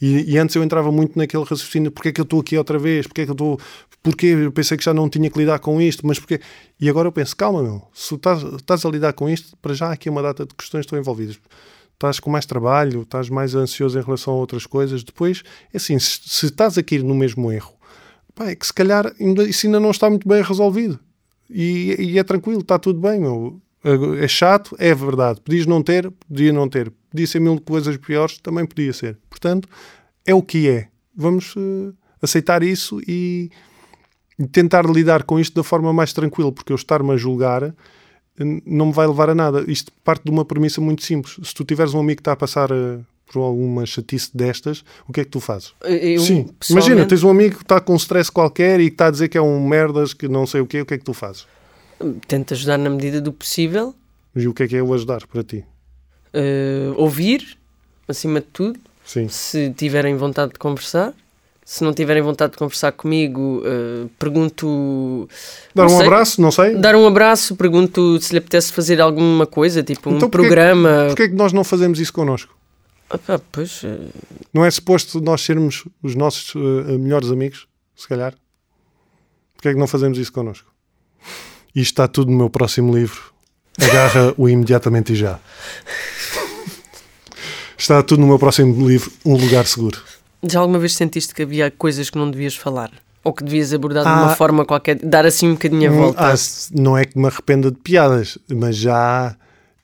E, 0.00 0.34
e 0.34 0.38
antes 0.38 0.54
eu 0.54 0.62
entrava 0.62 0.92
muito 0.92 1.18
naquele 1.18 1.42
raciocínio, 1.42 1.90
porque 1.90 2.10
é 2.10 2.12
que 2.12 2.20
eu 2.20 2.24
estou 2.24 2.38
aqui 2.38 2.56
outra 2.56 2.78
vez? 2.78 3.08
Porque 3.08 3.22
é 3.22 3.24
que 3.24 3.30
eu 3.32 3.34
estou... 3.34 3.58
Porque 4.00 4.26
eu 4.26 4.52
pensei 4.52 4.78
que 4.78 4.84
já 4.84 4.94
não 4.94 5.08
tinha 5.08 5.28
que 5.28 5.36
lidar 5.36 5.58
com 5.58 5.82
isto, 5.82 6.06
mas 6.06 6.20
porque... 6.20 6.40
E 6.80 6.88
agora 6.88 7.08
eu 7.08 7.12
penso, 7.12 7.36
calma 7.36 7.64
meu, 7.64 7.82
se 7.92 8.14
estás, 8.14 8.44
estás 8.44 8.86
a 8.86 8.88
lidar 8.88 9.12
com 9.12 9.28
isto, 9.28 9.56
para 9.60 9.74
já 9.74 9.90
aqui 9.90 10.08
uma 10.08 10.22
data 10.22 10.46
de 10.46 10.54
questões 10.54 10.82
que 10.82 10.86
estão 10.86 10.98
envolvidas 11.00 11.36
estás 11.98 12.20
com 12.20 12.30
mais 12.30 12.46
trabalho, 12.46 13.02
estás 13.02 13.28
mais 13.28 13.56
ansioso 13.56 13.98
em 13.98 14.02
relação 14.02 14.34
a 14.34 14.36
outras 14.36 14.64
coisas. 14.64 15.02
Depois, 15.02 15.42
é 15.74 15.76
assim, 15.76 15.98
se, 15.98 16.20
se 16.24 16.46
estás 16.46 16.78
aqui 16.78 17.00
no 17.00 17.14
mesmo 17.14 17.50
erro, 17.50 17.74
pá, 18.34 18.50
é 18.50 18.54
que 18.54 18.64
se 18.64 18.72
calhar 18.72 19.12
ainda, 19.20 19.42
isso 19.42 19.66
ainda 19.66 19.80
não 19.80 19.90
está 19.90 20.08
muito 20.08 20.26
bem 20.26 20.40
resolvido. 20.42 20.98
E, 21.50 21.96
e 21.98 22.18
é 22.18 22.22
tranquilo, 22.22 22.60
está 22.60 22.78
tudo 22.78 23.00
bem, 23.00 23.20
meu. 23.20 23.60
É 24.20 24.28
chato, 24.28 24.76
é 24.78 24.94
verdade. 24.94 25.40
Podias 25.40 25.66
não 25.66 25.82
ter, 25.82 26.10
podia 26.10 26.52
não 26.52 26.68
ter. 26.68 26.92
Podia 27.10 27.26
ser 27.26 27.40
mil 27.40 27.60
coisas 27.60 27.96
piores, 27.96 28.38
também 28.38 28.64
podia 28.64 28.92
ser. 28.92 29.18
Portanto, 29.28 29.68
é 30.24 30.34
o 30.34 30.42
que 30.42 30.68
é. 30.68 30.88
Vamos 31.16 31.56
uh, 31.56 31.94
aceitar 32.22 32.62
isso 32.62 33.00
e, 33.08 33.50
tentar 34.52 34.84
lidar 34.84 35.24
com 35.24 35.40
isto 35.40 35.54
da 35.54 35.64
forma 35.64 35.92
mais 35.92 36.12
tranquila, 36.12 36.52
porque 36.52 36.72
eu 36.72 36.76
estar-me 36.76 37.10
a 37.12 37.16
julgar 37.16 37.74
não 38.44 38.86
me 38.86 38.92
vai 38.92 39.06
levar 39.06 39.30
a 39.30 39.34
nada. 39.34 39.64
Isto 39.66 39.92
parte 40.04 40.24
de 40.24 40.30
uma 40.30 40.44
premissa 40.44 40.80
muito 40.80 41.02
simples. 41.02 41.36
Se 41.42 41.54
tu 41.54 41.64
tiveres 41.64 41.94
um 41.94 42.00
amigo 42.00 42.16
que 42.16 42.20
está 42.20 42.32
a 42.32 42.36
passar 42.36 42.70
uh, 42.70 43.04
por 43.32 43.40
alguma 43.40 43.84
chatice 43.84 44.30
destas, 44.34 44.84
o 45.06 45.12
que 45.12 45.20
é 45.20 45.24
que 45.24 45.30
tu 45.30 45.40
fazes? 45.40 45.72
Eu, 45.82 46.20
Sim, 46.20 46.44
pessoalmente... 46.58 46.70
imagina, 46.70 47.06
tens 47.06 47.22
um 47.22 47.30
amigo 47.30 47.56
que 47.56 47.62
está 47.62 47.80
com 47.80 47.92
um 47.92 47.96
stress 47.96 48.30
qualquer 48.30 48.80
e 48.80 48.86
que 48.86 48.94
está 48.94 49.06
a 49.06 49.10
dizer 49.10 49.28
que 49.28 49.36
é 49.36 49.42
um 49.42 49.66
merdas, 49.66 50.14
que 50.14 50.28
não 50.28 50.46
sei 50.46 50.60
o 50.60 50.66
quê, 50.66 50.80
o 50.80 50.86
que 50.86 50.94
é 50.94 50.98
que 50.98 51.04
tu 51.04 51.12
fazes? 51.12 51.46
Tento 52.26 52.54
ajudar 52.54 52.78
na 52.78 52.90
medida 52.90 53.20
do 53.20 53.32
possível. 53.32 53.94
E 54.34 54.46
o 54.46 54.54
que 54.54 54.62
é 54.62 54.68
que 54.68 54.76
é 54.76 54.82
o 54.82 54.94
ajudar 54.94 55.26
para 55.26 55.42
ti? 55.42 55.64
Uh, 56.32 56.94
ouvir, 56.96 57.58
acima 58.06 58.40
de 58.40 58.46
tudo. 58.46 58.78
Sim. 59.04 59.28
Se 59.28 59.70
tiverem 59.70 60.16
vontade 60.16 60.52
de 60.52 60.58
conversar. 60.58 61.14
Se 61.70 61.84
não 61.84 61.92
tiverem 61.92 62.22
vontade 62.22 62.52
de 62.52 62.56
conversar 62.56 62.92
comigo, 62.92 63.58
uh, 63.58 64.08
pergunto. 64.18 65.28
Dar 65.74 65.84
um 65.84 65.90
sei, 65.90 66.06
abraço, 66.06 66.40
não 66.40 66.50
sei. 66.50 66.74
Dar 66.76 66.96
um 66.96 67.06
abraço, 67.06 67.54
pergunto 67.54 68.18
se 68.22 68.32
lhe 68.32 68.38
apetece 68.38 68.72
fazer 68.72 69.02
alguma 69.02 69.46
coisa, 69.46 69.82
tipo 69.82 70.08
então, 70.08 70.28
um 70.28 70.30
porquê, 70.30 70.48
programa. 70.48 71.04
Porquê 71.08 71.24
é 71.24 71.28
que 71.28 71.34
nós 71.34 71.52
não 71.52 71.62
fazemos 71.62 72.00
isso 72.00 72.10
connosco? 72.10 72.56
Ah, 73.10 73.38
pois, 73.52 73.82
uh... 73.82 74.08
Não 74.50 74.64
é 74.64 74.70
suposto 74.70 75.20
nós 75.20 75.42
sermos 75.42 75.84
os 76.02 76.14
nossos 76.14 76.54
melhores 76.54 77.30
amigos, 77.30 77.68
se 77.94 78.08
calhar? 78.08 78.32
Porquê 79.52 79.68
é 79.68 79.72
que 79.74 79.78
não 79.78 79.86
fazemos 79.86 80.16
isso 80.16 80.32
connosco? 80.32 80.72
Isto 81.74 81.92
está 81.92 82.08
tudo 82.08 82.30
no 82.30 82.38
meu 82.38 82.48
próximo 82.48 82.96
livro. 82.96 83.20
Agarra-o 83.78 84.48
imediatamente 84.48 85.12
e 85.12 85.16
já. 85.16 85.38
Está 87.76 88.02
tudo 88.02 88.20
no 88.20 88.26
meu 88.26 88.38
próximo 88.38 88.88
livro, 88.88 89.12
Um 89.22 89.36
Lugar 89.36 89.66
Seguro. 89.66 89.98
Já 90.42 90.60
alguma 90.60 90.78
vez 90.78 90.94
sentiste 90.94 91.34
que 91.34 91.42
havia 91.42 91.70
coisas 91.70 92.10
que 92.10 92.18
não 92.18 92.30
devias 92.30 92.54
falar? 92.54 92.90
Ou 93.24 93.32
que 93.32 93.42
devias 93.42 93.74
abordar 93.74 94.06
ah, 94.06 94.14
de 94.14 94.22
uma 94.22 94.32
ah. 94.32 94.36
forma 94.36 94.64
qualquer, 94.64 94.96
dar 94.96 95.26
assim 95.26 95.48
um 95.48 95.52
bocadinho 95.52 95.90
a 95.90 95.94
volta? 95.94 96.32
Ah, 96.32 96.34
não 96.72 96.96
é 96.96 97.04
que 97.04 97.18
me 97.18 97.26
arrependa 97.26 97.70
de 97.70 97.78
piadas, 97.78 98.38
mas 98.48 98.76
já 98.76 99.36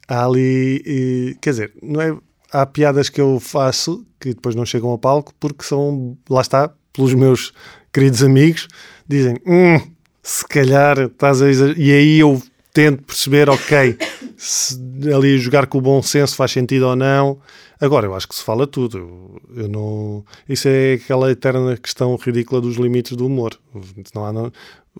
há 0.09 0.25
ali. 0.25 0.83
E, 0.87 1.37
quer 1.40 1.51
dizer, 1.51 1.73
não 1.83 2.01
é, 2.01 2.17
há 2.53 2.64
piadas 2.64 3.09
que 3.09 3.21
eu 3.21 3.40
faço 3.40 4.07
que 4.21 4.31
depois 4.31 4.55
não 4.55 4.64
chegam 4.64 4.88
ao 4.88 4.99
palco 4.99 5.35
porque 5.38 5.64
são, 5.64 6.17
lá 6.31 6.40
está, 6.40 6.71
pelos 6.93 7.12
meus 7.12 7.53
queridos 7.93 8.23
amigos, 8.23 8.69
dizem: 9.07 9.37
hum, 9.47 9.81
se 10.23 10.47
calhar 10.47 10.99
estás 11.01 11.43
a 11.43 11.51
exagerar. 11.51 11.79
E 11.79 11.93
aí 11.93 12.21
eu 12.21 12.40
tento 12.73 13.03
perceber, 13.03 13.51
ok, 13.51 13.99
se 14.37 14.79
ali 15.14 15.38
jogar 15.38 15.67
com 15.67 15.79
o 15.79 15.81
bom 15.81 16.03
senso 16.03 16.35
faz 16.37 16.53
sentido 16.53 16.88
ou 16.88 16.97
não. 16.97 17.38
Agora, 17.81 18.07
eu 18.07 18.15
acho 18.15 18.29
que 18.29 18.35
se 18.35 18.43
fala 18.43 18.67
tudo. 18.67 19.41
Eu, 19.55 19.69
não... 19.69 20.25
Isso 20.49 20.69
é 20.69 20.95
aquela 20.95 21.31
eterna 21.31 21.77
questão 21.77 22.15
ridícula 22.17 22.61
dos 22.61 22.77
limites 22.77 23.17
do 23.17 23.27
humor. 23.27 23.59
Não 24.15 24.25
há, 24.25 24.33
não... 24.33 24.53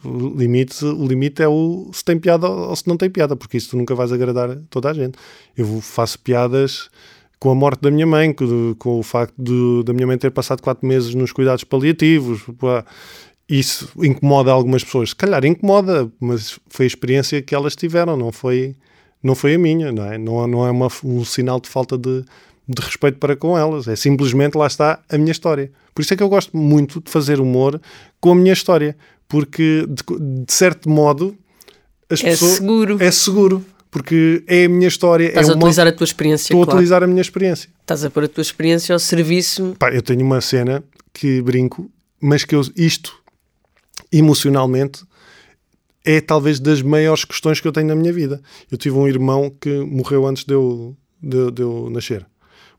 O, 0.05 0.37
limite, 0.37 0.85
o 0.85 1.07
limite 1.07 1.41
é 1.41 1.49
o 1.49 1.89
se 1.93 2.05
tem 2.05 2.19
piada 2.19 2.49
ou 2.49 2.75
se 2.75 2.89
não 2.89 2.97
tem 2.97 3.09
piada, 3.09 3.37
porque 3.37 3.57
isso 3.57 3.71
tu 3.71 3.77
nunca 3.77 3.95
vais 3.95 4.11
agradar 4.11 4.57
toda 4.69 4.91
a 4.91 4.93
gente. 4.93 5.17
Eu 5.57 5.81
faço 5.81 6.19
piadas 6.19 6.91
com 7.39 7.51
a 7.51 7.55
morte 7.55 7.81
da 7.81 7.91
minha 7.91 8.07
mãe, 8.07 8.33
com, 8.33 8.75
com 8.77 8.99
o 8.99 9.03
facto 9.03 9.35
de, 9.39 9.85
da 9.85 9.93
minha 9.93 10.07
mãe 10.07 10.19
ter 10.19 10.31
passado 10.31 10.63
quatro 10.63 10.87
meses 10.87 11.15
nos 11.15 11.31
cuidados 11.31 11.63
paliativos. 11.63 12.43
Pá, 12.59 12.85
isso 13.49 13.89
incomoda 14.03 14.51
algumas 14.51 14.83
pessoas. 14.83 15.11
Se 15.11 15.17
calhar 15.17 15.45
incomoda, 15.45 16.11
mas 16.19 16.59
foi 16.69 16.87
a 16.87 16.89
experiência 16.89 17.43
que 17.43 17.55
elas 17.55 17.77
tiveram, 17.77 18.17
não 18.17 18.33
foi, 18.33 18.75
não 19.23 19.35
foi 19.35 19.55
a 19.55 19.59
minha, 19.59 19.93
não 19.93 20.05
é? 20.05 20.19
Não, 20.19 20.47
não 20.47 20.67
é 20.67 20.71
uma, 20.71 20.89
um 21.05 21.25
sinal 21.25 21.61
de 21.61 21.69
falta 21.69 21.97
de, 21.99 22.25
de 22.69 22.83
respeito 22.83 23.19
para 23.19 23.37
com 23.37 23.57
elas. 23.57 23.89
É 23.89 23.97
simplesmente 23.97 24.57
lá 24.57 24.67
está 24.67 25.01
a 25.09 25.19
minha 25.19 25.33
história. 25.33 25.71
Por 25.95 26.03
isso 26.03 26.13
é 26.15 26.17
que 26.17 26.23
eu 26.23 26.29
gosto 26.29 26.57
muito 26.57 27.01
de 27.01 27.11
fazer 27.11 27.41
humor 27.41 27.81
com 28.21 28.33
a 28.33 28.35
minha 28.35 28.53
história, 28.53 28.97
porque 29.29 29.87
de, 29.89 30.45
de 30.45 30.53
certo 30.53 30.89
modo 30.89 31.37
as 32.11 32.21
é 32.23 32.31
pessoas, 32.31 32.53
seguro. 32.53 32.97
É 33.01 33.11
seguro. 33.11 33.65
Porque 33.91 34.43
é 34.49 34.65
a 34.65 34.69
minha 34.69 34.89
história. 34.89 35.29
Estás 35.29 35.49
é 35.49 35.53
a 35.53 35.55
utilizar 35.55 35.87
a 35.87 35.93
tua 35.93 36.05
experiência. 36.05 36.47
Estou 36.47 36.65
claro. 36.65 36.73
a 36.73 36.75
utilizar 36.75 37.03
a 37.05 37.07
minha 37.07 37.21
experiência. 37.21 37.71
Estás 37.81 38.05
a 38.05 38.11
pôr 38.11 38.25
a 38.25 38.29
tua 38.29 38.43
experiência 38.43 38.93
ao 38.93 38.99
serviço. 38.99 39.77
Pá, 39.79 39.93
eu 39.93 40.03
tenho 40.03 40.23
uma 40.23 40.41
cena 40.41 40.83
que 41.13 41.41
brinco, 41.43 41.89
mas 42.21 42.45
que 42.45 42.57
eu, 42.57 42.63
isto 42.77 43.17
emocionalmente, 44.11 45.05
é 46.05 46.21
talvez 46.21 46.59
das 46.59 46.83
maiores 46.83 47.25
questões 47.25 47.61
que 47.61 47.69
eu 47.69 47.73
tenho 47.73 47.87
na 47.87 47.95
minha 47.95 48.13
vida. 48.13 48.43
Eu 48.71 48.77
tive 48.77 48.97
um 48.97 49.07
irmão 49.07 49.51
que 49.61 49.71
morreu 49.81 50.27
antes 50.27 50.45
de 50.45 50.55
eu, 50.55 50.97
de, 51.23 51.51
de 51.53 51.63
eu 51.63 51.89
nascer. 51.89 52.27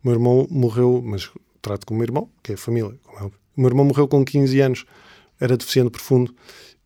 O 0.06 0.08
meu 0.08 0.18
irmão 0.18 0.48
morreu, 0.52 1.02
mas 1.04 1.32
trato 1.64 1.88
como 1.88 2.04
irmão, 2.04 2.30
que 2.44 2.54
é 2.54 2.56
família. 2.56 2.94
É 3.20 3.24
o 3.24 3.32
meu 3.58 3.70
irmão 3.70 3.86
morreu 3.86 4.08
com 4.08 4.24
15 4.24 4.60
anos, 4.60 4.86
era 5.40 5.58
deficiente 5.58 5.90
profundo. 5.90 6.32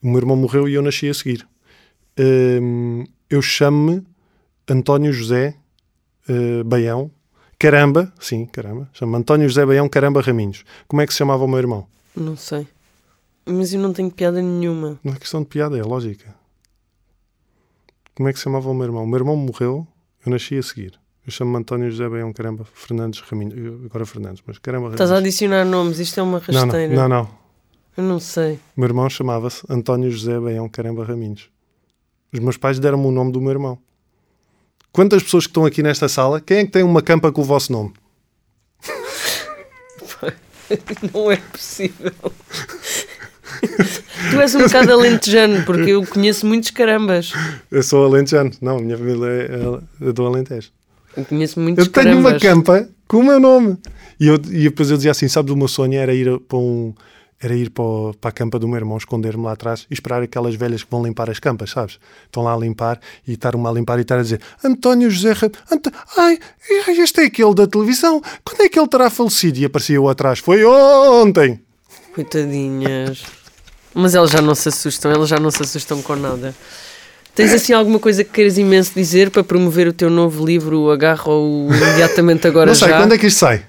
O 0.01 0.07
meu 0.07 0.19
irmão 0.19 0.37
morreu 0.37 0.69
e 0.69 0.75
eu 0.75 0.81
nasci 0.81 1.09
a 1.09 1.13
seguir. 1.13 1.45
Hum, 2.17 3.03
eu 3.29 3.41
chamo-me 3.41 4.07
António 4.69 5.11
José 5.11 5.53
uh, 6.29 6.63
Baião, 6.63 7.11
caramba, 7.59 8.13
sim, 8.21 8.45
caramba, 8.45 8.89
chamo-me 8.93 9.17
António 9.17 9.49
José 9.49 9.65
Baião 9.65 9.89
Caramba 9.89 10.21
Raminhos. 10.21 10.63
Como 10.87 11.01
é 11.01 11.05
que 11.05 11.11
se 11.11 11.17
chamava 11.17 11.43
o 11.43 11.47
meu 11.47 11.59
irmão? 11.59 11.85
Não 12.15 12.37
sei. 12.37 12.65
Mas 13.45 13.73
eu 13.73 13.81
não 13.81 13.91
tenho 13.91 14.09
piada 14.09 14.41
nenhuma. 14.41 14.97
Não 15.03 15.11
é 15.11 15.17
questão 15.17 15.41
de 15.41 15.49
piada, 15.49 15.77
é 15.77 15.83
lógica. 15.83 16.33
Como 18.15 18.29
é 18.29 18.31
que 18.31 18.39
se 18.39 18.45
chamava 18.45 18.69
o 18.69 18.73
meu 18.73 18.85
irmão? 18.85 19.03
O 19.03 19.07
meu 19.07 19.19
irmão 19.19 19.35
morreu, 19.35 19.85
eu 20.25 20.31
nasci 20.31 20.57
a 20.57 20.63
seguir. 20.63 20.97
Eu 21.25 21.31
chamo-me 21.31 21.57
António 21.57 21.91
José 21.91 22.07
Baião 22.07 22.33
Caramba 22.33 22.65
Fernandes 22.73 23.21
Raminho. 23.21 23.81
Agora 23.85 24.05
Fernandes, 24.05 24.41
mas 24.45 24.57
Caramba. 24.57 24.89
Estás 24.89 25.11
a 25.11 25.17
adicionar 25.17 25.65
nomes, 25.65 25.99
isto 25.99 26.19
é 26.19 26.23
uma 26.23 26.39
rasteira. 26.39 26.93
Não, 26.93 27.07
não, 27.07 27.23
não. 27.23 27.39
Eu 27.97 28.03
não 28.03 28.19
sei. 28.19 28.55
O 28.75 28.79
meu 28.79 28.87
irmão 28.87 29.09
chamava-se 29.09 29.63
António 29.69 30.09
José 30.09 30.39
Baião 30.39 30.69
Caramba 30.69 31.03
Raminhos. 31.03 31.49
Os 32.31 32.39
meus 32.39 32.57
pais 32.57 32.79
deram-me 32.79 33.05
o 33.05 33.11
nome 33.11 33.31
do 33.31 33.41
meu 33.41 33.51
irmão. 33.51 33.77
Quantas 34.91 35.21
pessoas 35.21 35.45
que 35.45 35.51
estão 35.51 35.65
aqui 35.65 35.83
nesta 35.83 36.07
sala, 36.07 36.41
quem 36.41 36.59
é 36.59 36.65
que 36.65 36.71
tem 36.71 36.83
uma 36.83 37.01
campa 37.01 37.31
com 37.31 37.41
o 37.41 37.43
vosso 37.43 37.71
nome? 37.71 37.93
não 41.13 41.31
é 41.31 41.37
possível. 41.37 42.11
tu 44.31 44.39
és 44.39 44.55
um 44.55 44.63
bocado 44.63 44.93
alentejano, 44.93 45.63
porque 45.65 45.91
eu 45.91 46.05
conheço 46.05 46.45
muitos 46.45 46.71
carambas. 46.71 47.33
Eu 47.69 47.83
sou 47.83 48.05
alentejano. 48.05 48.51
Não, 48.61 48.77
a 48.77 48.81
minha 48.81 48.97
família 48.97 49.27
é, 49.27 50.09
é 50.09 50.11
do 50.11 50.25
Alentejo. 50.25 50.71
Eu 51.15 51.25
conheço 51.25 51.59
muitos 51.59 51.85
Eu 51.85 51.91
tenho 51.91 52.05
carambas. 52.05 52.31
uma 52.33 52.39
campa 52.39 52.89
com 53.07 53.17
o 53.17 53.23
meu 53.23 53.39
nome. 53.39 53.77
E, 54.19 54.27
eu, 54.27 54.35
e 54.35 54.63
depois 54.63 54.89
eu 54.91 54.97
dizia 54.97 55.11
assim: 55.11 55.27
sabes, 55.27 55.51
o 55.51 55.57
meu 55.57 55.67
sonho 55.67 55.97
era 55.97 56.13
ir 56.13 56.39
para 56.41 56.57
um. 56.57 56.93
Era 57.41 57.55
ir 57.55 57.69
para, 57.69 57.83
o, 57.83 58.13
para 58.19 58.29
a 58.29 58.33
campa 58.33 58.59
do 58.59 58.67
meu 58.67 58.75
irmão, 58.75 58.97
esconder-me 58.97 59.45
lá 59.45 59.53
atrás 59.53 59.87
e 59.89 59.93
esperar 59.93 60.21
aquelas 60.21 60.55
velhas 60.55 60.83
que 60.83 60.91
vão 60.91 61.01
limpar 61.01 61.29
as 61.29 61.39
campas, 61.39 61.69
sabes? 61.69 61.97
Estão 62.25 62.43
lá 62.43 62.53
a 62.53 62.57
limpar 62.57 62.99
e 63.25 63.31
estar 63.31 63.55
uma 63.55 63.69
a 63.69 63.73
limpar 63.73 63.97
e 63.97 64.01
estar 64.01 64.19
a 64.19 64.21
dizer 64.21 64.41
António 64.61 65.09
José 65.09 65.31
Ant 65.71 65.87
Ai, 66.17 66.37
este 66.89 67.21
é 67.21 67.25
aquele 67.27 67.55
da 67.55 67.65
televisão. 67.65 68.21
Quando 68.43 68.61
é 68.61 68.67
que 68.67 68.77
ele 68.77 68.89
terá 68.89 69.09
falecido? 69.09 69.57
E 69.57 69.63
aparecia 69.63 69.95
eu 69.95 70.09
atrás. 70.09 70.39
Foi 70.39 70.65
ontem. 70.65 71.61
Coitadinhas. 72.13 73.23
Mas 73.93 74.15
elas 74.15 74.31
já 74.31 74.41
não 74.41 74.53
se 74.53 74.67
assustam, 74.67 75.09
elas 75.09 75.29
já 75.29 75.39
não 75.39 75.49
se 75.49 75.63
assustam 75.63 76.01
com 76.01 76.17
nada. 76.17 76.53
Tens 77.35 77.53
assim 77.53 77.73
alguma 77.73 77.99
coisa 77.99 78.23
que 78.23 78.31
queiras 78.31 78.57
imenso 78.57 78.91
dizer 78.93 79.29
para 79.29 79.43
promover 79.43 79.87
o 79.87 79.93
teu 79.93 80.09
novo 80.09 80.45
livro, 80.45 80.91
Agarra-o 80.91 81.67
imediatamente 81.71 82.47
agora 82.47 82.67
não 82.67 82.75
já? 82.75 82.87
Não 82.87 82.93
sei, 82.93 83.03
quando 83.03 83.13
é 83.13 83.17
que 83.17 83.27
isto 83.27 83.39
sai? 83.39 83.65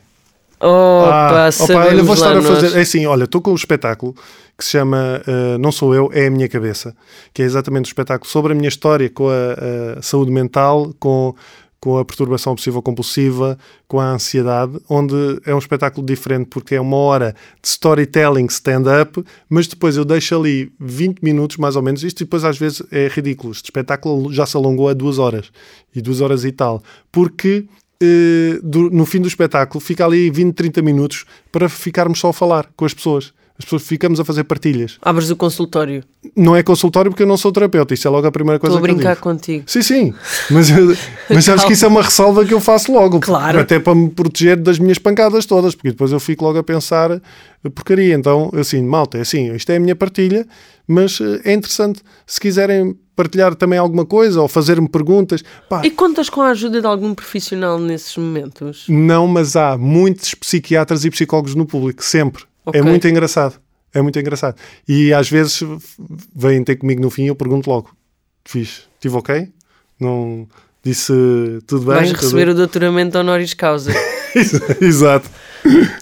Opa, 0.58 1.46
ah, 1.46 1.50
opa, 1.58 1.74
olha, 1.86 2.02
vou 2.02 2.14
estar 2.14 2.36
a 2.36 2.42
fazer. 2.42 2.76
É 2.76 2.82
assim, 2.82 3.06
olha, 3.06 3.24
estou 3.24 3.40
com 3.40 3.52
um 3.52 3.54
espetáculo 3.54 4.14
que 4.58 4.64
se 4.64 4.72
chama 4.72 5.22
uh, 5.26 5.56
Não 5.58 5.72
Sou 5.72 5.94
Eu, 5.94 6.10
É 6.12 6.26
a 6.26 6.30
Minha 6.30 6.48
Cabeça, 6.50 6.94
que 7.32 7.40
é 7.40 7.46
exatamente 7.46 7.86
um 7.86 7.88
espetáculo 7.88 8.30
sobre 8.30 8.52
a 8.52 8.54
minha 8.54 8.68
história 8.68 9.08
com 9.08 9.30
a, 9.30 9.98
a 9.98 10.02
saúde 10.02 10.30
mental, 10.30 10.92
com 11.00 11.34
com 11.80 11.96
a 11.96 12.04
perturbação 12.04 12.52
obsessiva 12.52 12.82
compulsiva, 12.82 13.58
com 13.88 13.98
a 13.98 14.12
ansiedade, 14.12 14.78
onde 14.88 15.14
é 15.46 15.54
um 15.54 15.58
espetáculo 15.58 16.06
diferente 16.06 16.48
porque 16.48 16.74
é 16.74 16.80
uma 16.80 16.96
hora 16.96 17.34
de 17.62 17.68
storytelling 17.68 18.46
stand-up, 18.46 19.24
mas 19.48 19.66
depois 19.66 19.96
eu 19.96 20.04
deixo 20.04 20.38
ali 20.38 20.70
20 20.78 21.20
minutos 21.20 21.56
mais 21.56 21.76
ou 21.76 21.82
menos, 21.82 22.04
isto 22.04 22.24
depois 22.24 22.44
às 22.44 22.58
vezes 22.58 22.82
é 22.92 23.08
ridículo, 23.08 23.52
este 23.52 23.64
espetáculo 23.64 24.30
já 24.32 24.44
se 24.44 24.56
alongou 24.56 24.88
a 24.88 24.94
duas 24.94 25.18
horas, 25.18 25.50
e 25.94 26.02
duas 26.02 26.20
horas 26.20 26.44
e 26.44 26.52
tal, 26.52 26.82
porque 27.10 27.66
eh, 28.02 28.58
do, 28.62 28.90
no 28.90 29.06
fim 29.06 29.20
do 29.20 29.28
espetáculo 29.28 29.80
fica 29.80 30.04
ali 30.04 30.30
20, 30.30 30.54
30 30.54 30.82
minutos 30.82 31.24
para 31.50 31.68
ficarmos 31.68 32.18
só 32.18 32.28
a 32.28 32.32
falar 32.32 32.70
com 32.76 32.84
as 32.84 32.92
pessoas 32.92 33.32
As 33.60 33.64
pessoas 33.64 33.82
ficamos 33.82 34.18
a 34.18 34.24
fazer 34.24 34.44
partilhas. 34.44 34.96
Abres 35.02 35.28
o 35.30 35.36
consultório. 35.36 36.02
Não 36.34 36.56
é 36.56 36.62
consultório 36.62 37.10
porque 37.10 37.22
eu 37.22 37.26
não 37.26 37.36
sou 37.36 37.52
terapeuta. 37.52 37.92
Isso 37.92 38.08
é 38.08 38.10
logo 38.10 38.26
a 38.26 38.32
primeira 38.32 38.58
coisa 38.58 38.74
Estou 38.76 38.82
a 38.82 38.88
que 38.88 38.90
eu 38.90 38.96
brincar 38.96 39.12
digo. 39.14 39.22
contigo. 39.22 39.64
Sim, 39.66 39.82
sim. 39.82 40.14
Mas, 40.50 40.68
mas 41.28 41.44
sabes 41.44 41.64
que 41.64 41.74
isso 41.74 41.84
é 41.84 41.88
uma 41.88 42.02
ressalva 42.02 42.44
que 42.46 42.54
eu 42.54 42.60
faço 42.60 42.90
logo. 42.90 43.20
Claro. 43.20 43.60
Até 43.60 43.78
para 43.78 43.94
me 43.94 44.08
proteger 44.08 44.56
das 44.56 44.78
minhas 44.78 44.98
pancadas 44.98 45.44
todas, 45.44 45.74
porque 45.74 45.90
depois 45.90 46.10
eu 46.10 46.18
fico 46.18 46.42
logo 46.44 46.58
a 46.58 46.62
pensar 46.62 47.10
eh, 47.12 47.20
porcaria. 47.74 48.14
Então, 48.14 48.50
assim, 48.54 48.82
malta, 48.82 49.18
é 49.18 49.20
assim, 49.20 49.54
isto 49.54 49.70
é 49.70 49.76
a 49.76 49.80
minha 49.80 49.94
partilha, 49.94 50.46
mas 50.88 51.20
eh, 51.20 51.40
é 51.44 51.52
interessante. 51.52 52.00
Se 52.26 52.40
quiserem 52.40 52.96
partilhar 53.14 53.54
também 53.54 53.78
alguma 53.78 54.06
coisa 54.06 54.40
ou 54.40 54.48
fazer-me 54.48 54.88
perguntas, 54.88 55.44
pá, 55.68 55.82
E 55.84 55.90
contas 55.90 56.30
com 56.30 56.40
a 56.40 56.48
ajuda 56.48 56.80
de 56.80 56.86
algum 56.86 57.12
profissional 57.14 57.78
nesses 57.78 58.16
momentos? 58.16 58.86
não, 58.88 59.26
mas 59.26 59.56
há 59.56 59.76
muitos 59.76 60.34
psiquiatras 60.34 61.04
e 61.04 61.10
psicólogos 61.10 61.54
no 61.54 61.66
público, 61.66 62.02
sempre. 62.02 62.44
Ok. 62.64 62.80
É 62.80 62.82
muito 62.82 63.06
engraçado. 63.08 63.60
É 63.92 64.00
muito 64.00 64.18
engraçado. 64.18 64.56
E 64.86 65.12
às 65.12 65.28
vezes 65.28 65.60
vêm 66.34 66.62
ter 66.62 66.76
comigo 66.76 67.00
no 67.02 67.10
fim 67.10 67.24
e 67.24 67.28
eu 67.28 67.34
pergunto 67.34 67.68
logo: 67.68 67.94
fiz, 68.44 68.88
estive 68.94 69.16
ok? 69.16 69.52
Não 69.98 70.48
disse 70.82 71.12
tudo 71.66 71.86
bem? 71.86 71.96
Vais 71.96 72.10
Tudo 72.10 72.20
receber 72.20 72.48
o 72.48 72.54
doutoramento 72.54 73.18
honoris 73.18 73.54
causa. 73.54 73.92
Exato. 74.80 75.28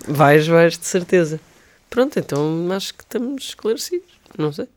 vais, 0.06 0.46
vais, 0.46 0.78
de 0.78 0.86
certeza. 0.86 1.40
Pronto, 1.88 2.18
então 2.18 2.68
acho 2.72 2.94
que 2.94 3.02
estamos 3.02 3.44
esclarecidos. 3.44 4.08
Não 4.36 4.52
sei. 4.52 4.68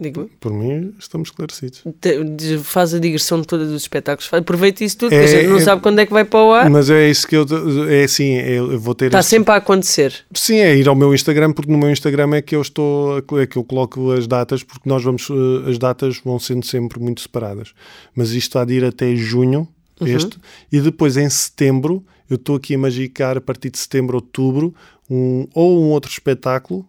Digo. 0.00 0.30
Por 0.38 0.52
mim, 0.52 0.94
estamos 0.96 1.28
esclarecidos. 1.28 1.82
De- 2.00 2.58
Faz 2.58 2.94
a 2.94 3.00
digressão 3.00 3.42
toda 3.42 3.64
dos 3.66 3.82
espetáculos. 3.82 4.32
Aproveita 4.32 4.84
isso 4.84 4.96
tudo, 4.96 5.12
É- 5.12 5.18
que 5.18 5.24
a 5.24 5.26
gente 5.26 5.48
não 5.48 5.56
é- 5.56 5.60
sabe 5.60 5.82
quando 5.82 5.98
é 5.98 6.06
que 6.06 6.12
vai 6.12 6.24
para 6.24 6.40
o 6.40 6.52
ar. 6.52 6.70
Mas 6.70 6.88
é 6.88 7.10
isso 7.10 7.26
que 7.26 7.34
eu. 7.36 7.44
É 7.90 8.04
assim, 8.04 8.34
é- 8.34 8.58
eu 8.58 8.78
vou 8.78 8.94
ter. 8.94 9.06
Está 9.06 9.18
esse- 9.18 9.30
sempre 9.30 9.52
a 9.52 9.56
acontecer. 9.56 10.14
Sim, 10.32 10.58
é 10.58 10.76
ir 10.76 10.88
ao 10.88 10.94
meu 10.94 11.12
Instagram, 11.12 11.52
porque 11.52 11.72
no 11.72 11.76
meu 11.78 11.90
Instagram 11.90 12.36
é 12.36 12.42
que 12.42 12.54
eu 12.54 12.62
estou, 12.62 13.18
é 13.40 13.46
que 13.46 13.56
eu 13.56 13.64
coloco 13.64 14.12
as 14.12 14.28
datas, 14.28 14.62
porque 14.62 14.88
nós 14.88 15.02
vamos, 15.02 15.28
eh, 15.30 15.70
as 15.70 15.78
datas 15.78 16.20
vão 16.24 16.38
sendo 16.38 16.64
sempre 16.64 17.00
muito 17.00 17.20
separadas. 17.20 17.72
Mas 18.14 18.30
isto 18.30 18.56
há 18.56 18.64
de 18.64 18.74
ir 18.74 18.84
até 18.84 19.16
junho, 19.16 19.66
este, 20.00 20.38
e 20.70 20.80
depois 20.80 21.16
em 21.16 21.28
setembro, 21.28 22.04
eu 22.30 22.36
estou 22.36 22.54
aqui 22.54 22.76
a 22.76 22.78
magicar 22.78 23.36
a 23.36 23.40
partir 23.40 23.68
de 23.70 23.78
setembro, 23.78 24.16
outubro, 24.18 24.72
um, 25.10 25.48
ou 25.54 25.82
um 25.82 25.88
outro 25.88 26.08
espetáculo, 26.10 26.86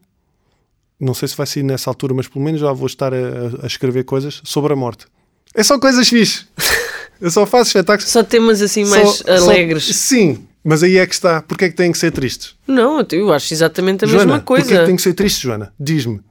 não 0.99 1.13
sei 1.13 1.27
se 1.27 1.35
vai 1.37 1.45
sair 1.47 1.63
nessa 1.63 1.89
altura, 1.89 2.13
mas 2.13 2.27
pelo 2.27 2.43
menos 2.43 2.59
já 2.61 2.71
vou 2.73 2.87
estar 2.87 3.13
a, 3.13 3.17
a 3.63 3.67
escrever 3.67 4.03
coisas 4.03 4.41
sobre 4.43 4.73
a 4.73 4.75
morte. 4.75 5.05
É 5.53 5.63
só 5.63 5.79
coisas 5.79 6.07
fixe. 6.09 6.45
Eu 7.21 7.29
só 7.29 7.45
faço 7.45 7.67
espetáculos 7.69 8.09
Só 8.09 8.23
temas 8.23 8.61
assim 8.61 8.85
mais 8.85 9.09
só- 9.17 9.23
só- 9.37 9.43
alegres. 9.49 9.83
sim, 9.93 10.45
mas 10.63 10.83
aí 10.83 10.97
é 10.97 11.05
que 11.05 11.13
está. 11.13 11.41
Porquê 11.41 11.65
é 11.65 11.69
que 11.69 11.75
têm 11.75 11.91
que 11.91 11.97
ser 11.97 12.11
tristes? 12.11 12.55
Não, 12.65 13.05
eu 13.11 13.33
acho 13.33 13.53
exatamente 13.53 14.05
a 14.05 14.07
Joana, 14.07 14.25
mesma 14.25 14.39
porquê 14.41 14.61
é 14.61 14.65
coisa. 14.65 14.79
que 14.81 14.85
tem 14.87 14.95
que 14.95 15.01
ser 15.01 15.13
triste, 15.13 15.41
Joana? 15.43 15.73
Diz-me. 15.77 16.21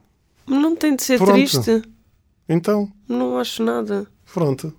Não 0.47 0.75
tem 0.75 0.95
de 0.95 1.03
ser 1.03 1.17
Pronto. 1.19 1.33
triste. 1.33 1.83
Então, 2.47 2.91
Não 3.07 3.37
acho 3.37 3.61
nada. 3.63 4.07
pronto. 4.33 4.73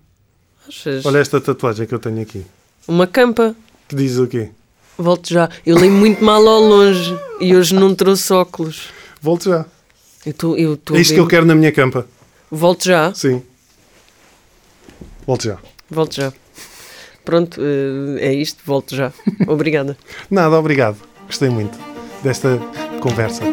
Achas? 0.67 1.05
Olha 1.05 1.19
esta 1.19 1.39
tatuagem 1.39 1.87
que 1.87 1.93
eu 1.95 1.99
tenho 1.99 2.21
aqui. 2.21 2.45
Uma 2.85 3.07
campa. 3.07 3.55
Que 3.87 3.95
diz 3.95 4.17
o 4.17 4.27
quê? 4.27 4.49
Volto 4.97 5.29
já. 5.29 5.49
Eu 5.65 5.77
li 5.77 5.89
muito 5.89 6.21
mal 6.23 6.45
ao 6.45 6.59
longe 6.61 7.17
e 7.39 7.55
hoje 7.55 7.73
não 7.73 7.95
trouxe 7.95 8.33
óculos. 8.33 8.89
Volto 9.21 9.45
já. 9.49 9.65
Eu 10.25 10.33
tô, 10.33 10.55
eu 10.55 10.77
tô 10.77 10.95
É 10.95 11.01
isto 11.01 11.13
que 11.13 11.19
eu 11.19 11.23
bem- 11.25 11.29
quero 11.29 11.45
na 11.45 11.55
minha 11.55 11.71
campa. 11.71 12.05
Volto 12.51 12.85
já. 12.85 13.13
Sim. 13.13 13.41
Volto 15.25 15.43
já. 15.43 15.57
Volto 15.89 16.15
já. 16.15 16.33
Pronto, 17.23 17.61
eh, 17.61 18.27
é 18.27 18.33
isto. 18.33 18.61
Volto 18.65 18.95
já. 18.95 19.11
Obrigada. 19.47 19.97
Nada, 20.29 20.57
obrigado. 20.57 20.97
Gostei 21.27 21.49
muito 21.49 21.77
desta 22.23 22.57
conversa. 22.99 23.43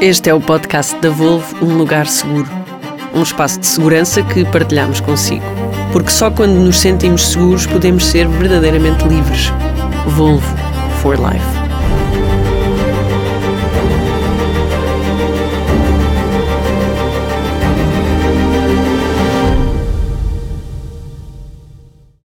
Este 0.00 0.28
é 0.30 0.34
o 0.34 0.40
podcast 0.40 0.94
da 1.00 1.08
Volvo, 1.10 1.64
um 1.64 1.76
lugar 1.78 2.06
seguro. 2.06 2.46
Um 3.14 3.22
espaço 3.22 3.58
de 3.60 3.66
segurança 3.66 4.22
que 4.22 4.44
partilhamos 4.44 5.00
consigo. 5.00 5.44
Porque 5.92 6.10
só 6.10 6.30
quando 6.30 6.54
nos 6.60 6.78
sentimos 6.78 7.22
seguros 7.28 7.66
podemos 7.66 8.04
ser 8.06 8.28
verdadeiramente 8.28 9.04
livres. 9.08 9.46
Volvo 10.14 10.46
for 11.02 11.16
Life. 11.16 11.65